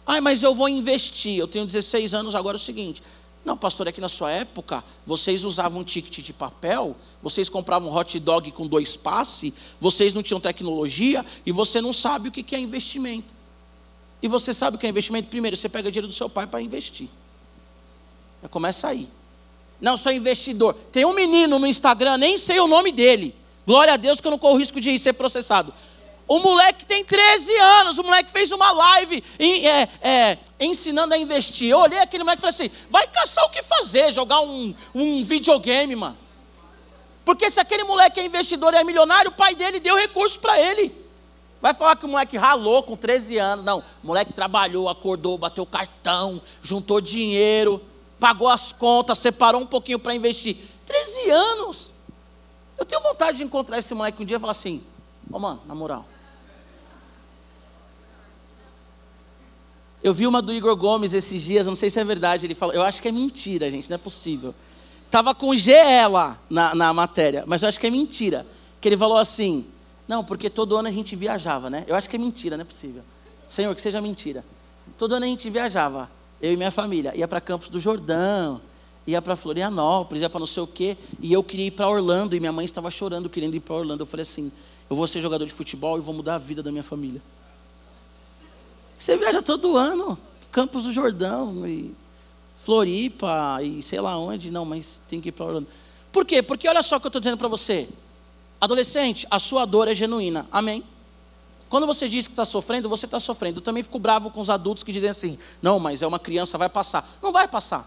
Ai, 0.06 0.20
mas 0.20 0.42
eu 0.42 0.54
vou 0.54 0.68
investir. 0.68 1.38
Eu 1.38 1.48
tenho 1.48 1.66
16 1.66 2.14
anos 2.14 2.34
agora 2.34 2.56
é 2.56 2.60
o 2.60 2.62
seguinte. 2.62 3.02
Não, 3.44 3.56
pastor, 3.56 3.86
é 3.86 3.92
que 3.92 4.00
na 4.00 4.08
sua 4.08 4.30
época 4.30 4.82
vocês 5.06 5.44
usavam 5.44 5.82
um 5.82 5.84
ticket 5.84 6.24
de 6.24 6.32
papel, 6.32 6.96
vocês 7.22 7.48
compravam 7.48 7.90
um 7.90 7.94
hot 7.94 8.18
dog 8.18 8.50
com 8.52 8.66
dois 8.66 8.96
passes, 8.96 9.52
vocês 9.78 10.14
não 10.14 10.22
tinham 10.22 10.40
tecnologia 10.40 11.24
e 11.44 11.52
você 11.52 11.80
não 11.80 11.92
sabe 11.92 12.30
o 12.30 12.32
que 12.32 12.54
é 12.54 12.58
investimento. 12.58 13.34
E 14.22 14.28
você 14.28 14.54
sabe 14.54 14.76
o 14.76 14.80
que 14.80 14.86
é 14.86 14.88
investimento? 14.88 15.28
Primeiro, 15.28 15.56
você 15.56 15.68
pega 15.68 15.90
dinheiro 15.90 16.08
do 16.08 16.14
seu 16.14 16.30
pai 16.30 16.46
para 16.46 16.62
investir. 16.62 17.10
Já 18.42 18.48
começa 18.48 18.88
aí. 18.88 19.06
Não, 19.78 19.98
sou 19.98 20.10
investidor. 20.10 20.72
Tem 20.90 21.04
um 21.04 21.12
menino 21.12 21.58
no 21.58 21.66
Instagram, 21.66 22.16
nem 22.16 22.38
sei 22.38 22.58
o 22.60 22.66
nome 22.66 22.90
dele. 22.90 23.34
Glória 23.66 23.92
a 23.92 23.96
Deus 23.98 24.20
que 24.20 24.26
eu 24.26 24.30
não 24.30 24.38
corro 24.38 24.56
risco 24.56 24.80
de 24.80 24.98
ser 24.98 25.12
processado. 25.12 25.74
O 26.26 26.38
moleque 26.38 26.86
tem 26.86 27.04
13 27.04 27.54
anos, 27.56 27.98
o 27.98 28.02
moleque 28.02 28.30
fez 28.30 28.50
uma 28.50 28.70
live 28.70 29.22
em, 29.38 29.66
é, 29.66 29.88
é, 30.00 30.38
ensinando 30.58 31.12
a 31.12 31.18
investir. 31.18 31.68
Eu 31.68 31.78
olhei 31.78 31.98
aquele 31.98 32.24
moleque 32.24 32.40
e 32.40 32.50
falei 32.50 32.54
assim: 32.54 32.76
vai 32.88 33.06
caçar 33.06 33.44
o 33.44 33.50
que 33.50 33.62
fazer, 33.62 34.12
jogar 34.12 34.40
um, 34.40 34.74
um 34.94 35.22
videogame, 35.22 35.94
mano. 35.94 36.16
Porque 37.24 37.50
se 37.50 37.60
aquele 37.60 37.84
moleque 37.84 38.20
é 38.20 38.24
investidor 38.24 38.72
e 38.74 38.76
é 38.76 38.84
milionário, 38.84 39.30
o 39.30 39.34
pai 39.34 39.54
dele 39.54 39.80
deu 39.80 39.96
recursos 39.96 40.36
para 40.38 40.58
ele. 40.58 41.04
Vai 41.60 41.72
falar 41.72 41.96
que 41.96 42.04
o 42.04 42.08
moleque 42.08 42.36
ralou 42.36 42.82
com 42.82 42.96
13 42.96 43.38
anos. 43.38 43.64
Não, 43.64 43.78
o 43.78 44.06
moleque 44.06 44.32
trabalhou, 44.32 44.88
acordou, 44.88 45.38
bateu 45.38 45.64
cartão, 45.64 46.40
juntou 46.62 47.00
dinheiro, 47.00 47.82
pagou 48.20 48.48
as 48.48 48.72
contas, 48.72 49.18
separou 49.18 49.60
um 49.60 49.66
pouquinho 49.66 49.98
para 49.98 50.14
investir. 50.14 50.58
13 50.86 51.30
anos. 51.30 51.92
Eu 52.78 52.84
tenho 52.84 53.00
vontade 53.00 53.38
de 53.38 53.44
encontrar 53.44 53.78
esse 53.78 53.94
moleque 53.94 54.22
um 54.22 54.26
dia 54.26 54.36
e 54.36 54.40
falar 54.40 54.52
assim: 54.52 54.82
Ô 55.30 55.36
oh, 55.36 55.38
mano, 55.38 55.62
na 55.66 55.74
moral, 55.74 56.04
Eu 60.04 60.12
vi 60.12 60.26
uma 60.26 60.42
do 60.42 60.52
Igor 60.52 60.76
Gomes 60.76 61.14
esses 61.14 61.40
dias, 61.40 61.66
não 61.66 61.74
sei 61.74 61.88
se 61.88 61.98
é 61.98 62.04
verdade, 62.04 62.44
ele 62.44 62.54
falou, 62.54 62.74
eu 62.74 62.82
acho 62.82 63.00
que 63.00 63.08
é 63.08 63.10
mentira, 63.10 63.70
gente, 63.70 63.88
não 63.88 63.94
é 63.94 63.98
possível. 63.98 64.54
Tava 65.10 65.34
com 65.34 65.56
GE 65.56 65.72
lá 66.10 66.38
na, 66.50 66.74
na 66.74 66.92
matéria, 66.92 67.42
mas 67.46 67.62
eu 67.62 67.70
acho 67.70 67.80
que 67.80 67.86
é 67.86 67.90
mentira. 67.90 68.46
Que 68.82 68.88
ele 68.90 68.98
falou 68.98 69.16
assim, 69.16 69.64
não, 70.06 70.22
porque 70.22 70.50
todo 70.50 70.76
ano 70.76 70.88
a 70.88 70.90
gente 70.90 71.16
viajava, 71.16 71.70
né? 71.70 71.86
Eu 71.88 71.96
acho 71.96 72.06
que 72.06 72.16
é 72.16 72.18
mentira, 72.18 72.54
não 72.58 72.62
é 72.62 72.66
possível. 72.66 73.02
Senhor, 73.48 73.74
que 73.74 73.80
seja 73.80 73.98
mentira. 73.98 74.44
Todo 74.98 75.14
ano 75.14 75.24
a 75.24 75.28
gente 75.28 75.48
viajava, 75.48 76.10
eu 76.38 76.52
e 76.52 76.56
minha 76.58 76.70
família, 76.70 77.16
ia 77.16 77.26
para 77.26 77.40
Campos 77.40 77.70
do 77.70 77.80
Jordão, 77.80 78.60
ia 79.06 79.22
para 79.22 79.34
Florianópolis, 79.34 80.20
ia 80.20 80.28
para 80.28 80.40
não 80.40 80.46
sei 80.46 80.62
o 80.62 80.66
quê, 80.66 80.98
e 81.18 81.32
eu 81.32 81.42
queria 81.42 81.68
ir 81.68 81.70
para 81.70 81.88
Orlando, 81.88 82.36
e 82.36 82.40
minha 82.40 82.52
mãe 82.52 82.66
estava 82.66 82.90
chorando, 82.90 83.30
querendo 83.30 83.54
ir 83.54 83.60
para 83.60 83.74
Orlando. 83.74 84.02
Eu 84.02 84.06
falei 84.06 84.24
assim: 84.24 84.52
eu 84.90 84.96
vou 84.96 85.06
ser 85.06 85.22
jogador 85.22 85.46
de 85.46 85.52
futebol 85.54 85.96
e 85.96 86.02
vou 86.02 86.12
mudar 86.12 86.34
a 86.34 86.38
vida 86.38 86.62
da 86.62 86.70
minha 86.70 86.84
família. 86.84 87.22
Você 89.04 89.18
viaja 89.18 89.42
todo 89.42 89.76
ano, 89.76 90.16
Campos 90.50 90.84
do 90.84 90.90
Jordão, 90.90 91.68
e 91.68 91.94
Floripa, 92.56 93.58
e 93.62 93.82
sei 93.82 94.00
lá 94.00 94.16
onde, 94.16 94.50
não, 94.50 94.64
mas 94.64 94.98
tem 95.06 95.20
que 95.20 95.28
ir 95.28 95.32
para 95.32 95.44
Orlando. 95.44 95.68
Por 96.10 96.24
quê? 96.24 96.42
Porque 96.42 96.66
olha 96.66 96.82
só 96.82 96.96
o 96.96 97.00
que 97.00 97.06
eu 97.06 97.10
estou 97.10 97.20
dizendo 97.20 97.36
para 97.36 97.46
você. 97.46 97.86
Adolescente, 98.58 99.26
a 99.30 99.38
sua 99.38 99.66
dor 99.66 99.88
é 99.88 99.94
genuína. 99.94 100.48
Amém? 100.50 100.82
Quando 101.68 101.86
você 101.86 102.08
diz 102.08 102.26
que 102.26 102.32
está 102.32 102.46
sofrendo, 102.46 102.88
você 102.88 103.04
está 103.04 103.20
sofrendo. 103.20 103.58
Eu 103.58 103.62
também 103.62 103.82
fico 103.82 103.98
bravo 103.98 104.30
com 104.30 104.40
os 104.40 104.48
adultos 104.48 104.82
que 104.82 104.90
dizem 104.90 105.10
assim: 105.10 105.38
não, 105.60 105.78
mas 105.78 106.00
é 106.00 106.06
uma 106.06 106.18
criança, 106.18 106.56
vai 106.56 106.70
passar. 106.70 107.06
Não 107.22 107.30
vai 107.30 107.46
passar. 107.46 107.86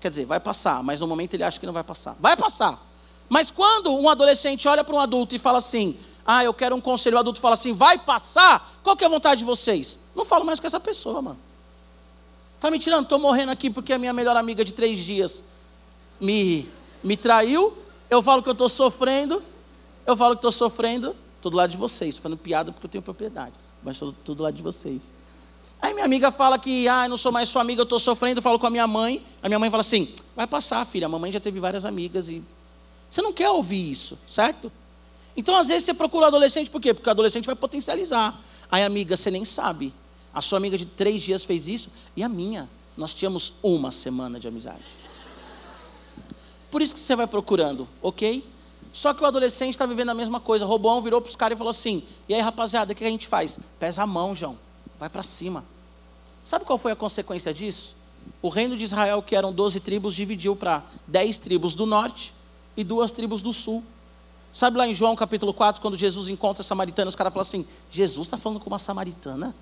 Quer 0.00 0.10
dizer, 0.10 0.26
vai 0.26 0.38
passar, 0.38 0.82
mas 0.82 1.00
no 1.00 1.06
momento 1.06 1.32
ele 1.32 1.44
acha 1.44 1.58
que 1.58 1.64
não 1.64 1.72
vai 1.72 1.82
passar. 1.82 2.14
Vai 2.20 2.36
passar. 2.36 2.78
Mas 3.26 3.50
quando 3.50 3.90
um 3.90 4.06
adolescente 4.06 4.68
olha 4.68 4.84
para 4.84 4.94
um 4.94 5.00
adulto 5.00 5.34
e 5.34 5.38
fala 5.38 5.56
assim: 5.56 5.96
ah, 6.26 6.44
eu 6.44 6.52
quero 6.52 6.76
um 6.76 6.80
conselho, 6.80 7.16
o 7.16 7.20
adulto 7.20 7.40
fala 7.40 7.54
assim: 7.54 7.72
vai 7.72 7.96
passar, 7.96 8.78
qual 8.82 8.94
que 8.94 9.02
é 9.02 9.06
a 9.06 9.10
vontade 9.10 9.38
de 9.38 9.46
vocês? 9.46 10.01
Não 10.14 10.24
falo 10.24 10.44
mais 10.44 10.60
com 10.60 10.66
essa 10.66 10.80
pessoa, 10.80 11.22
mano. 11.22 11.38
Tá 12.60 12.70
me 12.70 12.78
tirando? 12.78 13.04
Estou 13.04 13.18
morrendo 13.18 13.50
aqui 13.50 13.70
porque 13.70 13.92
a 13.92 13.98
minha 13.98 14.12
melhor 14.12 14.36
amiga 14.36 14.64
de 14.64 14.72
três 14.72 15.00
dias 15.00 15.42
me, 16.20 16.68
me 17.02 17.16
traiu. 17.16 17.76
Eu 18.08 18.22
falo 18.22 18.42
que 18.42 18.48
eu 18.48 18.52
estou 18.52 18.68
sofrendo. 18.68 19.42
Eu 20.06 20.16
falo 20.16 20.34
que 20.34 20.38
estou 20.38 20.52
sofrendo. 20.52 21.16
Estou 21.36 21.50
do 21.50 21.56
lado 21.56 21.70
de 21.70 21.76
vocês. 21.76 22.10
Estou 22.10 22.22
fazendo 22.22 22.38
piada 22.38 22.70
porque 22.70 22.86
eu 22.86 22.90
tenho 22.90 23.02
propriedade. 23.02 23.52
Mas 23.82 23.94
estou 23.94 24.34
do 24.34 24.42
lado 24.42 24.54
de 24.54 24.62
vocês. 24.62 25.02
Aí 25.80 25.92
minha 25.92 26.04
amiga 26.04 26.30
fala 26.30 26.56
que, 26.56 26.86
ah, 26.86 27.06
eu 27.06 27.08
não 27.08 27.16
sou 27.16 27.32
mais 27.32 27.48
sua 27.48 27.60
amiga, 27.62 27.80
eu 27.80 27.84
estou 27.84 27.98
sofrendo. 27.98 28.38
Eu 28.38 28.42
falo 28.42 28.58
com 28.60 28.66
a 28.68 28.70
minha 28.70 28.86
mãe. 28.86 29.20
A 29.42 29.48
minha 29.48 29.58
mãe 29.58 29.68
fala 29.68 29.80
assim: 29.80 30.14
vai 30.36 30.46
passar, 30.46 30.86
filha. 30.86 31.06
A 31.06 31.08
mamãe 31.08 31.32
já 31.32 31.40
teve 31.40 31.58
várias 31.58 31.84
amigas 31.84 32.28
e. 32.28 32.42
Você 33.10 33.20
não 33.20 33.32
quer 33.32 33.50
ouvir 33.50 33.90
isso, 33.90 34.16
certo? 34.26 34.70
Então, 35.36 35.56
às 35.56 35.66
vezes, 35.66 35.84
você 35.84 35.92
procura 35.92 36.24
o 36.24 36.28
adolescente, 36.28 36.70
por 36.70 36.80
quê? 36.80 36.94
Porque 36.94 37.08
o 37.08 37.10
adolescente 37.10 37.44
vai 37.44 37.56
potencializar. 37.56 38.40
Aí, 38.70 38.84
amiga, 38.84 39.16
você 39.16 39.30
nem 39.30 39.44
sabe. 39.44 39.92
A 40.34 40.40
sua 40.40 40.58
amiga 40.58 40.78
de 40.78 40.86
três 40.86 41.22
dias 41.22 41.44
fez 41.44 41.66
isso 41.66 41.88
e 42.16 42.22
a 42.22 42.28
minha. 42.28 42.68
Nós 42.96 43.12
tínhamos 43.14 43.52
uma 43.62 43.90
semana 43.90 44.38
de 44.38 44.48
amizade. 44.48 44.84
Por 46.70 46.80
isso 46.80 46.94
que 46.94 47.00
você 47.00 47.14
vai 47.14 47.26
procurando, 47.26 47.86
ok? 48.00 48.44
Só 48.92 49.14
que 49.14 49.22
o 49.22 49.26
adolescente 49.26 49.70
está 49.70 49.86
vivendo 49.86 50.10
a 50.10 50.14
mesma 50.14 50.40
coisa. 50.40 50.66
Robão 50.66 51.00
virou 51.00 51.20
para 51.20 51.30
os 51.30 51.36
caras 51.36 51.56
e 51.56 51.58
falou 51.58 51.70
assim: 51.70 52.02
E 52.28 52.34
aí, 52.34 52.40
rapaziada, 52.40 52.92
o 52.92 52.96
que 52.96 53.04
a 53.04 53.10
gente 53.10 53.26
faz? 53.26 53.58
Pesa 53.78 54.02
a 54.02 54.06
mão, 54.06 54.34
João. 54.34 54.58
Vai 54.98 55.08
para 55.08 55.22
cima. 55.22 55.64
Sabe 56.44 56.64
qual 56.64 56.78
foi 56.78 56.92
a 56.92 56.96
consequência 56.96 57.52
disso? 57.52 57.94
O 58.40 58.48
reino 58.48 58.76
de 58.76 58.84
Israel, 58.84 59.22
que 59.22 59.34
eram 59.34 59.52
12 59.52 59.80
tribos, 59.80 60.14
dividiu 60.14 60.54
para 60.54 60.82
10 61.06 61.38
tribos 61.38 61.74
do 61.74 61.86
norte 61.86 62.34
e 62.76 62.84
duas 62.84 63.10
tribos 63.10 63.40
do 63.40 63.52
sul. 63.52 63.82
Sabe 64.52 64.76
lá 64.76 64.86
em 64.86 64.94
João 64.94 65.16
capítulo 65.16 65.54
4, 65.54 65.80
quando 65.80 65.96
Jesus 65.96 66.28
encontra 66.28 66.62
a 66.62 66.66
samaritana, 66.66 67.08
os 67.08 67.16
caras 67.16 67.32
falam 67.32 67.46
assim: 67.46 67.66
Jesus 67.90 68.26
está 68.26 68.36
falando 68.36 68.60
com 68.60 68.68
uma 68.68 68.78
samaritana? 68.78 69.54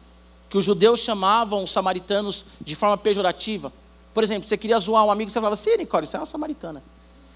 Que 0.50 0.58
os 0.58 0.64
judeus 0.64 0.98
chamavam 0.98 1.62
os 1.62 1.70
samaritanos 1.70 2.44
de 2.60 2.74
forma 2.74 2.98
pejorativa. 2.98 3.72
Por 4.12 4.24
exemplo, 4.24 4.48
você 4.48 4.56
queria 4.56 4.78
zoar 4.80 5.06
um 5.06 5.10
amigo, 5.10 5.30
você 5.30 5.34
falava 5.34 5.54
assim, 5.54 5.76
Nicole, 5.76 6.06
você 6.06 6.16
é 6.16 6.20
uma 6.20 6.26
samaritana. 6.26 6.82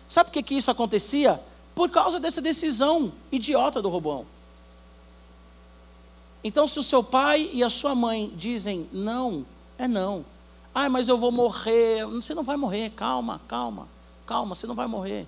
Sabe 0.09 0.31
por 0.31 0.33
que, 0.35 0.43
que 0.43 0.55
isso 0.57 0.71
acontecia? 0.71 1.41
Por 1.77 1.89
causa 1.89 2.19
dessa 2.19 2.43
decisão 2.43 3.13
idiota 3.31 3.81
do 3.81 3.89
Roboão. 3.89 4.27
Então, 6.43 6.67
se 6.67 6.79
o 6.79 6.83
seu 6.83 7.03
pai 7.03 7.49
e 7.53 7.63
a 7.63 7.71
sua 7.71 7.95
mãe 7.95 8.33
dizem 8.37 8.89
não, 8.93 9.47
é 9.79 9.87
não. 9.87 10.25
Ah, 10.75 10.89
mas 10.89 11.09
eu 11.09 11.17
vou 11.17 11.31
morrer. 11.31 12.05
Você 12.07 12.35
não 12.35 12.43
vai 12.43 12.57
morrer, 12.57 12.91
calma, 12.91 13.41
calma, 13.47 13.89
calma, 14.27 14.57
você 14.57 14.67
não 14.67 14.75
vai 14.75 14.89
morrer. 14.89 15.27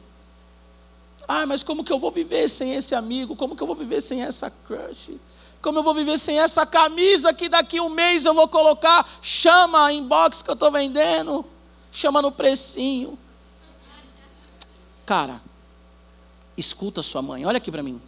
Ah, 1.27 1.47
mas 1.47 1.63
como 1.63 1.85
que 1.85 1.93
eu 1.93 1.99
vou 1.99 2.11
viver 2.11 2.49
sem 2.49 2.75
esse 2.75 2.95
amigo? 2.95 3.37
Como 3.37 3.57
que 3.57 3.63
eu 3.63 3.67
vou 3.67 3.77
viver 3.77 4.01
sem 4.01 4.23
essa 4.23 4.51
crush? 4.51 5.19
Como 5.61 5.79
eu 5.79 5.83
vou 5.83 5.95
viver 5.95 6.19
sem 6.19 6.39
essa 6.39 6.65
camisa 6.65 7.35
que 7.35 7.49
daqui 7.49 7.81
um 7.81 7.89
mês 7.89 8.25
eu 8.25 8.35
vou 8.35 8.49
colocar? 8.49 9.09
Chama 9.21 9.87
a 9.87 9.93
inbox 9.93 10.43
que 10.43 10.51
eu 10.51 10.55
estou 10.55 10.71
vendendo. 10.71 11.45
Chama 11.91 12.23
no 12.23 12.31
precinho. 12.31 13.19
Cara, 15.05 15.41
escuta 16.57 17.01
a 17.01 17.03
sua 17.03 17.23
mãe. 17.23 17.45
Olha 17.45 17.57
aqui 17.59 17.71
para 17.71 17.83
mim. 17.83 18.01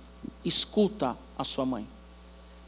Escuta 0.44 1.16
a 1.38 1.44
sua 1.44 1.64
mãe. 1.64 1.88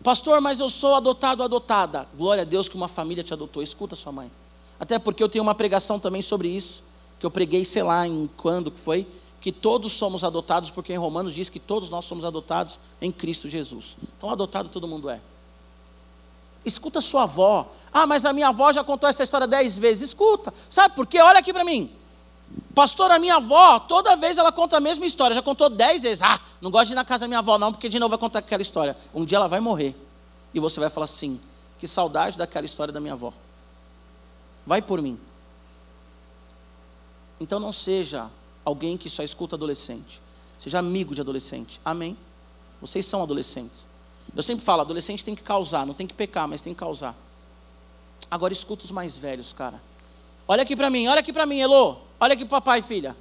Pastor, 0.03 0.41
mas 0.41 0.61
eu 0.61 0.69
sou 0.71 0.95
adotado, 0.95 1.43
adotada. 1.43 2.09
Glória 2.17 2.43
a 2.43 2.47
Deus 2.47 2.67
que 2.69 2.77
uma 2.77 2.89
família 2.89 3.23
te 3.23 3.33
adotou. 3.33 3.63
Escuta 3.63 3.95
a 3.95 3.99
sua 3.99 4.13
mãe. 4.13 4.31
Até 4.79 4.99
porque 4.99 5.23
eu 5.23 5.29
tenho 5.29 5.43
uma 5.43 5.55
pregação 5.55 5.99
também 5.99 6.23
sobre 6.23 6.49
isso. 6.49 6.83
Que 7.19 7.27
eu 7.27 7.31
preguei, 7.31 7.65
sei 7.65 7.83
lá, 7.83 8.07
em 8.07 8.31
quando 8.37 8.71
que 8.71 8.81
foi 8.81 9.07
que 9.41 9.51
todos 9.51 9.93
somos 9.93 10.23
adotados, 10.23 10.71
porque 10.71 10.93
em 10.93 10.97
Romanos 10.97 11.35
diz 11.35 11.49
que 11.49 11.59
todos 11.59 11.89
nós 11.89 12.05
somos 12.05 12.25
adotados 12.25 12.79
em 13.01 13.11
Cristo 13.11 13.49
Jesus. 13.49 13.97
Então, 14.17 14.29
adotado 14.29 14.69
todo 14.69 14.87
mundo 14.87 15.09
é. 15.09 15.21
Escuta 16.65 17.01
sua 17.01 17.23
avó. 17.23 17.67
Ah, 17.93 18.07
mas 18.07 18.25
a 18.25 18.33
minha 18.33 18.49
avó 18.49 18.71
já 18.73 18.85
contou 18.85 19.09
essa 19.09 19.23
história 19.23 19.47
dez 19.47 19.79
vezes. 19.79 20.09
Escuta. 20.09 20.53
Sabe 20.69 20.95
por 20.95 21.07
quê? 21.07 21.21
Olha 21.21 21.39
aqui 21.39 21.53
para 21.53 21.65
mim. 21.65 21.91
Pastor, 22.75 23.11
a 23.11 23.19
minha 23.19 23.37
avó, 23.37 23.79
toda 23.79 24.15
vez 24.15 24.37
ela 24.37 24.53
conta 24.53 24.77
a 24.77 24.81
mesma 24.81 25.07
história. 25.07 25.35
Já 25.35 25.43
contou 25.43 25.71
dez 25.71 26.03
vezes. 26.03 26.21
Ah, 26.21 26.39
não 26.61 26.71
gosto 26.71 26.89
de 26.89 26.93
ir 26.93 26.97
na 26.97 27.05
casa 27.05 27.21
da 27.21 27.29
minha 27.29 27.39
avó, 27.39 27.59
não, 27.59 27.73
porque 27.73 27.89
de 27.89 27.99
novo 27.99 28.11
vai 28.11 28.19
contar 28.19 28.41
aquela 28.41 28.63
história. 28.63 28.97
Um 29.15 29.25
dia 29.25 29.37
ela 29.37 29.49
vai 29.49 29.61
morrer. 29.61 29.97
E 30.53 30.61
você 30.61 30.79
vai 30.79 30.91
falar 30.91 31.05
assim: 31.05 31.41
que 31.79 31.89
saudade 31.89 32.37
daquela 32.37 32.67
história 32.67 32.93
da 32.93 33.01
minha 33.01 33.15
avó. 33.15 33.33
Vai 34.67 34.83
por 34.83 35.01
mim. 35.01 35.19
Então 37.41 37.59
não 37.59 37.73
seja 37.73 38.31
alguém 38.65 38.97
que 38.97 39.09
só 39.09 39.23
escuta 39.23 39.57
adolescente. 39.57 40.21
Seja 40.59 40.79
amigo 40.79 41.15
de 41.15 41.21
adolescente. 41.21 41.81
Amém? 41.85 42.17
Vocês 42.81 43.07
são 43.07 43.23
adolescentes. 43.23 43.87
Eu 44.35 44.43
sempre 44.43 44.65
falo, 44.65 44.83
adolescente 44.83 45.25
tem 45.25 45.35
que 45.35 45.43
causar, 45.43 45.87
não 45.87 45.95
tem 45.95 46.07
que 46.07 46.15
pecar, 46.15 46.47
mas 46.47 46.61
tem 46.61 46.73
que 46.73 46.81
causar. 46.81 47.17
Agora 48.31 48.53
escuta 48.53 48.85
os 48.85 48.91
mais 48.91 49.17
velhos, 49.17 49.53
cara. 49.53 49.81
Olha 50.47 50.63
aqui 50.63 50.77
para 50.77 50.91
mim, 50.91 51.09
olha 51.09 51.21
aqui 51.21 51.33
para 51.33 51.47
mim, 51.47 51.61
Elô. 51.61 51.97
Olha 52.19 52.35
aqui 52.35 52.45
papai 52.45 52.81
e 52.81 52.83
filha. 52.83 53.17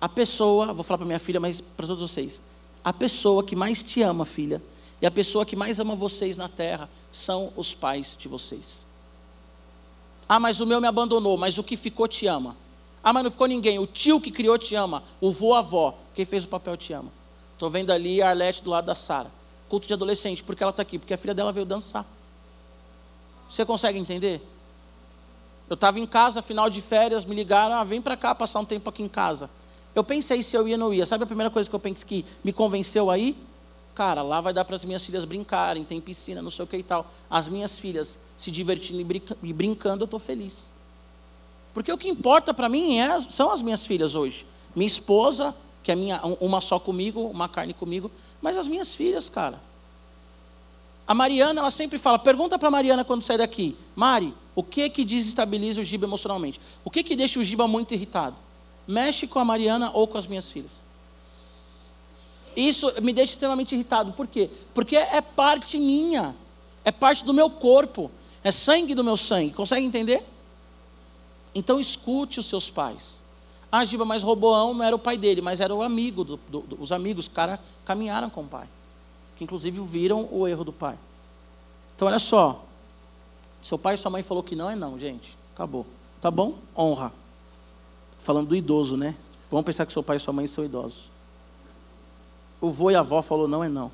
A 0.00 0.08
pessoa, 0.08 0.72
vou 0.72 0.84
falar 0.84 0.98
para 0.98 1.06
minha 1.06 1.18
filha, 1.18 1.40
mas 1.40 1.60
para 1.60 1.86
todos 1.86 2.10
vocês. 2.10 2.40
a 2.84 2.92
pessoa 2.92 3.42
que 3.42 3.56
mais 3.56 3.82
te 3.82 4.02
ama, 4.02 4.24
filha, 4.24 4.62
e 5.02 5.06
a 5.06 5.10
pessoa 5.10 5.44
que 5.44 5.56
mais 5.56 5.80
ama 5.80 5.96
vocês 5.96 6.36
na 6.36 6.48
terra 6.48 6.88
são 7.10 7.52
os 7.56 7.74
pais 7.74 8.14
de 8.16 8.28
vocês. 8.28 8.86
Ah, 10.28 10.38
mas 10.38 10.60
o 10.60 10.66
meu 10.66 10.80
me 10.80 10.86
abandonou, 10.86 11.36
mas 11.36 11.58
o 11.58 11.64
que 11.64 11.76
ficou 11.76 12.06
te 12.06 12.26
ama. 12.26 12.56
Ah, 13.06 13.12
mas 13.12 13.22
não 13.22 13.30
ficou 13.30 13.46
ninguém. 13.46 13.78
O 13.78 13.86
tio 13.86 14.20
que 14.20 14.32
criou 14.32 14.58
te 14.58 14.74
ama. 14.74 15.00
O 15.20 15.30
vô, 15.30 15.54
avó, 15.54 15.96
quem 16.12 16.24
fez 16.24 16.42
o 16.42 16.48
papel 16.48 16.76
te 16.76 16.92
ama. 16.92 17.08
Estou 17.52 17.70
vendo 17.70 17.92
ali 17.92 18.20
a 18.20 18.30
Arlete 18.30 18.60
do 18.64 18.70
lado 18.70 18.86
da 18.86 18.96
Sara. 18.96 19.30
Culto 19.68 19.86
de 19.86 19.92
adolescente, 19.92 20.42
porque 20.42 20.60
ela 20.60 20.70
está 20.70 20.82
aqui? 20.82 20.98
Porque 20.98 21.14
a 21.14 21.16
filha 21.16 21.32
dela 21.32 21.52
veio 21.52 21.64
dançar. 21.64 22.04
Você 23.48 23.64
consegue 23.64 23.96
entender? 23.96 24.42
Eu 25.70 25.74
estava 25.74 26.00
em 26.00 26.06
casa, 26.06 26.42
final 26.42 26.68
de 26.68 26.80
férias, 26.80 27.24
me 27.24 27.36
ligaram, 27.36 27.76
ah, 27.76 27.84
vem 27.84 28.02
para 28.02 28.16
cá 28.16 28.34
passar 28.34 28.58
um 28.58 28.64
tempo 28.64 28.90
aqui 28.90 29.04
em 29.04 29.08
casa. 29.08 29.48
Eu 29.94 30.02
pensei 30.02 30.42
se 30.42 30.56
eu 30.56 30.66
ia 30.66 30.74
ou 30.74 30.80
não 30.80 30.92
ia. 30.92 31.06
Sabe 31.06 31.22
a 31.22 31.28
primeira 31.28 31.48
coisa 31.48 31.70
que 31.70 31.76
eu 31.76 31.78
pensei 31.78 32.04
que 32.04 32.26
me 32.42 32.52
convenceu 32.52 33.08
aí? 33.08 33.36
Cara, 33.94 34.22
lá 34.22 34.40
vai 34.40 34.52
dar 34.52 34.64
para 34.64 34.74
as 34.74 34.84
minhas 34.84 35.04
filhas 35.04 35.24
brincarem, 35.24 35.84
tem 35.84 36.00
piscina, 36.00 36.42
não 36.42 36.50
sei 36.50 36.64
o 36.64 36.66
que 36.66 36.78
e 36.78 36.82
tal. 36.82 37.08
As 37.30 37.46
minhas 37.46 37.78
filhas 37.78 38.18
se 38.36 38.50
divertindo 38.50 39.00
e 39.44 39.52
brincando, 39.52 40.02
eu 40.02 40.06
estou 40.06 40.18
feliz. 40.18 40.74
Porque 41.76 41.92
o 41.92 41.98
que 41.98 42.08
importa 42.08 42.54
para 42.54 42.70
mim 42.70 42.96
é, 42.96 43.20
são 43.20 43.50
as 43.50 43.60
minhas 43.60 43.84
filhas 43.84 44.14
hoje. 44.14 44.46
Minha 44.74 44.86
esposa, 44.86 45.54
que 45.82 45.92
é 45.92 45.94
minha, 45.94 46.18
uma 46.40 46.62
só 46.62 46.78
comigo, 46.78 47.28
uma 47.28 47.50
carne 47.50 47.74
comigo, 47.74 48.10
mas 48.40 48.56
as 48.56 48.66
minhas 48.66 48.94
filhas, 48.94 49.28
cara. 49.28 49.60
A 51.06 51.12
Mariana, 51.12 51.60
ela 51.60 51.70
sempre 51.70 51.98
fala, 51.98 52.18
pergunta 52.18 52.58
para 52.58 52.70
Mariana 52.70 53.04
quando 53.04 53.20
sair 53.20 53.36
daqui, 53.36 53.76
Mari, 53.94 54.32
o 54.54 54.62
que 54.62 54.88
que 54.88 55.04
desestabiliza 55.04 55.82
o 55.82 55.84
Giba 55.84 56.06
emocionalmente? 56.06 56.58
O 56.82 56.90
que 56.90 57.02
que 57.02 57.14
deixa 57.14 57.38
o 57.38 57.44
Giba 57.44 57.68
muito 57.68 57.92
irritado? 57.92 58.36
Mexe 58.88 59.26
com 59.26 59.38
a 59.38 59.44
Mariana 59.44 59.90
ou 59.92 60.06
com 60.06 60.16
as 60.16 60.26
minhas 60.26 60.50
filhas. 60.50 60.72
Isso 62.56 62.90
me 63.02 63.12
deixa 63.12 63.32
extremamente 63.32 63.74
irritado. 63.74 64.14
Por 64.14 64.26
quê? 64.26 64.48
Porque 64.72 64.96
é 64.96 65.20
parte 65.20 65.78
minha, 65.78 66.34
é 66.86 66.90
parte 66.90 67.22
do 67.22 67.34
meu 67.34 67.50
corpo, 67.50 68.10
é 68.42 68.50
sangue 68.50 68.94
do 68.94 69.04
meu 69.04 69.18
sangue. 69.18 69.52
Consegue 69.52 69.84
entender? 69.84 70.24
Então 71.56 71.80
escute 71.80 72.38
os 72.38 72.44
seus 72.44 72.68
pais. 72.68 73.24
Ah, 73.72 73.82
Giba, 73.82 74.04
mas 74.04 74.22
Roboão 74.22 74.74
não 74.74 74.84
era 74.84 74.94
o 74.94 74.98
pai 74.98 75.16
dele, 75.16 75.40
mas 75.40 75.58
era 75.58 75.74
o 75.74 75.82
amigo, 75.82 76.22
do, 76.22 76.36
do, 76.36 76.60
do, 76.60 76.82
os 76.82 76.92
amigos, 76.92 77.24
os 77.24 77.32
caras 77.32 77.58
caminharam 77.82 78.28
com 78.28 78.42
o 78.42 78.46
pai. 78.46 78.68
Que 79.36 79.44
inclusive 79.44 79.80
viram 79.80 80.28
o 80.30 80.46
erro 80.46 80.64
do 80.64 80.72
pai. 80.72 80.98
Então 81.94 82.08
olha 82.08 82.18
só. 82.18 82.62
Seu 83.62 83.78
pai 83.78 83.94
e 83.94 83.98
sua 83.98 84.10
mãe 84.10 84.22
falou 84.22 84.42
que 84.42 84.54
não 84.54 84.68
é 84.68 84.76
não, 84.76 84.98
gente. 84.98 85.34
Acabou. 85.54 85.86
Tá 86.20 86.30
bom? 86.30 86.58
Honra. 86.76 87.10
Falando 88.18 88.48
do 88.48 88.56
idoso, 88.56 88.94
né? 88.98 89.16
Vamos 89.50 89.64
pensar 89.64 89.86
que 89.86 89.94
seu 89.94 90.02
pai 90.02 90.18
e 90.18 90.20
sua 90.20 90.34
mãe 90.34 90.46
são 90.46 90.62
idosos. 90.62 91.10
O 92.60 92.70
vô 92.70 92.90
e 92.90 92.94
a 92.94 93.00
avó 93.00 93.22
falou 93.22 93.48
não 93.48 93.64
é 93.64 93.68
não. 93.68 93.90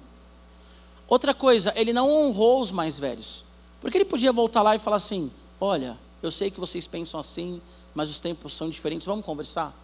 Outra 1.09 1.33
coisa, 1.33 1.73
ele 1.77 1.93
não 1.93 2.11
honrou 2.11 2.61
os 2.61 2.73
mais 2.73 2.99
velhos. 2.99 3.45
Porque 3.81 3.99
ele 3.99 4.05
podia 4.05 4.33
voltar 4.33 4.63
lá 4.63 4.75
e 4.75 4.81
falar 4.81 4.97
assim: 4.97 5.31
olha, 5.61 5.97
eu 6.23 6.31
sei 6.31 6.51
que 6.51 6.61
vocês 6.61 6.87
pensam 6.87 7.19
assim, 7.19 7.61
mas 7.95 8.09
os 8.09 8.21
tempos 8.21 8.55
são 8.55 8.71
diferentes, 8.71 9.07
vamos 9.07 9.25
conversar? 9.25 9.75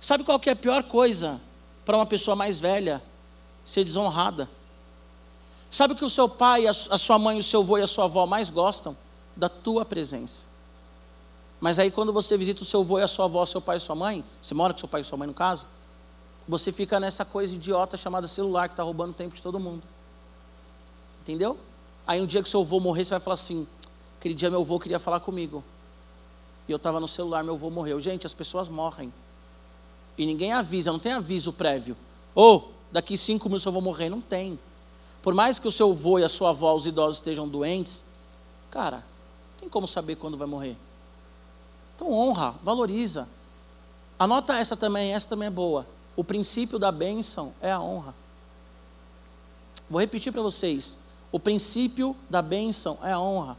Sabe 0.00 0.22
qual 0.22 0.38
que 0.38 0.48
é 0.48 0.52
a 0.52 0.56
pior 0.56 0.82
coisa 0.84 1.40
para 1.84 1.96
uma 1.96 2.06
pessoa 2.06 2.36
mais 2.36 2.58
velha? 2.58 3.02
Ser 3.64 3.84
desonrada. 3.84 4.48
Sabe 5.70 5.94
o 5.94 5.96
que 5.96 6.04
o 6.04 6.10
seu 6.10 6.28
pai, 6.28 6.66
a 6.66 6.72
sua 6.72 7.18
mãe, 7.18 7.38
o 7.38 7.42
seu 7.42 7.60
avô 7.60 7.78
e 7.78 7.82
a 7.82 7.86
sua 7.86 8.04
avó 8.04 8.26
mais 8.26 8.48
gostam? 8.48 8.96
Da 9.36 9.48
tua 9.48 9.84
presença. 9.84 10.46
Mas 11.60 11.78
aí 11.78 11.90
quando 11.90 12.12
você 12.12 12.36
visita 12.36 12.62
o 12.62 12.64
seu 12.64 12.80
avô 12.80 12.98
e 12.98 13.02
a 13.02 13.08
sua 13.08 13.24
avó, 13.24 13.44
seu 13.44 13.60
pai 13.60 13.78
e 13.78 13.80
sua 13.80 13.94
mãe, 13.94 14.24
você 14.40 14.54
mora 14.54 14.72
com 14.72 14.78
seu 14.78 14.88
pai 14.88 15.00
e 15.00 15.04
sua 15.04 15.18
mãe 15.18 15.26
no 15.26 15.34
caso, 15.34 15.64
você 16.46 16.72
fica 16.72 17.00
nessa 17.00 17.24
coisa 17.24 17.54
idiota 17.54 17.96
chamada 17.96 18.26
celular 18.28 18.68
que 18.68 18.74
está 18.74 18.82
roubando 18.82 19.10
o 19.10 19.14
tempo 19.14 19.34
de 19.34 19.42
todo 19.42 19.58
mundo. 19.58 19.82
Entendeu? 21.20 21.58
Aí 22.06 22.20
um 22.22 22.26
dia 22.26 22.42
que 22.42 22.48
seu 22.48 22.60
avô 22.60 22.80
morrer, 22.80 23.04
você 23.04 23.10
vai 23.10 23.20
falar 23.20 23.34
assim: 23.34 23.66
aquele 24.18 24.34
dia 24.34 24.50
meu 24.50 24.60
avô 24.60 24.78
queria 24.78 24.98
falar 24.98 25.20
comigo. 25.20 25.62
E 26.68 26.72
eu 26.72 26.76
estava 26.76 27.00
no 27.00 27.08
celular, 27.08 27.42
meu 27.42 27.54
avô 27.54 27.70
morreu. 27.70 28.00
Gente, 28.00 28.26
as 28.26 28.34
pessoas 28.34 28.68
morrem. 28.68 29.12
E 30.16 30.26
ninguém 30.26 30.52
avisa, 30.52 30.92
não 30.92 30.98
tem 30.98 31.12
aviso 31.12 31.52
prévio. 31.52 31.96
Ou, 32.34 32.58
oh, 32.58 32.72
daqui 32.92 33.16
cinco 33.16 33.48
minutos 33.48 33.64
eu 33.64 33.72
vou 33.72 33.80
morrer. 33.80 34.08
Não 34.08 34.20
tem. 34.20 34.58
Por 35.22 35.32
mais 35.32 35.58
que 35.58 35.66
o 35.66 35.72
seu 35.72 35.90
avô 35.90 36.18
e 36.18 36.24
a 36.24 36.28
sua 36.28 36.50
avó, 36.50 36.74
os 36.74 36.86
idosos, 36.86 37.16
estejam 37.16 37.48
doentes, 37.48 38.04
cara, 38.70 39.04
tem 39.58 39.68
como 39.68 39.88
saber 39.88 40.16
quando 40.16 40.36
vai 40.36 40.46
morrer. 40.46 40.76
Então 41.96 42.12
honra, 42.12 42.54
valoriza. 42.62 43.28
Anota 44.18 44.54
essa 44.54 44.76
também, 44.76 45.14
essa 45.14 45.28
também 45.28 45.48
é 45.48 45.50
boa 45.50 45.86
o 46.18 46.24
princípio 46.24 46.80
da 46.80 46.90
bênção 46.90 47.54
é 47.60 47.70
a 47.70 47.80
honra. 47.80 48.12
Vou 49.88 50.00
repetir 50.00 50.32
para 50.32 50.42
vocês. 50.42 50.98
O 51.30 51.38
princípio 51.38 52.16
da 52.28 52.42
bênção 52.42 52.98
é 53.04 53.12
a 53.12 53.20
honra. 53.20 53.56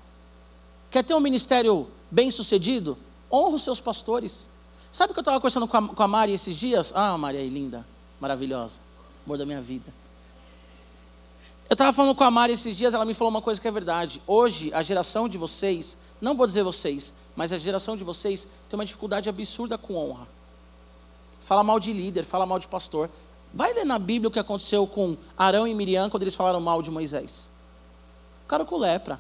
Quer 0.89 1.03
ter 1.03 1.13
um 1.13 1.19
ministério 1.19 1.87
bem 2.09 2.31
sucedido? 2.31 2.97
Honra 3.31 3.55
os 3.55 3.61
seus 3.61 3.79
pastores. 3.79 4.47
Sabe 4.91 5.13
que 5.13 5.19
eu 5.19 5.21
estava 5.21 5.37
conversando 5.39 5.67
com 5.67 5.77
a, 5.77 5.87
com 5.87 6.03
a 6.03 6.07
Mari 6.07 6.33
esses 6.33 6.55
dias? 6.55 6.91
Ah, 6.95 7.17
Maria 7.17 7.47
linda, 7.47 7.85
maravilhosa, 8.19 8.75
amor 9.25 9.37
da 9.37 9.45
minha 9.45 9.61
vida. 9.61 9.93
Eu 11.69 11.75
estava 11.75 11.93
falando 11.93 12.15
com 12.15 12.23
a 12.23 12.31
Mari 12.31 12.53
esses 12.53 12.75
dias, 12.75 12.95
ela 12.95 13.05
me 13.05 13.13
falou 13.13 13.29
uma 13.29 13.41
coisa 13.41 13.61
que 13.61 13.67
é 13.67 13.71
verdade. 13.71 14.19
Hoje, 14.25 14.73
a 14.73 14.81
geração 14.81 15.29
de 15.29 15.37
vocês, 15.37 15.95
não 16.19 16.35
vou 16.35 16.47
dizer 16.47 16.63
vocês, 16.63 17.13
mas 17.35 17.51
a 17.51 17.57
geração 17.59 17.95
de 17.95 18.03
vocês 18.03 18.47
tem 18.67 18.77
uma 18.77 18.85
dificuldade 18.85 19.29
absurda 19.29 19.77
com 19.77 19.95
honra 19.95 20.27
fala 21.49 21.63
mal 21.63 21.79
de 21.79 21.91
líder, 21.91 22.23
fala 22.23 22.45
mal 22.45 22.59
de 22.59 22.67
pastor. 22.67 23.09
Vai 23.51 23.73
ler 23.73 23.83
na 23.83 23.97
Bíblia 23.97 24.27
o 24.27 24.31
que 24.31 24.37
aconteceu 24.37 24.85
com 24.85 25.17
Arão 25.35 25.67
e 25.67 25.73
Miriam 25.73 26.07
quando 26.07 26.21
eles 26.21 26.35
falaram 26.35 26.59
mal 26.59 26.79
de 26.83 26.91
Moisés. 26.91 27.49
Ficaram 28.41 28.65
com 28.65 28.77
lepra. 28.77 29.19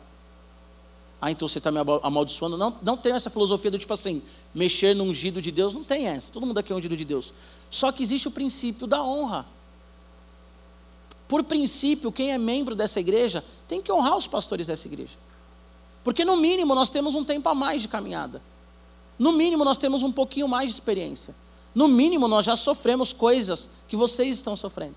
Ah, 1.21 1.31
então 1.31 1.47
você 1.47 1.57
está 1.57 1.71
me 1.71 1.79
amaldiçoando? 2.01 2.57
Não, 2.57 2.75
não 2.81 2.95
tem 2.95 3.13
essa 3.13 3.29
filosofia 3.29 3.69
do 3.69 3.77
tipo 3.77 3.93
assim, 3.93 4.21
mexer 4.53 4.95
no 4.95 5.03
ungido 5.03 5.41
de 5.41 5.51
Deus, 5.51 5.73
não 5.73 5.83
tem 5.83 6.07
essa. 6.07 6.31
Todo 6.31 6.45
mundo 6.45 6.57
aqui 6.57 6.71
é 6.71 6.75
ungido 6.75 6.95
de 6.95 7.03
Deus. 7.03 7.33
Só 7.69 7.91
que 7.91 8.01
existe 8.01 8.27
o 8.27 8.31
princípio 8.31 8.87
da 8.87 9.03
honra. 9.03 9.45
Por 11.27 11.43
princípio, 11.43 12.11
quem 12.11 12.31
é 12.31 12.37
membro 12.37 12.73
dessa 12.73 12.99
igreja 12.99 13.43
tem 13.67 13.81
que 13.81 13.91
honrar 13.91 14.17
os 14.17 14.27
pastores 14.27 14.67
dessa 14.67 14.87
igreja. 14.87 15.13
Porque 16.03 16.23
no 16.23 16.37
mínimo 16.37 16.73
nós 16.73 16.89
temos 16.89 17.15
um 17.15 17.25
tempo 17.25 17.49
a 17.49 17.53
mais 17.53 17.81
de 17.81 17.87
caminhada. 17.87 18.41
No 19.17 19.33
mínimo 19.33 19.65
nós 19.65 19.77
temos 19.77 20.01
um 20.01 20.11
pouquinho 20.11 20.47
mais 20.47 20.69
de 20.69 20.73
experiência. 20.75 21.35
No 21.73 21.87
mínimo, 21.87 22.27
nós 22.27 22.45
já 22.45 22.55
sofremos 22.55 23.13
coisas 23.13 23.69
que 23.87 23.95
vocês 23.95 24.37
estão 24.37 24.55
sofrendo. 24.55 24.95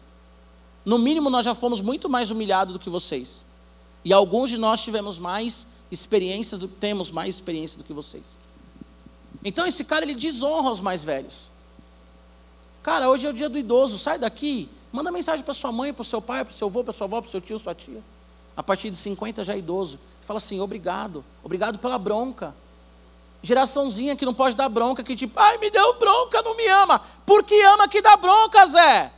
No 0.85 0.99
mínimo, 0.99 1.31
nós 1.31 1.45
já 1.45 1.55
fomos 1.55 1.81
muito 1.81 2.09
mais 2.09 2.31
humilhados 2.31 2.73
do 2.73 2.79
que 2.79 2.91
vocês. 2.91 3.45
E 4.05 4.13
alguns 4.13 4.51
de 4.51 4.59
nós 4.59 4.81
tivemos 4.81 5.19
mais 5.19 5.67
experiências, 5.93 6.59
do, 6.59 6.67
temos 6.67 7.11
mais 7.11 7.35
experiências 7.35 7.77
do 7.77 7.85
que 7.85 7.93
vocês. 7.93 8.25
Então, 9.45 9.67
esse 9.67 9.85
cara, 9.85 10.05
ele 10.05 10.15
desonra 10.15 10.71
os 10.71 10.81
mais 10.81 11.05
velhos. 11.05 11.51
Cara, 12.83 13.09
hoje 13.11 13.27
é 13.27 13.31
o 13.31 13.33
dia 13.33 13.49
do 13.49 13.59
idoso, 13.59 13.99
sai 13.99 14.19
daqui, 14.19 14.69
manda 14.91 15.13
mensagem 15.13 15.45
para 15.45 15.55
sua 15.55 15.71
mãe, 15.71 15.93
para 15.93 16.03
o 16.03 16.05
seu 16.05 16.21
pai, 16.21 16.45
para 16.45 16.53
o 16.53 16.57
seu 16.57 16.67
avô, 16.67 16.83
para 16.83 16.93
sua 16.93 17.05
avó, 17.05 17.21
para 17.21 17.29
o 17.29 17.31
seu 17.31 17.41
tio, 17.41 17.59
sua 17.59 17.75
tia. 17.75 18.03
A 18.57 18.63
partir 18.63 18.91
de 18.91 18.97
50 18.97 19.45
já 19.45 19.53
é 19.55 19.59
idoso. 19.59 20.01
Fala 20.23 20.39
assim, 20.39 20.61
obrigado, 20.61 21.25
obrigado 21.45 21.79
pela 21.79 21.99
bronca. 21.99 22.55
Geraçãozinha 23.43 24.17
que 24.17 24.25
não 24.25 24.35
pode 24.35 24.57
dar 24.57 24.69
bronca, 24.69 25.03
que 25.03 25.15
tipo, 25.15 25.39
ai, 25.39 25.59
me 25.59 25.71
deu 25.71 25.99
bronca, 25.99 26.41
não 26.43 26.57
me 26.57 26.67
ama. 26.69 27.01
Porque 27.27 27.55
ama 27.55 27.89
que 27.89 28.01
dá 28.01 28.17
bronca, 28.17 28.67
Zé. 28.67 29.13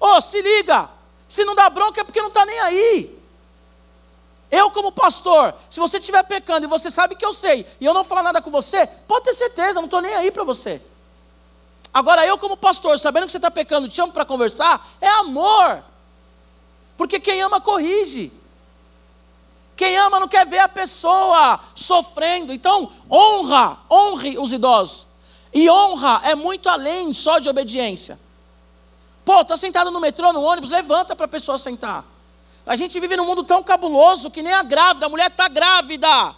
Ô, 0.00 0.16
oh, 0.16 0.20
se 0.20 0.40
liga. 0.40 0.88
Se 1.28 1.44
não 1.44 1.54
dá 1.54 1.68
bronca 1.68 2.00
é 2.00 2.04
porque 2.04 2.20
não 2.20 2.28
está 2.28 2.46
nem 2.46 2.58
aí. 2.60 3.17
Eu, 4.50 4.70
como 4.70 4.90
pastor, 4.90 5.54
se 5.70 5.78
você 5.78 5.98
estiver 5.98 6.22
pecando 6.24 6.64
e 6.64 6.68
você 6.68 6.90
sabe 6.90 7.14
que 7.14 7.24
eu 7.24 7.32
sei, 7.32 7.66
e 7.80 7.84
eu 7.84 7.92
não 7.92 8.02
falar 8.02 8.22
nada 8.22 8.40
com 8.40 8.50
você, 8.50 8.86
pode 8.86 9.26
ter 9.26 9.34
certeza, 9.34 9.74
não 9.74 9.84
estou 9.84 10.00
nem 10.00 10.14
aí 10.14 10.30
para 10.30 10.44
você. 10.44 10.80
Agora, 11.92 12.24
eu, 12.26 12.38
como 12.38 12.56
pastor, 12.56 12.98
sabendo 12.98 13.26
que 13.26 13.32
você 13.32 13.38
está 13.38 13.50
pecando, 13.50 13.88
te 13.88 13.96
chamo 13.96 14.12
para 14.12 14.24
conversar, 14.24 14.88
é 15.00 15.08
amor. 15.08 15.82
Porque 16.96 17.20
quem 17.20 17.42
ama 17.42 17.60
corrige. 17.60 18.32
Quem 19.76 19.96
ama 19.96 20.18
não 20.18 20.28
quer 20.28 20.46
ver 20.46 20.58
a 20.58 20.68
pessoa 20.68 21.60
sofrendo. 21.74 22.52
Então, 22.52 22.92
honra, 23.10 23.78
honre 23.90 24.38
os 24.38 24.50
idosos. 24.52 25.06
E 25.52 25.70
honra 25.70 26.20
é 26.24 26.34
muito 26.34 26.68
além 26.68 27.12
só 27.12 27.38
de 27.38 27.48
obediência. 27.48 28.18
Pô, 29.24 29.44
tá 29.44 29.56
sentado 29.56 29.90
no 29.90 30.00
metrô, 30.00 30.32
no 30.32 30.42
ônibus, 30.42 30.70
levanta 30.70 31.14
para 31.14 31.26
a 31.26 31.28
pessoa 31.28 31.58
sentar. 31.58 32.04
A 32.68 32.76
gente 32.76 33.00
vive 33.00 33.16
num 33.16 33.24
mundo 33.24 33.42
tão 33.42 33.62
cabuloso 33.62 34.30
que 34.30 34.42
nem 34.42 34.52
a 34.52 34.62
grávida, 34.62 35.06
a 35.06 35.08
mulher 35.08 35.30
está 35.30 35.48
grávida. 35.48 36.36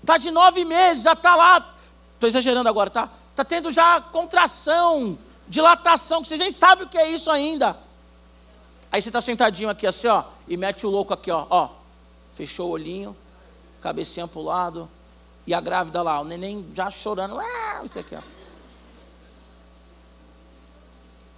Está 0.00 0.16
de 0.16 0.30
nove 0.30 0.64
meses, 0.64 1.02
já 1.02 1.12
está 1.12 1.36
lá. 1.36 1.74
Estou 2.14 2.26
exagerando 2.26 2.70
agora, 2.70 2.88
tá? 2.88 3.10
Está 3.30 3.44
tendo 3.44 3.70
já 3.70 4.00
contração, 4.00 5.18
dilatação, 5.46 6.22
que 6.22 6.28
vocês 6.28 6.40
nem 6.40 6.50
sabem 6.50 6.86
o 6.86 6.88
que 6.88 6.96
é 6.96 7.10
isso 7.10 7.30
ainda. 7.30 7.76
Aí 8.90 9.02
você 9.02 9.10
está 9.10 9.20
sentadinho 9.20 9.68
aqui 9.68 9.86
assim, 9.86 10.06
ó, 10.06 10.24
e 10.48 10.56
mete 10.56 10.86
o 10.86 10.90
louco 10.90 11.12
aqui, 11.12 11.30
ó, 11.30 11.46
ó 11.50 11.68
fechou 12.32 12.68
o 12.68 12.70
olhinho, 12.70 13.14
cabecinha 13.82 14.26
para 14.26 14.40
o 14.40 14.42
lado, 14.42 14.88
e 15.46 15.52
a 15.52 15.60
grávida 15.60 16.00
lá, 16.00 16.20
o 16.20 16.24
neném 16.24 16.66
já 16.74 16.90
chorando, 16.90 17.38
isso 17.84 17.98
aqui, 17.98 18.14
ó. 18.14 18.22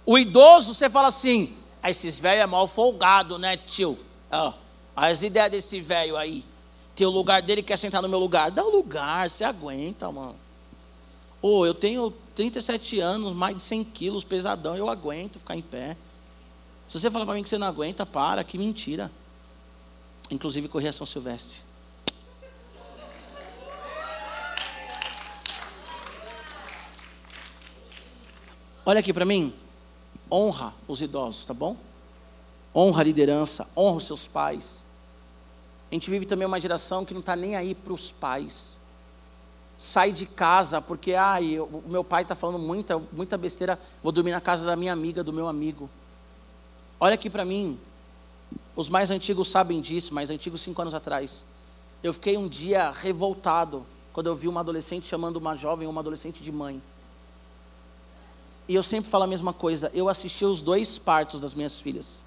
O 0.05 0.17
idoso, 0.17 0.73
você 0.73 0.89
fala 0.89 1.09
assim, 1.09 1.57
esses 1.89 2.19
velhos 2.19 2.43
é 2.43 2.47
mal 2.47 2.67
folgado, 2.67 3.37
né, 3.37 3.57
tio? 3.57 3.97
Ó, 4.31 4.53
as 4.95 5.21
ideias 5.21 5.51
desse 5.51 5.79
velho 5.79 6.17
aí. 6.17 6.43
Tem 6.95 7.05
o 7.05 7.11
lugar 7.11 7.41
dele, 7.41 7.61
quer 7.61 7.77
sentar 7.77 8.01
no 8.01 8.09
meu 8.09 8.17
lugar. 8.17 8.49
Dá 8.49 8.63
o 8.63 8.69
lugar, 8.69 9.29
você 9.29 9.43
aguenta, 9.43 10.11
mano. 10.11 10.35
Ô, 11.41 11.59
oh, 11.59 11.65
eu 11.65 11.73
tenho 11.73 12.11
37 12.35 12.99
anos, 12.99 13.35
mais 13.35 13.55
de 13.55 13.63
100 13.63 13.83
quilos, 13.83 14.23
pesadão, 14.23 14.75
eu 14.75 14.89
aguento 14.89 15.37
ficar 15.37 15.55
em 15.55 15.61
pé. 15.61 15.95
Se 16.89 16.99
você 16.99 17.11
falar 17.11 17.25
para 17.25 17.35
mim 17.35 17.43
que 17.43 17.49
você 17.49 17.57
não 17.57 17.67
aguenta, 17.67 18.05
para, 18.05 18.43
que 18.43 18.57
mentira. 18.57 19.11
Inclusive, 20.31 20.67
corri 20.67 20.87
a 20.87 20.93
São 20.93 21.05
Silvestre. 21.05 21.57
Olha 28.85 29.01
aqui 29.01 29.13
para 29.13 29.25
mim. 29.25 29.53
Honra 30.31 30.73
os 30.87 31.01
idosos, 31.01 31.45
tá 31.45 31.53
bom? 31.53 31.77
Honra 32.75 33.01
a 33.01 33.03
liderança, 33.03 33.67
honra 33.75 33.97
os 33.97 34.03
seus 34.03 34.27
pais. 34.27 34.85
A 35.89 35.95
gente 35.95 36.09
vive 36.09 36.25
também 36.25 36.45
uma 36.45 36.59
geração 36.59 37.05
que 37.05 37.13
não 37.13 37.21
está 37.21 37.35
nem 37.35 37.55
aí 37.55 37.73
para 37.73 37.93
os 37.93 38.11
pais. 38.11 38.77
Sai 39.77 40.11
de 40.11 40.25
casa 40.25 40.81
porque, 40.81 41.13
ai, 41.13 41.59
o 41.59 41.83
meu 41.87 42.03
pai 42.03 42.23
está 42.23 42.35
falando 42.35 42.59
muita, 42.59 43.01
muita 43.11 43.37
besteira, 43.37 43.79
vou 44.03 44.11
dormir 44.11 44.31
na 44.31 44.41
casa 44.41 44.65
da 44.65 44.75
minha 44.75 44.91
amiga, 44.91 45.23
do 45.23 45.31
meu 45.31 45.47
amigo. 45.47 45.89
Olha 46.99 47.13
aqui 47.13 47.29
para 47.29 47.45
mim, 47.45 47.79
os 48.75 48.89
mais 48.89 49.09
antigos 49.11 49.47
sabem 49.47 49.79
disso, 49.79 50.13
mais 50.13 50.29
antigos 50.29 50.61
cinco 50.61 50.81
anos 50.81 50.93
atrás. 50.93 51.45
Eu 52.03 52.13
fiquei 52.13 52.37
um 52.37 52.47
dia 52.47 52.91
revoltado 52.91 53.85
quando 54.11 54.27
eu 54.27 54.35
vi 54.35 54.47
uma 54.47 54.61
adolescente 54.61 55.07
chamando 55.07 55.37
uma 55.37 55.55
jovem, 55.55 55.87
uma 55.87 56.01
adolescente 56.01 56.43
de 56.43 56.51
mãe. 56.51 56.81
E 58.67 58.75
eu 58.75 58.83
sempre 58.83 59.09
falo 59.09 59.23
a 59.23 59.27
mesma 59.27 59.53
coisa. 59.53 59.91
Eu 59.93 60.09
assisti 60.09 60.43
os 60.43 60.61
dois 60.61 60.97
partos 60.97 61.39
das 61.39 61.53
minhas 61.53 61.79
filhas. 61.79 62.23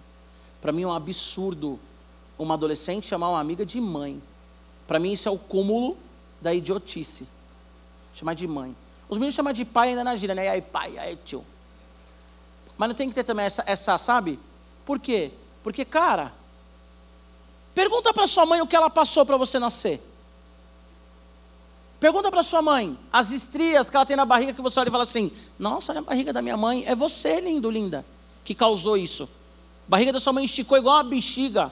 Para 0.61 0.72
mim 0.72 0.83
é 0.83 0.87
um 0.87 0.92
absurdo 0.92 1.79
uma 2.42 2.55
adolescente 2.55 3.07
chamar 3.07 3.29
uma 3.29 3.40
amiga 3.40 3.66
de 3.66 3.81
mãe. 3.81 4.20
Para 4.87 4.98
mim 4.98 5.12
isso 5.12 5.29
é 5.29 5.31
o 5.31 5.38
cúmulo 5.38 5.96
da 6.40 6.55
idiotice. 6.55 7.26
Chamar 8.14 8.35
de 8.35 8.46
mãe. 8.46 8.74
Os 9.09 9.18
meninos 9.18 9.35
chamam 9.35 9.53
de 9.53 9.64
pai 9.64 9.90
ainda 9.90 10.03
na 10.03 10.16
gíria, 10.16 10.35
né? 10.35 10.46
E 10.46 10.48
aí, 10.48 10.62
pai, 10.62 10.96
aí, 10.98 11.16
tio. 11.16 11.44
Mas 12.79 12.88
não 12.88 12.96
tem 12.96 13.09
que 13.09 13.14
ter 13.14 13.24
também 13.24 13.44
essa, 13.44 13.62
essa 13.66 13.98
sabe? 13.98 14.38
Por 14.87 14.98
quê? 14.98 15.33
Porque, 15.62 15.85
cara, 15.85 16.33
pergunta 17.74 18.12
para 18.14 18.26
sua 18.26 18.46
mãe 18.46 18.61
o 18.62 18.66
que 18.66 18.74
ela 18.74 18.88
passou 18.88 19.26
para 19.26 19.37
você 19.37 19.59
nascer. 19.59 20.03
Pergunta 22.00 22.30
para 22.30 22.42
sua 22.42 22.62
mãe 22.62 22.98
as 23.12 23.30
estrias 23.30 23.90
que 23.90 23.94
ela 23.94 24.06
tem 24.06 24.16
na 24.16 24.24
barriga 24.24 24.54
que 24.54 24.62
você 24.62 24.80
olha 24.80 24.88
e 24.88 24.90
fala 24.90 25.02
assim: 25.02 25.30
Nossa, 25.58 25.92
olha 25.92 25.98
a 25.98 26.02
barriga 26.02 26.32
da 26.32 26.40
minha 26.40 26.56
mãe. 26.56 26.82
É 26.86 26.94
você, 26.94 27.40
lindo, 27.40 27.70
linda, 27.70 28.04
que 28.42 28.54
causou 28.54 28.96
isso. 28.96 29.24
A 29.86 29.90
barriga 29.90 30.10
da 30.10 30.18
sua 30.18 30.32
mãe 30.32 30.46
esticou 30.46 30.78
igual 30.78 30.96
uma 30.96 31.04
bexiga. 31.04 31.70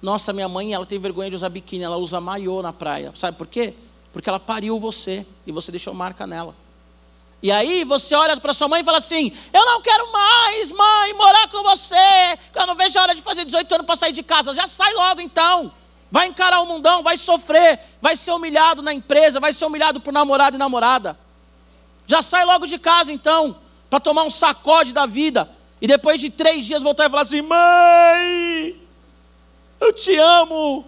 Nossa, 0.00 0.32
minha 0.32 0.48
mãe, 0.48 0.72
ela 0.72 0.86
tem 0.86 0.98
vergonha 0.98 1.28
de 1.28 1.36
usar 1.36 1.48
biquíni, 1.48 1.82
ela 1.82 1.96
usa 1.96 2.20
maiô 2.20 2.62
na 2.62 2.72
praia. 2.72 3.12
Sabe 3.16 3.36
por 3.36 3.48
quê? 3.48 3.74
Porque 4.12 4.28
ela 4.28 4.38
pariu 4.38 4.78
você 4.78 5.26
e 5.44 5.50
você 5.50 5.72
deixou 5.72 5.92
marca 5.92 6.24
nela. 6.24 6.54
E 7.42 7.50
aí 7.50 7.84
você 7.84 8.14
olha 8.14 8.36
para 8.36 8.54
sua 8.54 8.68
mãe 8.68 8.82
e 8.82 8.84
fala 8.84 8.98
assim: 8.98 9.32
Eu 9.52 9.66
não 9.66 9.82
quero 9.82 10.12
mais, 10.12 10.70
mãe, 10.70 11.12
morar 11.14 11.48
com 11.48 11.64
você. 11.64 12.38
Eu 12.54 12.66
não 12.66 12.76
vejo 12.76 12.96
a 12.96 13.02
hora 13.02 13.14
de 13.14 13.22
fazer 13.22 13.44
18 13.44 13.74
anos 13.74 13.86
para 13.86 13.96
sair 13.96 14.12
de 14.12 14.22
casa. 14.22 14.54
Já 14.54 14.68
sai 14.68 14.94
logo 14.94 15.20
então. 15.20 15.72
Vai 16.14 16.28
encarar 16.28 16.60
o 16.60 16.66
mundão, 16.66 17.02
vai 17.02 17.18
sofrer, 17.18 17.80
vai 18.00 18.16
ser 18.16 18.30
humilhado 18.30 18.80
na 18.80 18.94
empresa, 18.94 19.40
vai 19.40 19.52
ser 19.52 19.64
humilhado 19.64 19.98
por 19.98 20.12
namorado 20.12 20.54
e 20.54 20.58
namorada. 20.60 21.18
Já 22.06 22.22
sai 22.22 22.44
logo 22.44 22.68
de 22.68 22.78
casa 22.78 23.12
então, 23.12 23.56
para 23.90 23.98
tomar 23.98 24.22
um 24.22 24.30
sacode 24.30 24.92
da 24.92 25.06
vida. 25.06 25.50
E 25.82 25.88
depois 25.88 26.20
de 26.20 26.30
três 26.30 26.64
dias 26.64 26.84
voltar 26.84 27.06
e 27.06 27.10
falar 27.10 27.22
assim: 27.22 27.42
Mãe, 27.42 28.80
eu 29.80 29.92
te 29.92 30.14
amo. 30.14 30.84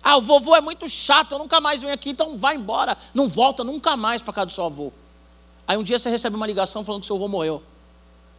Ah, 0.00 0.16
o 0.16 0.20
vovô 0.20 0.54
é 0.54 0.60
muito 0.60 0.88
chato, 0.88 1.32
eu 1.32 1.40
nunca 1.40 1.60
mais 1.60 1.80
venho 1.80 1.92
aqui, 1.92 2.10
então 2.10 2.38
vai 2.38 2.54
embora. 2.54 2.96
Não 3.12 3.26
volta 3.26 3.64
nunca 3.64 3.96
mais 3.96 4.22
para 4.22 4.32
casa 4.32 4.46
do 4.46 4.52
seu 4.52 4.62
avô. 4.62 4.92
Aí 5.66 5.76
um 5.76 5.82
dia 5.82 5.98
você 5.98 6.08
recebe 6.08 6.36
uma 6.36 6.46
ligação 6.46 6.84
falando 6.84 7.00
que 7.00 7.08
seu 7.08 7.16
avô 7.16 7.26
morreu. 7.26 7.64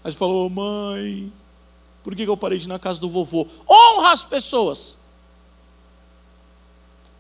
Aí 0.06 0.14
você 0.14 0.18
falou, 0.18 0.50
mãe, 0.50 1.34
por 2.02 2.16
que 2.16 2.24
eu 2.24 2.38
parei 2.38 2.60
de 2.60 2.64
ir 2.64 2.70
na 2.70 2.80
casa 2.80 2.98
do 2.98 3.10
vovô? 3.10 3.46
Honra 3.70 4.14
as 4.14 4.24
pessoas. 4.24 4.97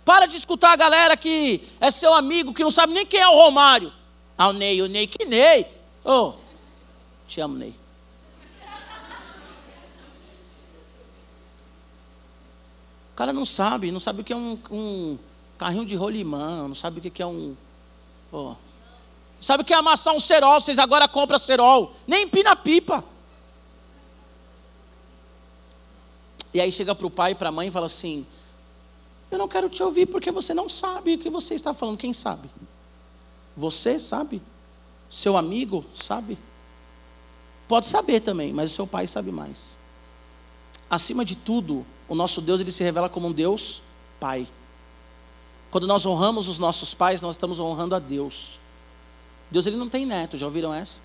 Para 0.07 0.25
de 0.25 0.37
escutar 0.37 0.71
a 0.71 0.77
galera 0.77 1.17
que 1.17 1.67
é 1.81 1.91
seu 1.91 2.13
amigo, 2.13 2.53
que 2.53 2.63
não 2.63 2.71
sabe 2.71 2.93
nem 2.93 3.05
quem 3.05 3.19
é 3.19 3.27
o 3.27 3.35
Romário. 3.35 3.91
Ah, 4.37 4.47
o 4.47 4.53
Ney, 4.53 4.81
o 4.81 4.87
Ney, 4.87 5.05
que 5.05 5.25
Ney? 5.25 5.67
Oh, 6.05 6.35
te 7.27 7.41
amo, 7.41 7.57
Ney. 7.57 7.75
O 13.11 13.15
cara 13.17 13.33
não 13.33 13.45
sabe, 13.45 13.91
não 13.91 13.99
sabe 13.99 14.21
o 14.21 14.23
que 14.23 14.31
é 14.31 14.35
um, 14.37 14.57
um 14.71 15.19
carrinho 15.57 15.85
de 15.85 15.97
rolimã, 15.97 16.69
não 16.69 16.75
sabe 16.75 16.99
o 16.99 17.11
que 17.11 17.21
é 17.21 17.25
um. 17.25 17.57
Oh, 18.31 18.55
Sabe 19.41 19.63
o 19.63 19.65
que 19.65 19.73
é 19.73 19.75
amassar 19.75 20.15
um 20.15 20.21
cerol? 20.21 20.61
Vocês 20.61 20.79
agora 20.79 21.05
compram 21.05 21.37
cerol. 21.37 21.93
Nem 22.07 22.23
empina 22.23 22.55
pipa. 22.55 23.03
E 26.53 26.61
aí 26.61 26.71
chega 26.71 26.95
para 26.95 27.05
o 27.05 27.11
pai 27.11 27.33
e 27.33 27.35
para 27.35 27.49
a 27.49 27.51
mãe 27.51 27.67
e 27.67 27.71
fala 27.71 27.87
assim: 27.87 28.25
Eu 29.29 29.37
não 29.37 29.47
quero 29.47 29.69
te 29.69 29.83
ouvir 29.83 30.05
porque 30.05 30.31
você 30.31 30.53
não 30.53 30.69
sabe 30.69 31.15
o 31.15 31.17
que 31.19 31.29
você 31.29 31.53
está 31.53 31.73
falando. 31.73 31.97
Quem 31.97 32.13
sabe? 32.13 32.49
Você 33.55 33.99
sabe? 33.99 34.41
Seu 35.09 35.35
amigo 35.35 35.85
sabe? 36.01 36.37
Pode 37.67 37.85
saber 37.85 38.21
também, 38.21 38.53
mas 38.53 38.71
o 38.71 38.75
seu 38.75 38.87
pai 38.87 39.07
sabe 39.07 39.31
mais. 39.31 39.77
Acima 40.89 41.25
de 41.25 41.35
tudo, 41.35 41.85
o 42.07 42.15
nosso 42.15 42.39
Deus 42.39 42.61
ele 42.61 42.71
se 42.71 42.83
revela 42.83 43.09
como 43.09 43.27
um 43.27 43.31
Deus 43.31 43.81
Pai. 44.19 44.47
Quando 45.69 45.85
nós 45.85 46.05
honramos 46.05 46.47
os 46.47 46.57
nossos 46.57 46.93
pais, 46.93 47.21
nós 47.21 47.35
estamos 47.35 47.59
honrando 47.59 47.93
a 47.93 47.99
Deus. 47.99 48.59
Deus 49.51 49.65
ele 49.65 49.75
não 49.75 49.89
tem 49.89 50.05
neto, 50.05 50.37
já 50.37 50.45
ouviram 50.45 50.73
essa? 50.73 50.99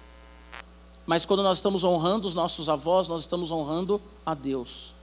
Mas 1.04 1.24
quando 1.24 1.42
nós 1.42 1.58
estamos 1.58 1.82
honrando 1.82 2.28
os 2.28 2.35
nossos 2.35 2.68
avós, 2.68 3.08
nós 3.08 3.22
estamos 3.22 3.50
honrando 3.50 4.00
a 4.24 4.35
Deus. 4.35 4.94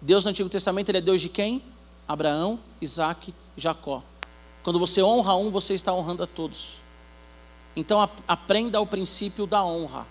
Deus 0.00 0.24
no 0.24 0.30
Antigo 0.30 0.48
Testamento 0.48 0.90
ele 0.90 0.98
é 0.98 1.00
Deus 1.00 1.20
de 1.20 1.28
quem? 1.28 1.62
Abraão, 2.06 2.58
Isaac, 2.80 3.34
Jacó. 3.56 4.02
Quando 4.62 4.78
você 4.78 5.02
honra 5.02 5.34
um, 5.36 5.50
você 5.50 5.74
está 5.74 5.92
honrando 5.92 6.22
a 6.22 6.26
todos. 6.26 6.80
Então 7.74 8.00
aprenda 8.28 8.80
o 8.80 8.86
princípio 8.86 9.46
da 9.46 9.64
honra. 9.64 10.06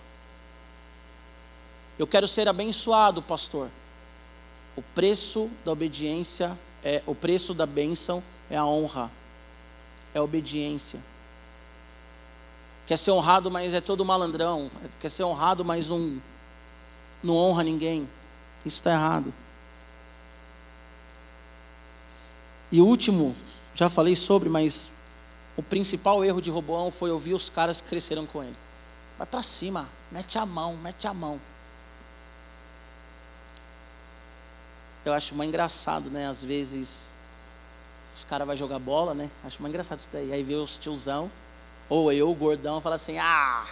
Eu 1.98 2.06
quero 2.06 2.26
ser 2.26 2.48
abençoado, 2.48 3.22
pastor. 3.22 3.68
O 4.76 4.82
preço 4.82 5.50
da 5.64 5.72
obediência 5.72 6.58
é 6.82 7.02
o 7.06 7.14
preço 7.14 7.54
da 7.54 7.66
bênção 7.66 8.22
é 8.50 8.56
a 8.56 8.66
honra, 8.66 9.10
é 10.14 10.18
a 10.18 10.22
obediência. 10.22 11.00
Quer 12.86 12.98
ser 12.98 13.12
honrado, 13.12 13.50
mas 13.50 13.72
é 13.72 13.80
todo 13.80 14.04
malandrão. 14.04 14.70
Quer 15.00 15.10
ser 15.10 15.24
honrado, 15.24 15.64
mas 15.64 15.86
não, 15.86 16.20
não 17.22 17.34
honra 17.34 17.62
ninguém. 17.62 18.08
Isso 18.66 18.76
está 18.78 18.92
errado. 18.92 19.32
E 22.72 22.80
o 22.80 22.86
último, 22.86 23.36
já 23.74 23.90
falei 23.90 24.16
sobre, 24.16 24.48
mas 24.48 24.90
o 25.58 25.62
principal 25.62 26.24
erro 26.24 26.40
de 26.40 26.50
Roboão 26.50 26.90
foi 26.90 27.10
ouvir 27.10 27.34
os 27.34 27.50
caras 27.50 27.82
que 27.82 27.88
cresceram 27.88 28.26
com 28.26 28.42
ele. 28.42 28.56
Vai 29.18 29.26
para 29.26 29.42
cima, 29.42 29.86
mete 30.10 30.38
a 30.38 30.46
mão, 30.46 30.74
mete 30.78 31.06
a 31.06 31.12
mão. 31.12 31.38
Eu 35.04 35.12
acho 35.12 35.34
mais 35.34 35.48
engraçado, 35.48 36.08
né? 36.08 36.26
Às 36.26 36.42
vezes 36.42 37.08
os 38.14 38.24
caras 38.24 38.46
vão 38.46 38.56
jogar 38.56 38.78
bola, 38.78 39.12
né? 39.12 39.30
Acho 39.44 39.60
mais 39.60 39.70
engraçado 39.70 39.98
isso 39.98 40.08
daí. 40.10 40.32
Aí 40.32 40.42
vê 40.42 40.54
os 40.54 40.78
tiozão 40.78 41.30
ou 41.90 42.10
eu, 42.10 42.30
o 42.30 42.34
gordão, 42.34 42.80
fala 42.80 42.96
assim: 42.96 43.18
ah! 43.18 43.66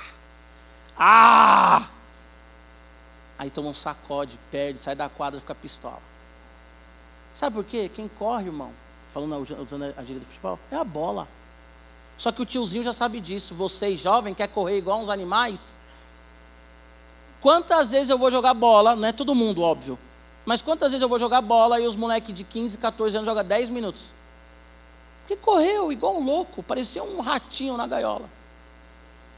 Ah! 0.99 1.89
Aí 3.39 3.49
toma 3.49 3.71
um 3.71 3.75
sacode, 3.75 4.39
perde, 4.51 4.79
sai 4.79 4.95
da 4.95 5.09
quadra, 5.09 5.41
fica 5.41 5.55
pistola. 5.55 6.03
Sabe 7.33 7.55
por 7.55 7.65
quê? 7.65 7.89
Quem 7.89 8.07
corre, 8.07 8.47
irmão, 8.47 8.73
falando 9.13 9.37
usando 9.39 9.95
a 9.97 10.05
gíria 10.05 10.21
do 10.21 10.27
futebol, 10.27 10.59
é 10.71 10.77
a 10.77 10.85
bola. 10.85 11.29
Só 12.17 12.31
que 12.31 12.43
o 12.43 12.47
tiozinho 12.47 12.85
já 12.85 12.93
sabe 12.93 13.21
disso. 13.21 13.55
Vocês, 13.55 13.99
jovem, 14.01 14.35
quer 14.35 14.49
correr 14.49 14.79
igual 14.79 15.01
uns 15.01 15.09
animais? 15.09 15.77
Quantas 17.41 17.91
vezes 17.91 18.11
eu 18.11 18.19
vou 18.19 18.31
jogar 18.31 18.55
bola, 18.55 18.95
não 18.95 19.09
é 19.09 19.13
todo 19.13 19.35
mundo, 19.35 19.63
óbvio, 19.63 19.99
mas 20.45 20.61
quantas 20.61 20.93
vezes 20.93 21.03
eu 21.03 21.09
vou 21.09 21.19
jogar 21.19 21.41
bola 21.41 21.81
e 21.81 21.87
os 21.87 21.97
moleques 21.97 22.35
de 22.35 22.45
15, 22.45 22.77
14 22.77 23.17
anos 23.17 23.27
jogam 23.27 23.45
10 23.45 23.71
minutos? 23.71 24.03
que 25.31 25.37
correu 25.37 25.93
igual 25.93 26.17
um 26.17 26.25
louco, 26.25 26.61
parecia 26.61 27.05
um 27.05 27.21
ratinho 27.21 27.77
na 27.77 27.87
gaiola. 27.87 28.29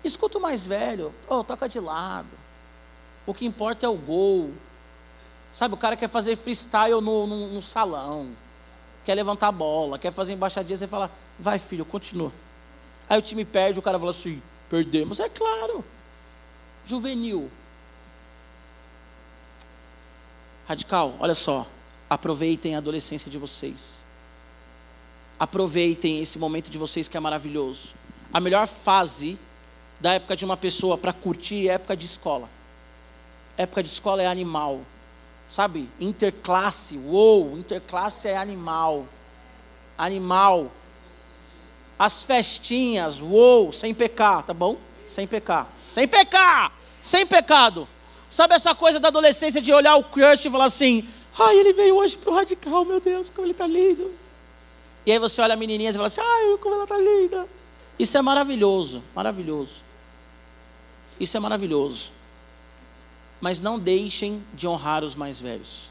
Escuta 0.02 0.38
o 0.38 0.40
mais 0.40 0.64
velho, 0.64 1.14
oh, 1.28 1.44
toca 1.44 1.68
de 1.68 1.78
lado. 1.78 2.30
O 3.26 3.34
que 3.34 3.44
importa 3.44 3.84
é 3.84 3.88
o 3.90 3.94
gol. 3.94 4.52
Sabe, 5.52 5.74
o 5.74 5.76
cara 5.76 5.94
quer 5.94 6.08
fazer 6.08 6.34
freestyle 6.34 7.02
no, 7.02 7.26
no, 7.26 7.48
no 7.48 7.60
salão, 7.60 8.30
quer 9.04 9.14
levantar 9.14 9.48
a 9.48 9.52
bola, 9.52 9.98
quer 9.98 10.12
fazer 10.12 10.32
embaixadinha, 10.32 10.76
você 10.76 10.86
fala, 10.86 11.10
vai 11.38 11.58
filho, 11.58 11.84
continua. 11.84 12.32
Aí 13.08 13.18
o 13.18 13.22
time 13.22 13.44
perde, 13.44 13.78
o 13.78 13.82
cara 13.82 13.98
fala 13.98 14.10
assim, 14.10 14.40
perdemos, 14.68 15.18
é 15.20 15.28
claro. 15.28 15.84
juvenil. 16.84 17.50
Radical, 20.66 21.14
olha 21.18 21.34
só. 21.34 21.66
Aproveitem 22.08 22.74
a 22.74 22.78
adolescência 22.78 23.30
de 23.30 23.38
vocês. 23.38 24.02
Aproveitem 25.38 26.20
esse 26.20 26.38
momento 26.38 26.70
de 26.70 26.78
vocês 26.78 27.08
que 27.08 27.16
é 27.16 27.20
maravilhoso. 27.20 27.88
A 28.32 28.40
melhor 28.40 28.66
fase 28.66 29.38
da 30.00 30.14
época 30.14 30.36
de 30.36 30.44
uma 30.44 30.56
pessoa 30.56 30.96
para 30.96 31.12
curtir 31.12 31.68
é 31.68 31.72
época 31.72 31.96
de 31.96 32.06
escola. 32.06 32.48
Época 33.56 33.82
de 33.82 33.88
escola 33.88 34.22
é 34.22 34.26
animal. 34.26 34.80
Sabe? 35.52 35.86
Interclasse, 36.00 36.96
uou, 36.96 37.58
interclasse 37.58 38.26
é 38.26 38.38
animal. 38.38 39.06
Animal. 39.98 40.72
As 41.98 42.22
festinhas, 42.22 43.20
uou, 43.20 43.70
sem 43.70 43.92
pecar, 43.92 44.42
tá 44.44 44.54
bom? 44.54 44.78
Sem 45.06 45.26
pecar. 45.26 45.68
Sem 45.86 46.08
pecar! 46.08 46.72
Sem 47.02 47.26
pecado. 47.26 47.86
Sabe 48.30 48.54
essa 48.54 48.74
coisa 48.74 48.98
da 48.98 49.08
adolescência 49.08 49.60
de 49.60 49.70
olhar 49.74 49.94
o 49.96 50.04
crush 50.04 50.46
e 50.46 50.50
falar 50.50 50.64
assim: 50.64 51.06
ai, 51.38 51.58
ele 51.58 51.74
veio 51.74 51.96
hoje 51.96 52.16
pro 52.16 52.32
radical, 52.32 52.82
meu 52.86 52.98
Deus, 52.98 53.28
como 53.28 53.46
ele 53.46 53.52
tá 53.52 53.66
lindo. 53.66 54.10
E 55.04 55.12
aí 55.12 55.18
você 55.18 55.42
olha 55.42 55.52
a 55.52 55.56
menininha 55.56 55.90
e 55.90 55.92
fala 55.92 56.06
assim: 56.06 56.22
ai, 56.22 56.56
como 56.62 56.76
ela 56.76 56.86
tá 56.86 56.96
linda. 56.96 57.46
Isso 57.98 58.16
é 58.16 58.22
maravilhoso, 58.22 59.02
maravilhoso. 59.14 59.82
Isso 61.20 61.36
é 61.36 61.40
maravilhoso. 61.40 62.10
Mas 63.42 63.58
não 63.58 63.76
deixem 63.76 64.40
de 64.54 64.68
honrar 64.68 65.02
os 65.02 65.16
mais 65.16 65.40
velhos. 65.40 65.90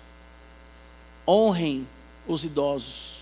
Honrem 1.28 1.86
os 2.26 2.46
idosos. 2.46 3.18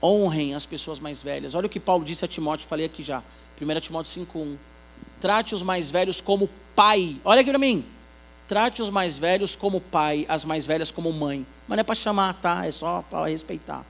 Honrem 0.00 0.54
as 0.54 0.64
pessoas 0.64 1.00
mais 1.00 1.20
velhas. 1.20 1.56
Olha 1.56 1.66
o 1.66 1.68
que 1.68 1.80
Paulo 1.80 2.04
disse 2.04 2.24
a 2.24 2.28
Timóteo, 2.28 2.68
falei 2.68 2.86
aqui 2.86 3.02
já. 3.02 3.24
1 3.60 3.80
Timóteo 3.80 4.24
5,1. 4.24 4.56
Trate 5.20 5.52
os 5.52 5.62
mais 5.62 5.90
velhos 5.90 6.20
como 6.20 6.48
pai. 6.76 7.20
Olha 7.24 7.40
aqui 7.40 7.50
para 7.50 7.58
mim. 7.58 7.84
Trate 8.46 8.80
os 8.80 8.88
mais 8.88 9.18
velhos 9.18 9.56
como 9.56 9.80
pai, 9.80 10.24
as 10.28 10.44
mais 10.44 10.64
velhas 10.64 10.92
como 10.92 11.12
mãe. 11.12 11.44
Mas 11.66 11.78
não 11.78 11.80
é 11.80 11.84
para 11.84 11.96
chamar, 11.96 12.34
tá? 12.34 12.64
É 12.66 12.70
só 12.70 13.02
para 13.10 13.26
respeitar. 13.26 13.84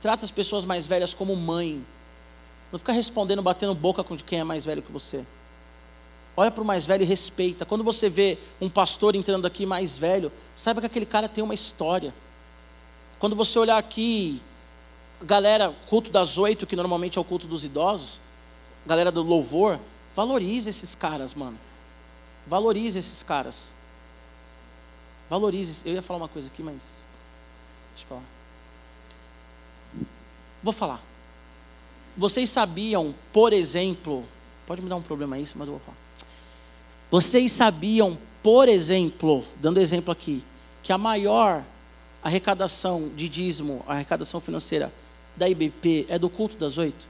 Trata 0.00 0.24
as 0.24 0.30
pessoas 0.30 0.64
mais 0.64 0.86
velhas 0.86 1.12
como 1.12 1.36
mãe. 1.36 1.84
Não 2.72 2.78
fica 2.78 2.92
respondendo, 2.92 3.42
batendo 3.42 3.74
boca 3.74 4.02
com 4.02 4.16
quem 4.16 4.40
é 4.40 4.44
mais 4.44 4.64
velho 4.64 4.80
que 4.80 4.90
você. 4.90 5.26
Olha 6.36 6.50
para 6.50 6.62
o 6.62 6.66
mais 6.66 6.84
velho 6.84 7.02
e 7.02 7.06
respeita. 7.06 7.64
Quando 7.64 7.82
você 7.82 8.10
vê 8.10 8.36
um 8.60 8.68
pastor 8.68 9.16
entrando 9.16 9.46
aqui 9.46 9.64
mais 9.64 9.96
velho, 9.96 10.30
saiba 10.54 10.80
que 10.80 10.86
aquele 10.86 11.06
cara 11.06 11.28
tem 11.28 11.42
uma 11.42 11.54
história. 11.54 12.14
Quando 13.18 13.34
você 13.34 13.58
olhar 13.58 13.78
aqui, 13.78 14.42
galera, 15.22 15.74
culto 15.86 16.10
das 16.10 16.36
oito, 16.36 16.66
que 16.66 16.76
normalmente 16.76 17.16
é 17.16 17.20
o 17.20 17.24
culto 17.24 17.46
dos 17.46 17.64
idosos, 17.64 18.20
galera 18.84 19.10
do 19.10 19.22
louvor, 19.22 19.80
valorize 20.14 20.68
esses 20.68 20.94
caras, 20.94 21.32
mano. 21.32 21.58
Valorize 22.46 22.98
esses 22.98 23.22
caras. 23.22 23.74
Valorize. 25.28 25.80
Eu 25.84 25.94
ia 25.94 26.02
falar 26.02 26.18
uma 26.18 26.28
coisa 26.28 26.48
aqui, 26.48 26.62
mas. 26.62 26.82
Deixa 27.94 28.04
eu 28.04 28.08
falar. 28.08 28.22
Vou 30.62 30.72
falar. 30.72 31.02
Vocês 32.16 32.48
sabiam, 32.50 33.14
por 33.32 33.52
exemplo, 33.52 34.24
pode 34.66 34.82
me 34.82 34.88
dar 34.88 34.96
um 34.96 35.02
problema 35.02 35.38
isso, 35.38 35.54
mas 35.56 35.66
eu 35.66 35.74
vou 35.74 35.80
falar. 35.80 36.05
Vocês 37.10 37.52
sabiam, 37.52 38.18
por 38.42 38.68
exemplo, 38.68 39.44
dando 39.60 39.80
exemplo 39.80 40.10
aqui, 40.10 40.42
que 40.82 40.92
a 40.92 40.98
maior 40.98 41.64
arrecadação 42.22 43.10
de 43.14 43.28
dízimo, 43.28 43.84
arrecadação 43.86 44.40
financeira 44.40 44.92
da 45.36 45.48
IBP 45.48 46.06
é 46.08 46.18
do 46.18 46.28
culto 46.28 46.56
das 46.56 46.76
oito? 46.78 47.06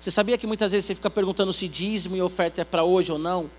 Você 0.00 0.10
sabia 0.10 0.36
que 0.36 0.46
muitas 0.46 0.72
vezes 0.72 0.84
você 0.84 0.94
fica 0.94 1.10
perguntando 1.10 1.52
se 1.52 1.66
dízimo 1.68 2.16
e 2.16 2.22
oferta 2.22 2.60
é 2.60 2.64
para 2.64 2.84
hoje 2.84 3.10
ou 3.10 3.18
não? 3.18 3.50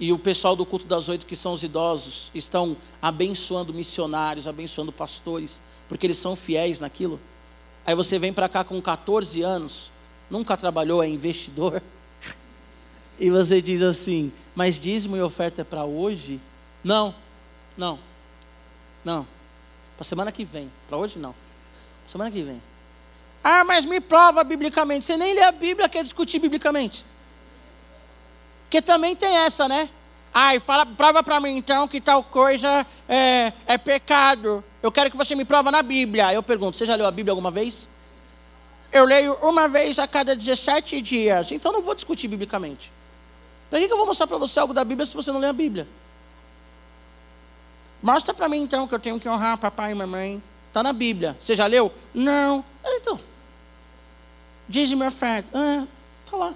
E 0.00 0.12
o 0.12 0.18
pessoal 0.18 0.54
do 0.54 0.64
culto 0.64 0.86
das 0.86 1.08
oito, 1.08 1.26
que 1.26 1.34
são 1.34 1.52
os 1.52 1.62
idosos, 1.62 2.30
estão 2.34 2.76
abençoando 3.00 3.74
missionários, 3.74 4.46
abençoando 4.46 4.92
pastores, 4.92 5.60
porque 5.88 6.06
eles 6.06 6.18
são 6.18 6.36
fiéis 6.36 6.78
naquilo? 6.78 7.18
Aí 7.84 7.94
você 7.94 8.18
vem 8.18 8.32
para 8.32 8.48
cá 8.48 8.62
com 8.62 8.80
14 8.80 9.42
anos, 9.42 9.90
nunca 10.30 10.56
trabalhou, 10.56 11.02
é 11.02 11.08
investidor, 11.08 11.82
e 13.18 13.30
você 13.30 13.60
diz 13.60 13.82
assim: 13.82 14.32
mas 14.54 14.76
dízimo 14.76 15.16
e 15.16 15.22
oferta 15.22 15.62
é 15.62 15.64
para 15.64 15.84
hoje? 15.84 16.40
Não, 16.82 17.14
não, 17.76 17.98
não. 19.04 19.26
Para 19.96 20.04
semana 20.04 20.32
que 20.32 20.44
vem, 20.44 20.70
para 20.88 20.96
hoje 20.96 21.18
não. 21.18 21.34
Semana 22.06 22.30
que 22.30 22.42
vem. 22.42 22.62
Ah, 23.42 23.64
mas 23.64 23.84
me 23.84 24.00
prova 24.00 24.42
biblicamente. 24.44 25.04
Você 25.04 25.16
nem 25.16 25.34
lê 25.34 25.42
a 25.42 25.52
Bíblia, 25.52 25.88
quer 25.88 26.02
discutir 26.02 26.38
biblicamente. 26.38 27.04
Porque 28.64 28.82
também 28.82 29.16
tem 29.16 29.34
essa, 29.36 29.68
né? 29.68 29.88
Ai, 30.32 30.60
fala, 30.60 30.84
prova 30.84 31.22
para 31.22 31.40
mim 31.40 31.56
então 31.56 31.88
que 31.88 32.00
tal 32.00 32.22
coisa 32.22 32.86
é, 33.08 33.52
é 33.66 33.78
pecado. 33.78 34.62
Eu 34.82 34.92
quero 34.92 35.10
que 35.10 35.16
você 35.16 35.34
me 35.34 35.44
prova 35.44 35.70
na 35.70 35.82
Bíblia. 35.82 36.32
Eu 36.32 36.42
pergunto, 36.42 36.76
você 36.76 36.86
já 36.86 36.94
leu 36.94 37.06
a 37.06 37.10
Bíblia 37.10 37.32
alguma 37.32 37.50
vez? 37.50 37.88
Eu 38.92 39.04
leio 39.04 39.34
uma 39.42 39.68
vez 39.68 39.98
a 39.98 40.06
cada 40.06 40.36
17 40.36 41.00
dias. 41.00 41.50
Então 41.50 41.72
não 41.72 41.82
vou 41.82 41.94
discutir 41.94 42.28
biblicamente. 42.28 42.92
Para 43.70 43.78
que 43.80 43.92
eu 43.92 43.96
vou 43.96 44.06
mostrar 44.06 44.26
para 44.26 44.38
você 44.38 44.58
algo 44.58 44.72
da 44.72 44.84
Bíblia 44.84 45.06
se 45.06 45.14
você 45.14 45.30
não 45.30 45.40
lê 45.40 45.46
a 45.46 45.52
Bíblia? 45.52 45.86
Mostra 48.02 48.32
para 48.32 48.48
mim 48.48 48.62
então 48.62 48.86
que 48.86 48.94
eu 48.94 48.98
tenho 48.98 49.18
que 49.18 49.28
honrar 49.28 49.58
papai 49.58 49.92
e 49.92 49.94
mamãe. 49.94 50.42
Está 50.68 50.82
na 50.82 50.92
Bíblia. 50.92 51.36
Você 51.40 51.56
já 51.56 51.66
leu? 51.66 51.92
Não. 52.14 52.64
Então. 52.84 53.18
Diz-me 54.68 55.06
oferta. 55.06 55.50
Ah, 55.54 55.86
está 56.24 56.36
lá. 56.36 56.54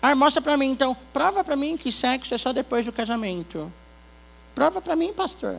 Ah, 0.00 0.14
mostra 0.14 0.42
para 0.42 0.56
mim 0.56 0.70
então. 0.70 0.96
Prova 1.12 1.42
para 1.42 1.56
mim 1.56 1.76
que 1.76 1.90
sexo 1.90 2.34
é 2.34 2.38
só 2.38 2.52
depois 2.52 2.84
do 2.84 2.92
casamento. 2.92 3.72
Prova 4.54 4.80
para 4.80 4.94
mim, 4.94 5.12
pastor. 5.12 5.58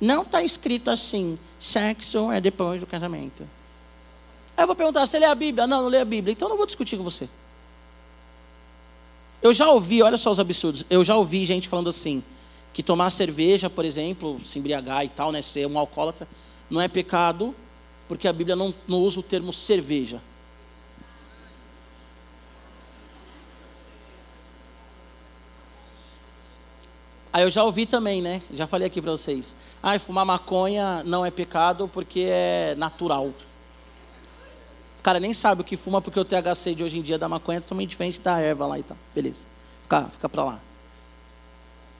Não 0.00 0.22
está 0.22 0.42
escrito 0.42 0.90
assim. 0.90 1.38
Sexo 1.58 2.30
é 2.30 2.40
depois 2.40 2.80
do 2.80 2.86
casamento. 2.86 3.48
Aí 4.56 4.64
eu 4.64 4.66
vou 4.66 4.76
perguntar, 4.76 5.06
você 5.06 5.18
lê 5.18 5.26
a 5.26 5.34
Bíblia? 5.34 5.66
Não, 5.66 5.82
não 5.82 5.88
lê 5.88 6.00
a 6.00 6.04
Bíblia. 6.04 6.32
Então 6.32 6.48
não 6.48 6.56
vou 6.56 6.66
discutir 6.66 6.96
com 6.96 7.04
você. 7.04 7.28
Eu 9.42 9.52
já 9.52 9.68
ouvi, 9.70 10.02
olha 10.02 10.16
só 10.16 10.30
os 10.30 10.38
absurdos. 10.38 10.84
Eu 10.88 11.02
já 11.02 11.16
ouvi 11.16 11.44
gente 11.44 11.68
falando 11.68 11.88
assim 11.88 12.22
que 12.72 12.82
tomar 12.82 13.10
cerveja, 13.10 13.68
por 13.68 13.84
exemplo, 13.84 14.40
se 14.44 14.58
embriagar 14.58 15.04
e 15.04 15.08
tal, 15.08 15.30
né, 15.30 15.42
ser 15.42 15.66
um 15.66 15.78
alcoólatra, 15.78 16.26
não 16.70 16.80
é 16.80 16.88
pecado, 16.88 17.54
porque 18.08 18.26
a 18.26 18.32
Bíblia 18.32 18.56
não, 18.56 18.72
não 18.88 18.98
usa 19.00 19.20
o 19.20 19.22
termo 19.22 19.52
cerveja. 19.52 20.22
Aí 27.32 27.42
eu 27.42 27.50
já 27.50 27.64
ouvi 27.64 27.86
também, 27.86 28.20
né? 28.20 28.42
Já 28.52 28.66
falei 28.66 28.86
aqui 28.86 29.00
para 29.00 29.12
vocês. 29.12 29.56
Ah, 29.82 29.98
fumar 29.98 30.26
maconha 30.26 31.02
não 31.04 31.24
é 31.24 31.30
pecado 31.30 31.88
porque 31.88 32.26
é 32.28 32.74
natural. 32.76 33.32
O 35.02 35.04
cara 35.04 35.18
nem 35.18 35.34
sabe 35.34 35.62
o 35.62 35.64
que 35.64 35.76
fuma 35.76 36.00
porque 36.00 36.20
o 36.20 36.24
THC 36.24 36.76
de 36.76 36.84
hoje 36.84 36.96
em 36.96 37.02
dia 37.02 37.18
da 37.18 37.28
maconha 37.28 37.58
é 37.58 37.60
totalmente 37.60 37.90
diferente 37.90 38.20
da 38.20 38.38
erva 38.38 38.68
lá 38.68 38.78
e 38.78 38.84
tal. 38.84 38.96
Beleza. 39.12 39.40
Fica, 39.82 40.04
fica 40.04 40.28
para 40.28 40.44
lá. 40.44 40.60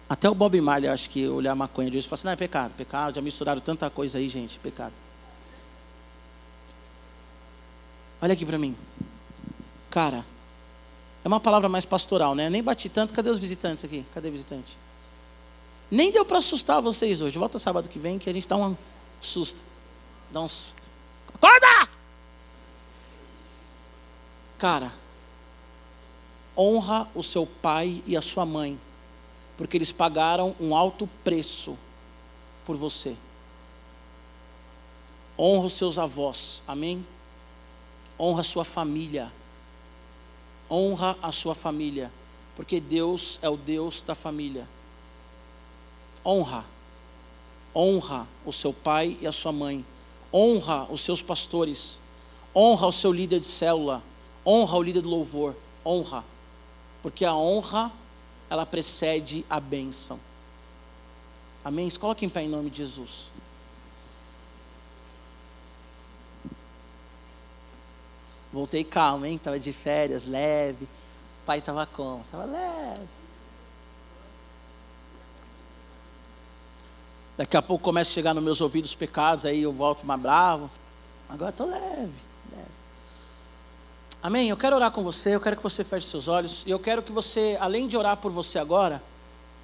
Até 0.09 0.31
o 0.31 0.35
Bob 0.37 0.61
Marley, 0.61 0.89
acho 0.89 1.11
que 1.11 1.27
olhar 1.27 1.51
a 1.51 1.57
maconha 1.57 1.91
de 1.91 1.97
hoje 1.97 2.07
e 2.07 2.09
falar 2.09 2.19
assim, 2.21 2.27
não, 2.27 2.33
é 2.33 2.37
pecado, 2.37 2.71
pecado, 2.77 3.17
já 3.17 3.21
misturaram 3.21 3.61
tanta 3.61 3.91
coisa 3.91 4.19
aí, 4.19 4.29
gente, 4.29 4.57
pecado. 4.61 4.93
Olha 8.21 8.35
aqui 8.35 8.47
para 8.47 8.57
mim. 8.57 8.77
Cara, 9.91 10.25
é 11.25 11.27
uma 11.27 11.41
palavra 11.41 11.69
mais 11.69 11.85
pastoral, 11.85 12.37
né? 12.37 12.49
Nem 12.49 12.63
bati 12.63 12.89
tanto, 12.89 13.13
cadê 13.13 13.31
os 13.31 13.41
visitantes 13.41 13.83
aqui? 13.85 14.07
Cadê 14.13 14.31
visitante? 14.31 14.79
Nem 15.91 16.13
deu 16.13 16.25
para 16.25 16.39
assustar 16.39 16.81
vocês 16.81 17.21
hoje. 17.21 17.37
Volta 17.37 17.59
sábado 17.59 17.89
que 17.89 17.99
vem 17.99 18.17
que 18.17 18.31
a 18.31 18.33
gente 18.33 18.47
dá 18.47 18.57
um 18.57 18.77
susto. 19.21 19.61
Dá 20.31 20.41
uns. 20.41 20.73
Acorda! 21.35 21.82
Cara, 24.63 24.93
honra 26.57 27.09
o 27.17 27.23
seu 27.25 27.45
pai 27.45 28.01
e 28.07 28.17
a 28.17 28.23
sua 28.23 28.47
mãe 28.47 28.79
porque 29.57 29.77
eles 29.77 29.91
pagaram 29.91 30.55
um 30.61 30.73
alto 30.73 31.09
preço 31.25 31.77
por 32.65 32.77
você. 32.77 33.17
Honra 35.37 35.67
os 35.67 35.73
seus 35.73 35.99
avós, 35.99 36.63
amém? 36.65 37.05
Honra 38.17 38.43
a 38.43 38.45
sua 38.45 38.65
família. 38.65 39.33
Honra 40.71 41.19
a 41.21 41.33
sua 41.33 41.57
família, 41.57 42.13
porque 42.55 42.79
Deus 42.79 43.41
é 43.43 43.49
o 43.49 43.57
Deus 43.57 44.01
da 44.07 44.15
família. 44.15 44.69
Honra. 46.25 46.65
Honra 47.75 48.29
o 48.47 48.53
seu 48.53 48.73
pai 48.73 49.19
e 49.21 49.27
a 49.27 49.33
sua 49.33 49.51
mãe. 49.51 49.85
Honra 50.33 50.87
os 50.89 51.01
seus 51.01 51.21
pastores. 51.21 51.99
Honra 52.55 52.87
o 52.87 52.93
seu 52.93 53.11
líder 53.11 53.41
de 53.41 53.47
célula. 53.47 54.05
Honra 54.45 54.77
o 54.77 54.83
líder 54.83 55.03
do 55.03 55.09
louvor. 55.09 55.55
Honra. 55.85 56.25
Porque 57.03 57.25
a 57.25 57.35
honra 57.35 57.91
ela 58.49 58.67
precede 58.67 59.45
a 59.49 59.59
bênção. 59.59 60.19
Amém? 61.65 61.89
Coloque 61.91 62.25
em 62.25 62.29
pé 62.29 62.43
em 62.43 62.49
nome 62.49 62.71
de 62.71 62.79
Jesus. 62.79 63.31
Voltei 68.53 68.85
calmo, 68.85 69.25
hein? 69.25 69.37
Estava 69.37 69.59
de 69.59 69.73
férias, 69.73 70.25
leve. 70.25 70.85
O 70.85 71.47
pai 71.47 71.61
estava 71.61 71.87
como? 71.87 72.23
Estava 72.23 72.45
leve. 72.45 73.09
Daqui 77.37 77.57
a 77.57 77.63
pouco 77.63 77.83
começa 77.83 78.11
a 78.11 78.13
chegar 78.13 78.35
nos 78.35 78.45
meus 78.45 78.61
ouvidos 78.61 78.95
pecados, 78.95 79.47
aí 79.47 79.63
eu 79.63 79.73
volto 79.73 80.05
mais 80.05 80.21
bravo. 80.21 80.71
Agora 81.29 81.51
estou 81.51 81.67
leve. 81.67 82.32
Amém? 84.23 84.49
Eu 84.49 84.57
quero 84.57 84.77
orar 84.77 84.93
com 84.93 85.03
você, 85.03 85.35
eu 85.35 85.41
quero 85.41 85.57
que 85.57 85.63
você 85.63 85.83
feche 85.83 86.07
seus 86.07 86.29
olhos. 86.29 86.63
E 86.65 86.71
eu 86.71 86.79
quero 86.79 87.03
que 87.03 87.11
você, 87.11 87.57
além 87.61 87.89
de 87.89 87.97
orar 87.97 88.17
por 88.17 88.31
você 88.31 88.59
agora, 88.59 89.03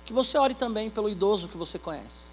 que 0.04 0.12
você 0.12 0.36
ore 0.36 0.54
também 0.54 0.90
pelo 0.90 1.08
idoso 1.08 1.46
que 1.46 1.56
você 1.56 1.78
conhece. 1.78 2.28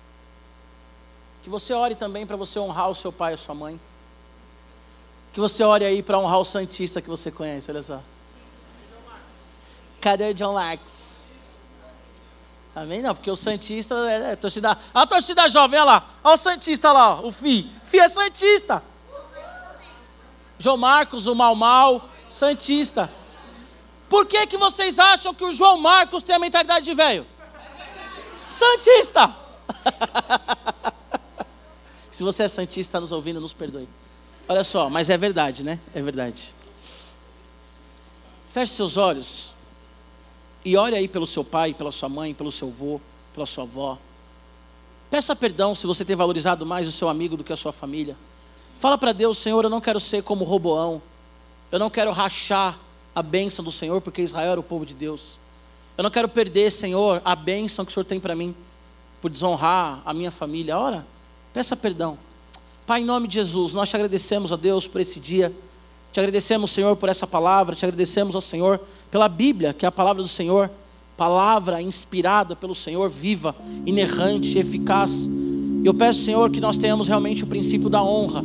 Que 1.44 1.50
você 1.50 1.74
ore 1.74 1.94
também 1.94 2.26
para 2.26 2.36
você 2.36 2.58
honrar 2.58 2.90
o 2.90 2.96
seu 2.96 3.12
pai 3.12 3.34
e 3.34 3.36
a 3.36 3.38
sua 3.38 3.54
mãe. 3.54 3.80
Que 5.34 5.40
você 5.40 5.64
ore 5.64 5.86
aí 5.86 6.02
para 6.02 6.18
honrar 6.18 6.40
o 6.40 6.46
Santista 6.46 7.00
que 7.02 7.10
você 7.10 7.30
conhece, 7.30 7.70
olha 7.70 7.84
só. 7.84 8.02
Cadê 10.02 10.32
o 10.32 10.34
John 10.34 10.54
Larks? 10.54 11.16
Amém? 12.76 13.02
Não, 13.02 13.14
porque 13.14 13.30
o 13.30 13.36
Santista 13.36 13.94
é, 14.10 14.32
é 14.32 14.36
torcida. 14.36 14.78
A 14.94 15.06
torcida 15.06 15.48
jovem, 15.48 15.80
olha 15.80 15.86
lá. 15.86 16.10
Olha 16.24 16.34
o 16.34 16.38
Santista 16.38 16.92
lá, 16.92 17.22
o 17.22 17.32
Fi. 17.32 17.72
Fi 17.84 18.00
é 18.00 18.10
Santista. 18.10 18.84
João 20.58 20.78
Marcos, 20.78 21.28
o 21.28 21.36
Mal 21.36 21.56
Mal, 21.56 22.10
Santista. 22.36 23.10
Por 24.10 24.26
que, 24.26 24.46
que 24.46 24.58
vocês 24.58 25.00
acham 25.00 25.34
que 25.34 25.46
o 25.46 25.54
João 25.54 25.78
Marcos 25.78 26.22
tem 26.22 26.36
a 26.36 26.40
mentalidade 26.40 26.84
de 26.84 26.94
velho? 26.94 27.26
Santista! 28.52 29.34
Se 32.12 32.24
você 32.24 32.44
é 32.44 32.48
Santista, 32.50 32.80
está 32.80 33.00
nos 33.00 33.14
ouvindo, 33.14 33.40
nos 33.40 33.54
perdoe. 33.54 33.88
Olha 34.50 34.66
só, 34.66 34.90
mas 34.90 35.10
é 35.10 35.18
verdade, 35.18 35.64
né? 35.64 35.80
É 35.94 36.02
verdade. 36.02 36.54
Feche 38.50 38.74
seus 38.74 38.98
olhos. 38.98 39.54
E 40.66 40.76
ore 40.76 40.96
aí 40.96 41.08
pelo 41.08 41.26
seu 41.26 41.44
pai, 41.44 41.74
pela 41.74 41.92
sua 41.92 42.10
mãe, 42.10 42.34
pelo 42.34 42.52
seu 42.52 42.68
avô, 42.68 43.00
pela 43.34 43.46
sua 43.46 43.64
avó. 43.64 43.98
Peça 45.10 45.34
perdão 45.38 45.74
se 45.74 45.88
você 45.88 46.04
tem 46.04 46.18
valorizado 46.18 46.66
mais 46.66 46.86
o 46.86 46.92
seu 46.92 47.08
amigo 47.08 47.38
do 47.38 47.46
que 47.46 47.54
a 47.54 47.58
sua 47.58 47.72
família. 47.72 48.18
Fala 48.76 48.98
para 48.98 49.14
Deus, 49.14 49.38
Senhor, 49.38 49.64
eu 49.64 49.70
não 49.70 49.80
quero 49.80 50.02
ser 50.02 50.22
como 50.22 50.44
Roboão. 50.44 51.02
Eu 51.72 51.80
não 51.80 51.90
quero 51.90 52.12
rachar 52.12 52.78
a 53.14 53.22
bênção 53.22 53.64
do 53.64 53.72
Senhor, 53.72 54.02
porque 54.02 54.22
Israel 54.22 54.52
era 54.52 54.60
o 54.60 54.64
povo 54.64 54.86
de 54.86 54.94
Deus. 54.94 55.22
Eu 55.98 56.04
não 56.04 56.12
quero 56.12 56.28
perder, 56.28 56.72
Senhor, 56.72 57.22
a 57.24 57.36
bênção 57.36 57.86
que 57.86 57.92
o 57.92 57.94
Senhor 57.94 58.04
tem 58.04 58.20
para 58.20 58.36
mim, 58.36 58.54
por 59.22 59.32
desonrar 59.32 60.02
a 60.06 60.14
minha 60.14 60.30
família. 60.30 60.78
Ora, 60.78 61.08
peça 61.54 61.76
perdão. 61.76 62.18
Pai, 62.86 63.02
em 63.02 63.06
nome 63.06 63.28
de 63.28 63.36
Jesus, 63.36 63.74
nós 63.74 63.90
te 63.90 63.96
agradecemos 63.96 64.52
a 64.52 64.56
Deus 64.58 64.86
por 64.88 65.00
esse 65.00 65.20
dia. 65.20 65.54
Te 66.12 66.20
agradecemos, 66.20 66.72
Senhor, 66.72 66.96
por 66.98 67.10
essa 67.10 67.26
palavra, 67.26 67.76
te 67.76 67.86
agradecemos 67.86 68.36
ao 68.36 68.42
Senhor 68.42 68.80
pela 69.10 69.28
Bíblia, 69.28 69.74
que 69.74 69.86
é 69.86 69.88
a 69.88 69.92
palavra 69.92 70.22
do 70.22 70.30
Senhor, 70.30 70.70
palavra 71.18 71.82
inspirada 71.82 72.56
pelo 72.56 72.76
Senhor, 72.76 73.10
viva, 73.10 73.56
inerrante, 73.86 74.58
eficaz. 74.58 75.30
Eu 75.84 75.94
peço, 75.94 76.24
Senhor, 76.24 76.52
que 76.52 76.60
nós 76.60 76.78
tenhamos 76.78 77.08
realmente 77.08 77.44
o 77.44 77.48
princípio 77.48 77.90
da 77.90 78.04
honra, 78.04 78.44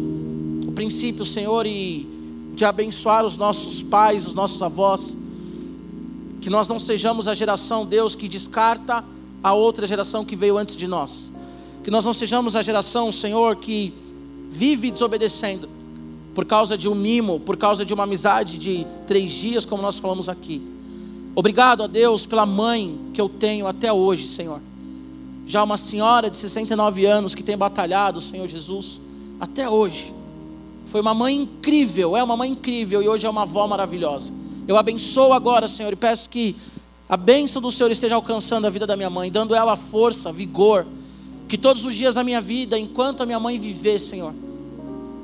o 0.67 0.73
princípio, 0.73 1.25
Senhor, 1.25 1.67
e 1.67 2.20
de 2.55 2.65
abençoar 2.65 3.25
os 3.25 3.37
nossos 3.37 3.83
pais, 3.83 4.27
os 4.27 4.35
nossos 4.35 4.63
avós, 4.63 5.17
que 6.41 6.51
nós 6.51 6.67
não 6.67 6.79
sejamos 6.79 7.29
a 7.29 7.35
geração, 7.35 7.85
Deus, 7.85 8.15
que 8.15 8.29
descarta 8.29 9.05
a 9.43 9.53
outra 9.53 9.87
geração 9.87 10.25
que 10.25 10.37
veio 10.37 10.59
antes 10.59 10.77
de 10.77 10.87
nós, 10.87 11.31
que 11.83 11.91
nós 11.91 12.05
não 12.05 12.13
sejamos 12.13 12.57
a 12.57 12.63
geração, 12.63 13.11
Senhor, 13.13 13.57
que 13.57 13.95
vive 14.51 14.91
desobedecendo, 14.91 15.69
por 16.35 16.45
causa 16.45 16.77
de 16.77 16.89
um 16.89 16.95
mimo, 16.95 17.41
por 17.41 17.57
causa 17.57 17.85
de 17.85 17.93
uma 17.93 18.05
amizade 18.05 18.59
de 18.59 18.87
três 19.07 19.33
dias, 19.33 19.65
como 19.65 19.83
nós 19.83 19.99
falamos 19.99 20.29
aqui. 20.29 20.63
Obrigado 21.35 21.83
a 21.83 21.87
Deus 21.87 22.27
pela 22.27 22.45
mãe 22.45 22.99
que 23.15 23.21
eu 23.21 23.29
tenho 23.29 23.67
até 23.67 23.93
hoje, 23.93 24.27
Senhor. 24.27 24.61
Já 25.47 25.63
uma 25.63 25.77
senhora 25.77 26.31
de 26.31 26.37
69 26.37 27.07
anos 27.07 27.35
que 27.35 27.43
tem 27.43 27.57
batalhado, 27.57 28.21
Senhor 28.21 28.47
Jesus, 28.49 29.01
até 29.39 29.69
hoje. 29.69 30.13
Foi 30.91 31.01
uma 31.01 31.15
mãe 31.15 31.37
incrível, 31.37 32.17
é 32.17 32.23
uma 32.23 32.37
mãe 32.37 32.51
incrível 32.51 33.01
e 33.01 33.09
hoje 33.09 33.25
é 33.25 33.31
uma 33.31 33.43
avó 33.43 33.65
maravilhosa. 33.69 34.33
Eu 34.67 34.77
abençoo 34.77 35.33
agora, 35.33 35.69
Senhor, 35.69 35.93
e 35.93 35.97
peço 35.97 36.29
que 36.29 36.57
a 37.09 37.17
bênção 37.17 37.63
do 37.63 37.71
Senhor 37.71 37.93
esteja 37.93 38.17
alcançando 38.17 38.67
a 38.67 38.71
vida 38.71 38.89
da 38.89 38.97
minha 38.97 39.09
mãe, 39.09 39.31
dando 39.31 39.55
ela 39.55 39.77
força, 39.77 40.33
vigor, 40.33 40.85
que 41.47 41.57
todos 41.57 41.85
os 41.85 41.95
dias 41.95 42.13
da 42.13 42.25
minha 42.25 42.41
vida, 42.41 42.77
enquanto 42.77 43.21
a 43.21 43.27
minha 43.27 43.39
mãe 43.39 43.57
viver, 43.57 44.01
Senhor, 44.01 44.35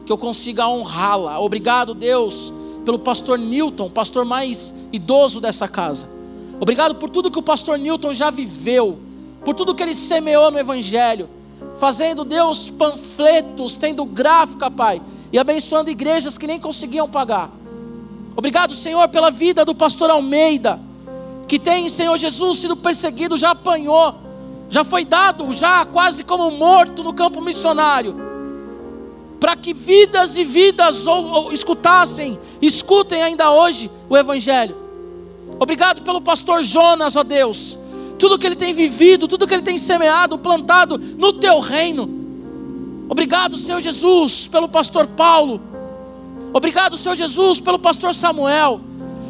que 0.05 0.13
eu 0.13 0.17
consiga 0.17 0.69
honrá-la. 0.69 1.41
Obrigado, 1.41 1.95
Deus, 1.95 2.53
pelo 2.85 3.01
pastor 3.01 3.37
Newton, 3.37 3.91
pastor 3.91 4.25
mais 4.25 4.73
idoso 4.93 5.41
dessa 5.41 5.67
casa. 5.67 6.09
Obrigado 6.61 6.95
por 6.95 7.11
tudo 7.11 7.29
que 7.29 7.41
o 7.41 7.43
pastor 7.43 7.77
Newton 7.77 8.15
já 8.15 8.31
viveu, 8.31 9.01
por 9.45 9.53
tudo 9.53 9.75
que 9.75 9.83
ele 9.83 9.97
semeou 9.97 10.49
no 10.53 10.61
Evangelho, 10.61 11.29
fazendo, 11.75 12.25
Deus, 12.25 12.71
panfletos, 12.71 13.77
tendo 13.77 14.05
gráfica, 14.05 14.71
Pai, 14.71 15.03
e 15.33 15.39
abençoando 15.39 15.91
igrejas 15.91 16.39
que 16.39 16.47
nem 16.47 16.61
conseguiam 16.61 17.09
pagar. 17.09 17.51
Obrigado, 18.37 18.75
Senhor, 18.75 19.09
pela 19.09 19.31
vida 19.31 19.65
do 19.65 19.75
pastor 19.75 20.11
Almeida, 20.11 20.79
que 21.49 21.59
tem, 21.59 21.89
Senhor 21.89 22.17
Jesus, 22.17 22.59
sido 22.59 22.77
perseguido, 22.77 23.37
já 23.37 23.51
apanhou, 23.51 24.15
já 24.69 24.85
foi 24.85 25.05
dado, 25.05 25.53
já 25.53 25.85
quase 25.87 26.25
como 26.25 26.51
morto 26.51 27.03
no 27.03 27.15
campo 27.15 27.41
missionário 27.41 28.27
para 29.39 29.55
que 29.55 29.73
vidas 29.73 30.37
e 30.37 30.45
vidas 30.45 31.07
ou, 31.07 31.25
ou, 31.25 31.53
escutassem, 31.53 32.39
escutem 32.61 33.23
ainda 33.23 33.51
hoje 33.51 33.91
o 34.09 34.17
Evangelho. 34.17 34.77
Obrigado 35.59 36.03
pelo 36.03 36.21
pastor 36.21 36.63
Jonas, 36.63 37.17
ó 37.17 37.23
Deus, 37.23 37.79
tudo 38.19 38.39
que 38.39 38.47
ele 38.47 38.57
tem 38.57 38.73
vivido, 38.73 39.29
tudo 39.29 39.47
que 39.47 39.55
ele 39.55 39.63
tem 39.63 39.79
semeado, 39.79 40.39
plantado 40.39 40.99
no 40.99 41.35
teu 41.35 41.61
reino. 41.61 42.16
Obrigado, 43.09 43.57
Senhor 43.57 43.81
Jesus, 43.81 44.49
pelo 44.49 44.69
pastor 44.69 45.07
Paulo. 45.07 45.61
Obrigado, 46.53 46.97
Senhor 46.97 47.17
Jesus, 47.17 47.61
pelo 47.61 47.79
pastor 47.79 48.15
Samuel. 48.15 48.81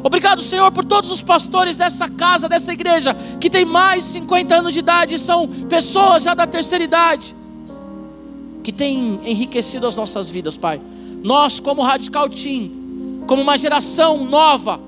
Obrigado, 0.03 0.41
Senhor, 0.43 0.71
por 0.71 0.85
todos 0.85 1.11
os 1.11 1.23
pastores 1.23 1.77
dessa 1.77 2.09
casa, 2.09 2.49
dessa 2.49 2.73
igreja, 2.73 3.15
que 3.41 3.51
tem 3.51 3.65
mais 3.65 4.05
de 4.05 4.13
50 4.13 4.55
anos 4.55 4.73
de 4.73 4.79
idade 4.79 5.15
e 5.17 5.19
são 5.19 5.49
pessoas 5.69 6.23
já 6.23 6.35
da 6.35 6.47
terceira 6.47 6.85
idade 6.85 7.35
que 8.63 8.73
tem 8.73 9.21
enriquecido 9.25 9.87
as 9.87 9.95
nossas 9.95 10.29
vidas, 10.29 10.57
Pai. 10.57 10.81
Nós, 11.23 11.61
como 11.61 11.83
Radical 11.83 12.29
Team, 12.29 12.71
como 13.27 13.43
uma 13.43 13.59
geração 13.59 14.25
nova, 14.25 14.81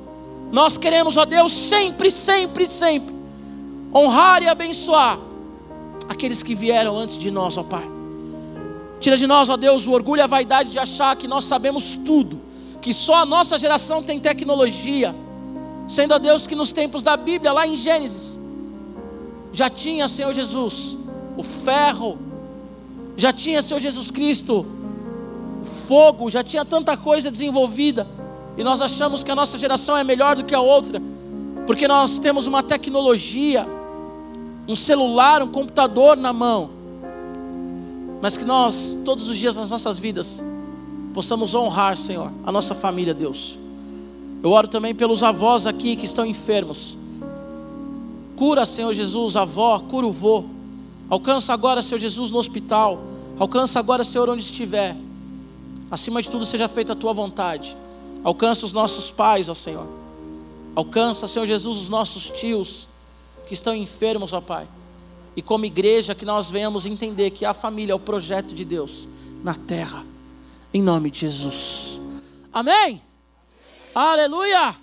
nós 0.51 0.76
queremos, 0.76 1.16
ó 1.16 1.24
Deus, 1.24 1.53
sempre, 1.53 2.11
sempre, 2.11 2.66
sempre 2.66 3.14
honrar 3.95 4.43
e 4.43 4.49
abençoar 4.49 5.18
aqueles 6.09 6.43
que 6.43 6.55
vieram 6.55 6.97
antes 6.97 7.16
de 7.18 7.30
nós, 7.30 7.57
ó 7.57 7.62
Pai. 7.62 7.97
Tira 9.01 9.16
de 9.16 9.26
nós, 9.26 9.49
ó 9.49 9.57
Deus, 9.57 9.86
o 9.86 9.92
orgulho 9.92 10.20
e 10.20 10.22
a 10.22 10.26
vaidade 10.26 10.70
de 10.70 10.78
achar 10.78 11.14
que 11.16 11.28
nós 11.28 11.44
sabemos 11.44 11.96
tudo, 12.05 12.40
que 12.80 12.92
só 12.92 13.16
a 13.22 13.26
nossa 13.26 13.59
geração 13.59 14.03
tem 14.03 14.18
tecnologia, 14.18 15.14
sendo 15.88 16.14
a 16.14 16.18
Deus 16.18 16.46
que 16.46 16.55
nos 16.55 16.72
tempos 16.72 17.03
da 17.03 17.16
Bíblia, 17.16 17.53
lá 17.53 17.66
em 17.66 17.76
Gênesis, 17.76 18.38
já 19.53 19.70
tinha, 19.70 20.09
Senhor 20.09 20.34
Jesus, 20.34 20.96
o 21.36 21.42
ferro, 21.42 22.18
já 23.16 23.32
tinha 23.32 23.62
Senhor 23.62 23.80
Jesus 23.80 24.11
Cristo 24.11 24.66
fogo, 25.86 26.30
já 26.30 26.44
tinha 26.44 26.64
tanta 26.64 26.96
coisa 26.96 27.30
desenvolvida, 27.30 28.07
e 28.57 28.64
nós 28.64 28.80
achamos 28.80 29.22
que 29.22 29.30
a 29.30 29.34
nossa 29.34 29.57
geração 29.57 29.96
é 29.96 30.05
melhor 30.05 30.36
do 30.36 30.44
que 30.44 30.55
a 30.55 30.61
outra, 30.61 31.01
porque 31.66 31.88
nós 31.88 32.18
temos 32.18 32.46
uma 32.46 32.62
tecnologia, 32.62 33.66
um 34.66 34.74
celular, 34.74 35.42
um 35.42 35.49
computador 35.49 36.16
na 36.16 36.32
mão, 36.32 36.70
mas 38.21 38.37
que 38.37 38.45
nós, 38.45 38.97
todos 39.05 39.29
os 39.29 39.37
dias 39.37 39.55
das 39.55 39.71
nossas 39.71 39.99
vidas, 39.99 40.43
possamos 41.14 41.55
honrar, 41.55 41.97
Senhor, 41.97 42.33
a 42.45 42.53
nossa 42.53 42.75
família, 42.75 43.14
Deus. 43.14 43.57
Eu 44.43 44.51
oro 44.51 44.69
também 44.69 44.95
pelos 44.95 45.23
avós 45.23 45.66
aqui 45.66 45.97
que 45.97 46.05
estão 46.05 46.25
enfermos. 46.25 46.97
Cura, 48.37 48.64
Senhor 48.64 48.93
Jesus, 48.93 49.35
a 49.37 49.43
avó, 49.43 49.79
cura 49.81 50.07
o 50.07 50.12
vô. 50.12 50.45
Alcança 51.11 51.53
agora, 51.53 51.83
Senhor 51.83 51.99
Jesus, 51.99 52.31
no 52.31 52.39
hospital. 52.39 53.01
Alcança 53.39 53.79
agora, 53.79 54.05
Senhor, 54.05 54.29
onde 54.29 54.43
estiver. 54.43 54.97
Acima 55.91 56.23
de 56.23 56.29
tudo, 56.29 56.45
seja 56.45 56.69
feita 56.69 56.93
a 56.93 56.97
tua 56.97 57.12
vontade. 57.12 57.77
Alcança 58.23 58.66
os 58.66 58.73
nossos 58.73 59.11
pais, 59.11 59.49
ó 59.49 59.55
Senhor. 59.55 59.87
Alcança, 60.75 61.27
Senhor 61.27 61.47
Jesus, 61.47 61.79
os 61.79 61.89
nossos 61.89 62.25
tios 62.25 62.87
que 63.47 63.55
estão 63.55 63.75
enfermos, 63.75 64.33
ó 64.33 64.41
Pai. 64.41 64.69
E 65.39 65.43
como 65.43 65.64
igreja, 65.64 66.16
que 66.16 66.24
nós 66.24 66.51
venhamos 66.51 66.84
entender 66.84 67.30
que 67.30 67.45
a 67.45 67.55
família 67.55 67.93
é 67.93 67.95
o 67.95 68.01
projeto 68.01 68.53
de 68.53 68.64
Deus 68.64 69.07
na 69.45 69.55
terra. 69.55 70.05
Em 70.74 70.82
nome 70.82 71.12
de 71.12 71.20
Jesus. 71.20 72.01
Amém? 72.53 73.01
Aleluia! 73.95 74.74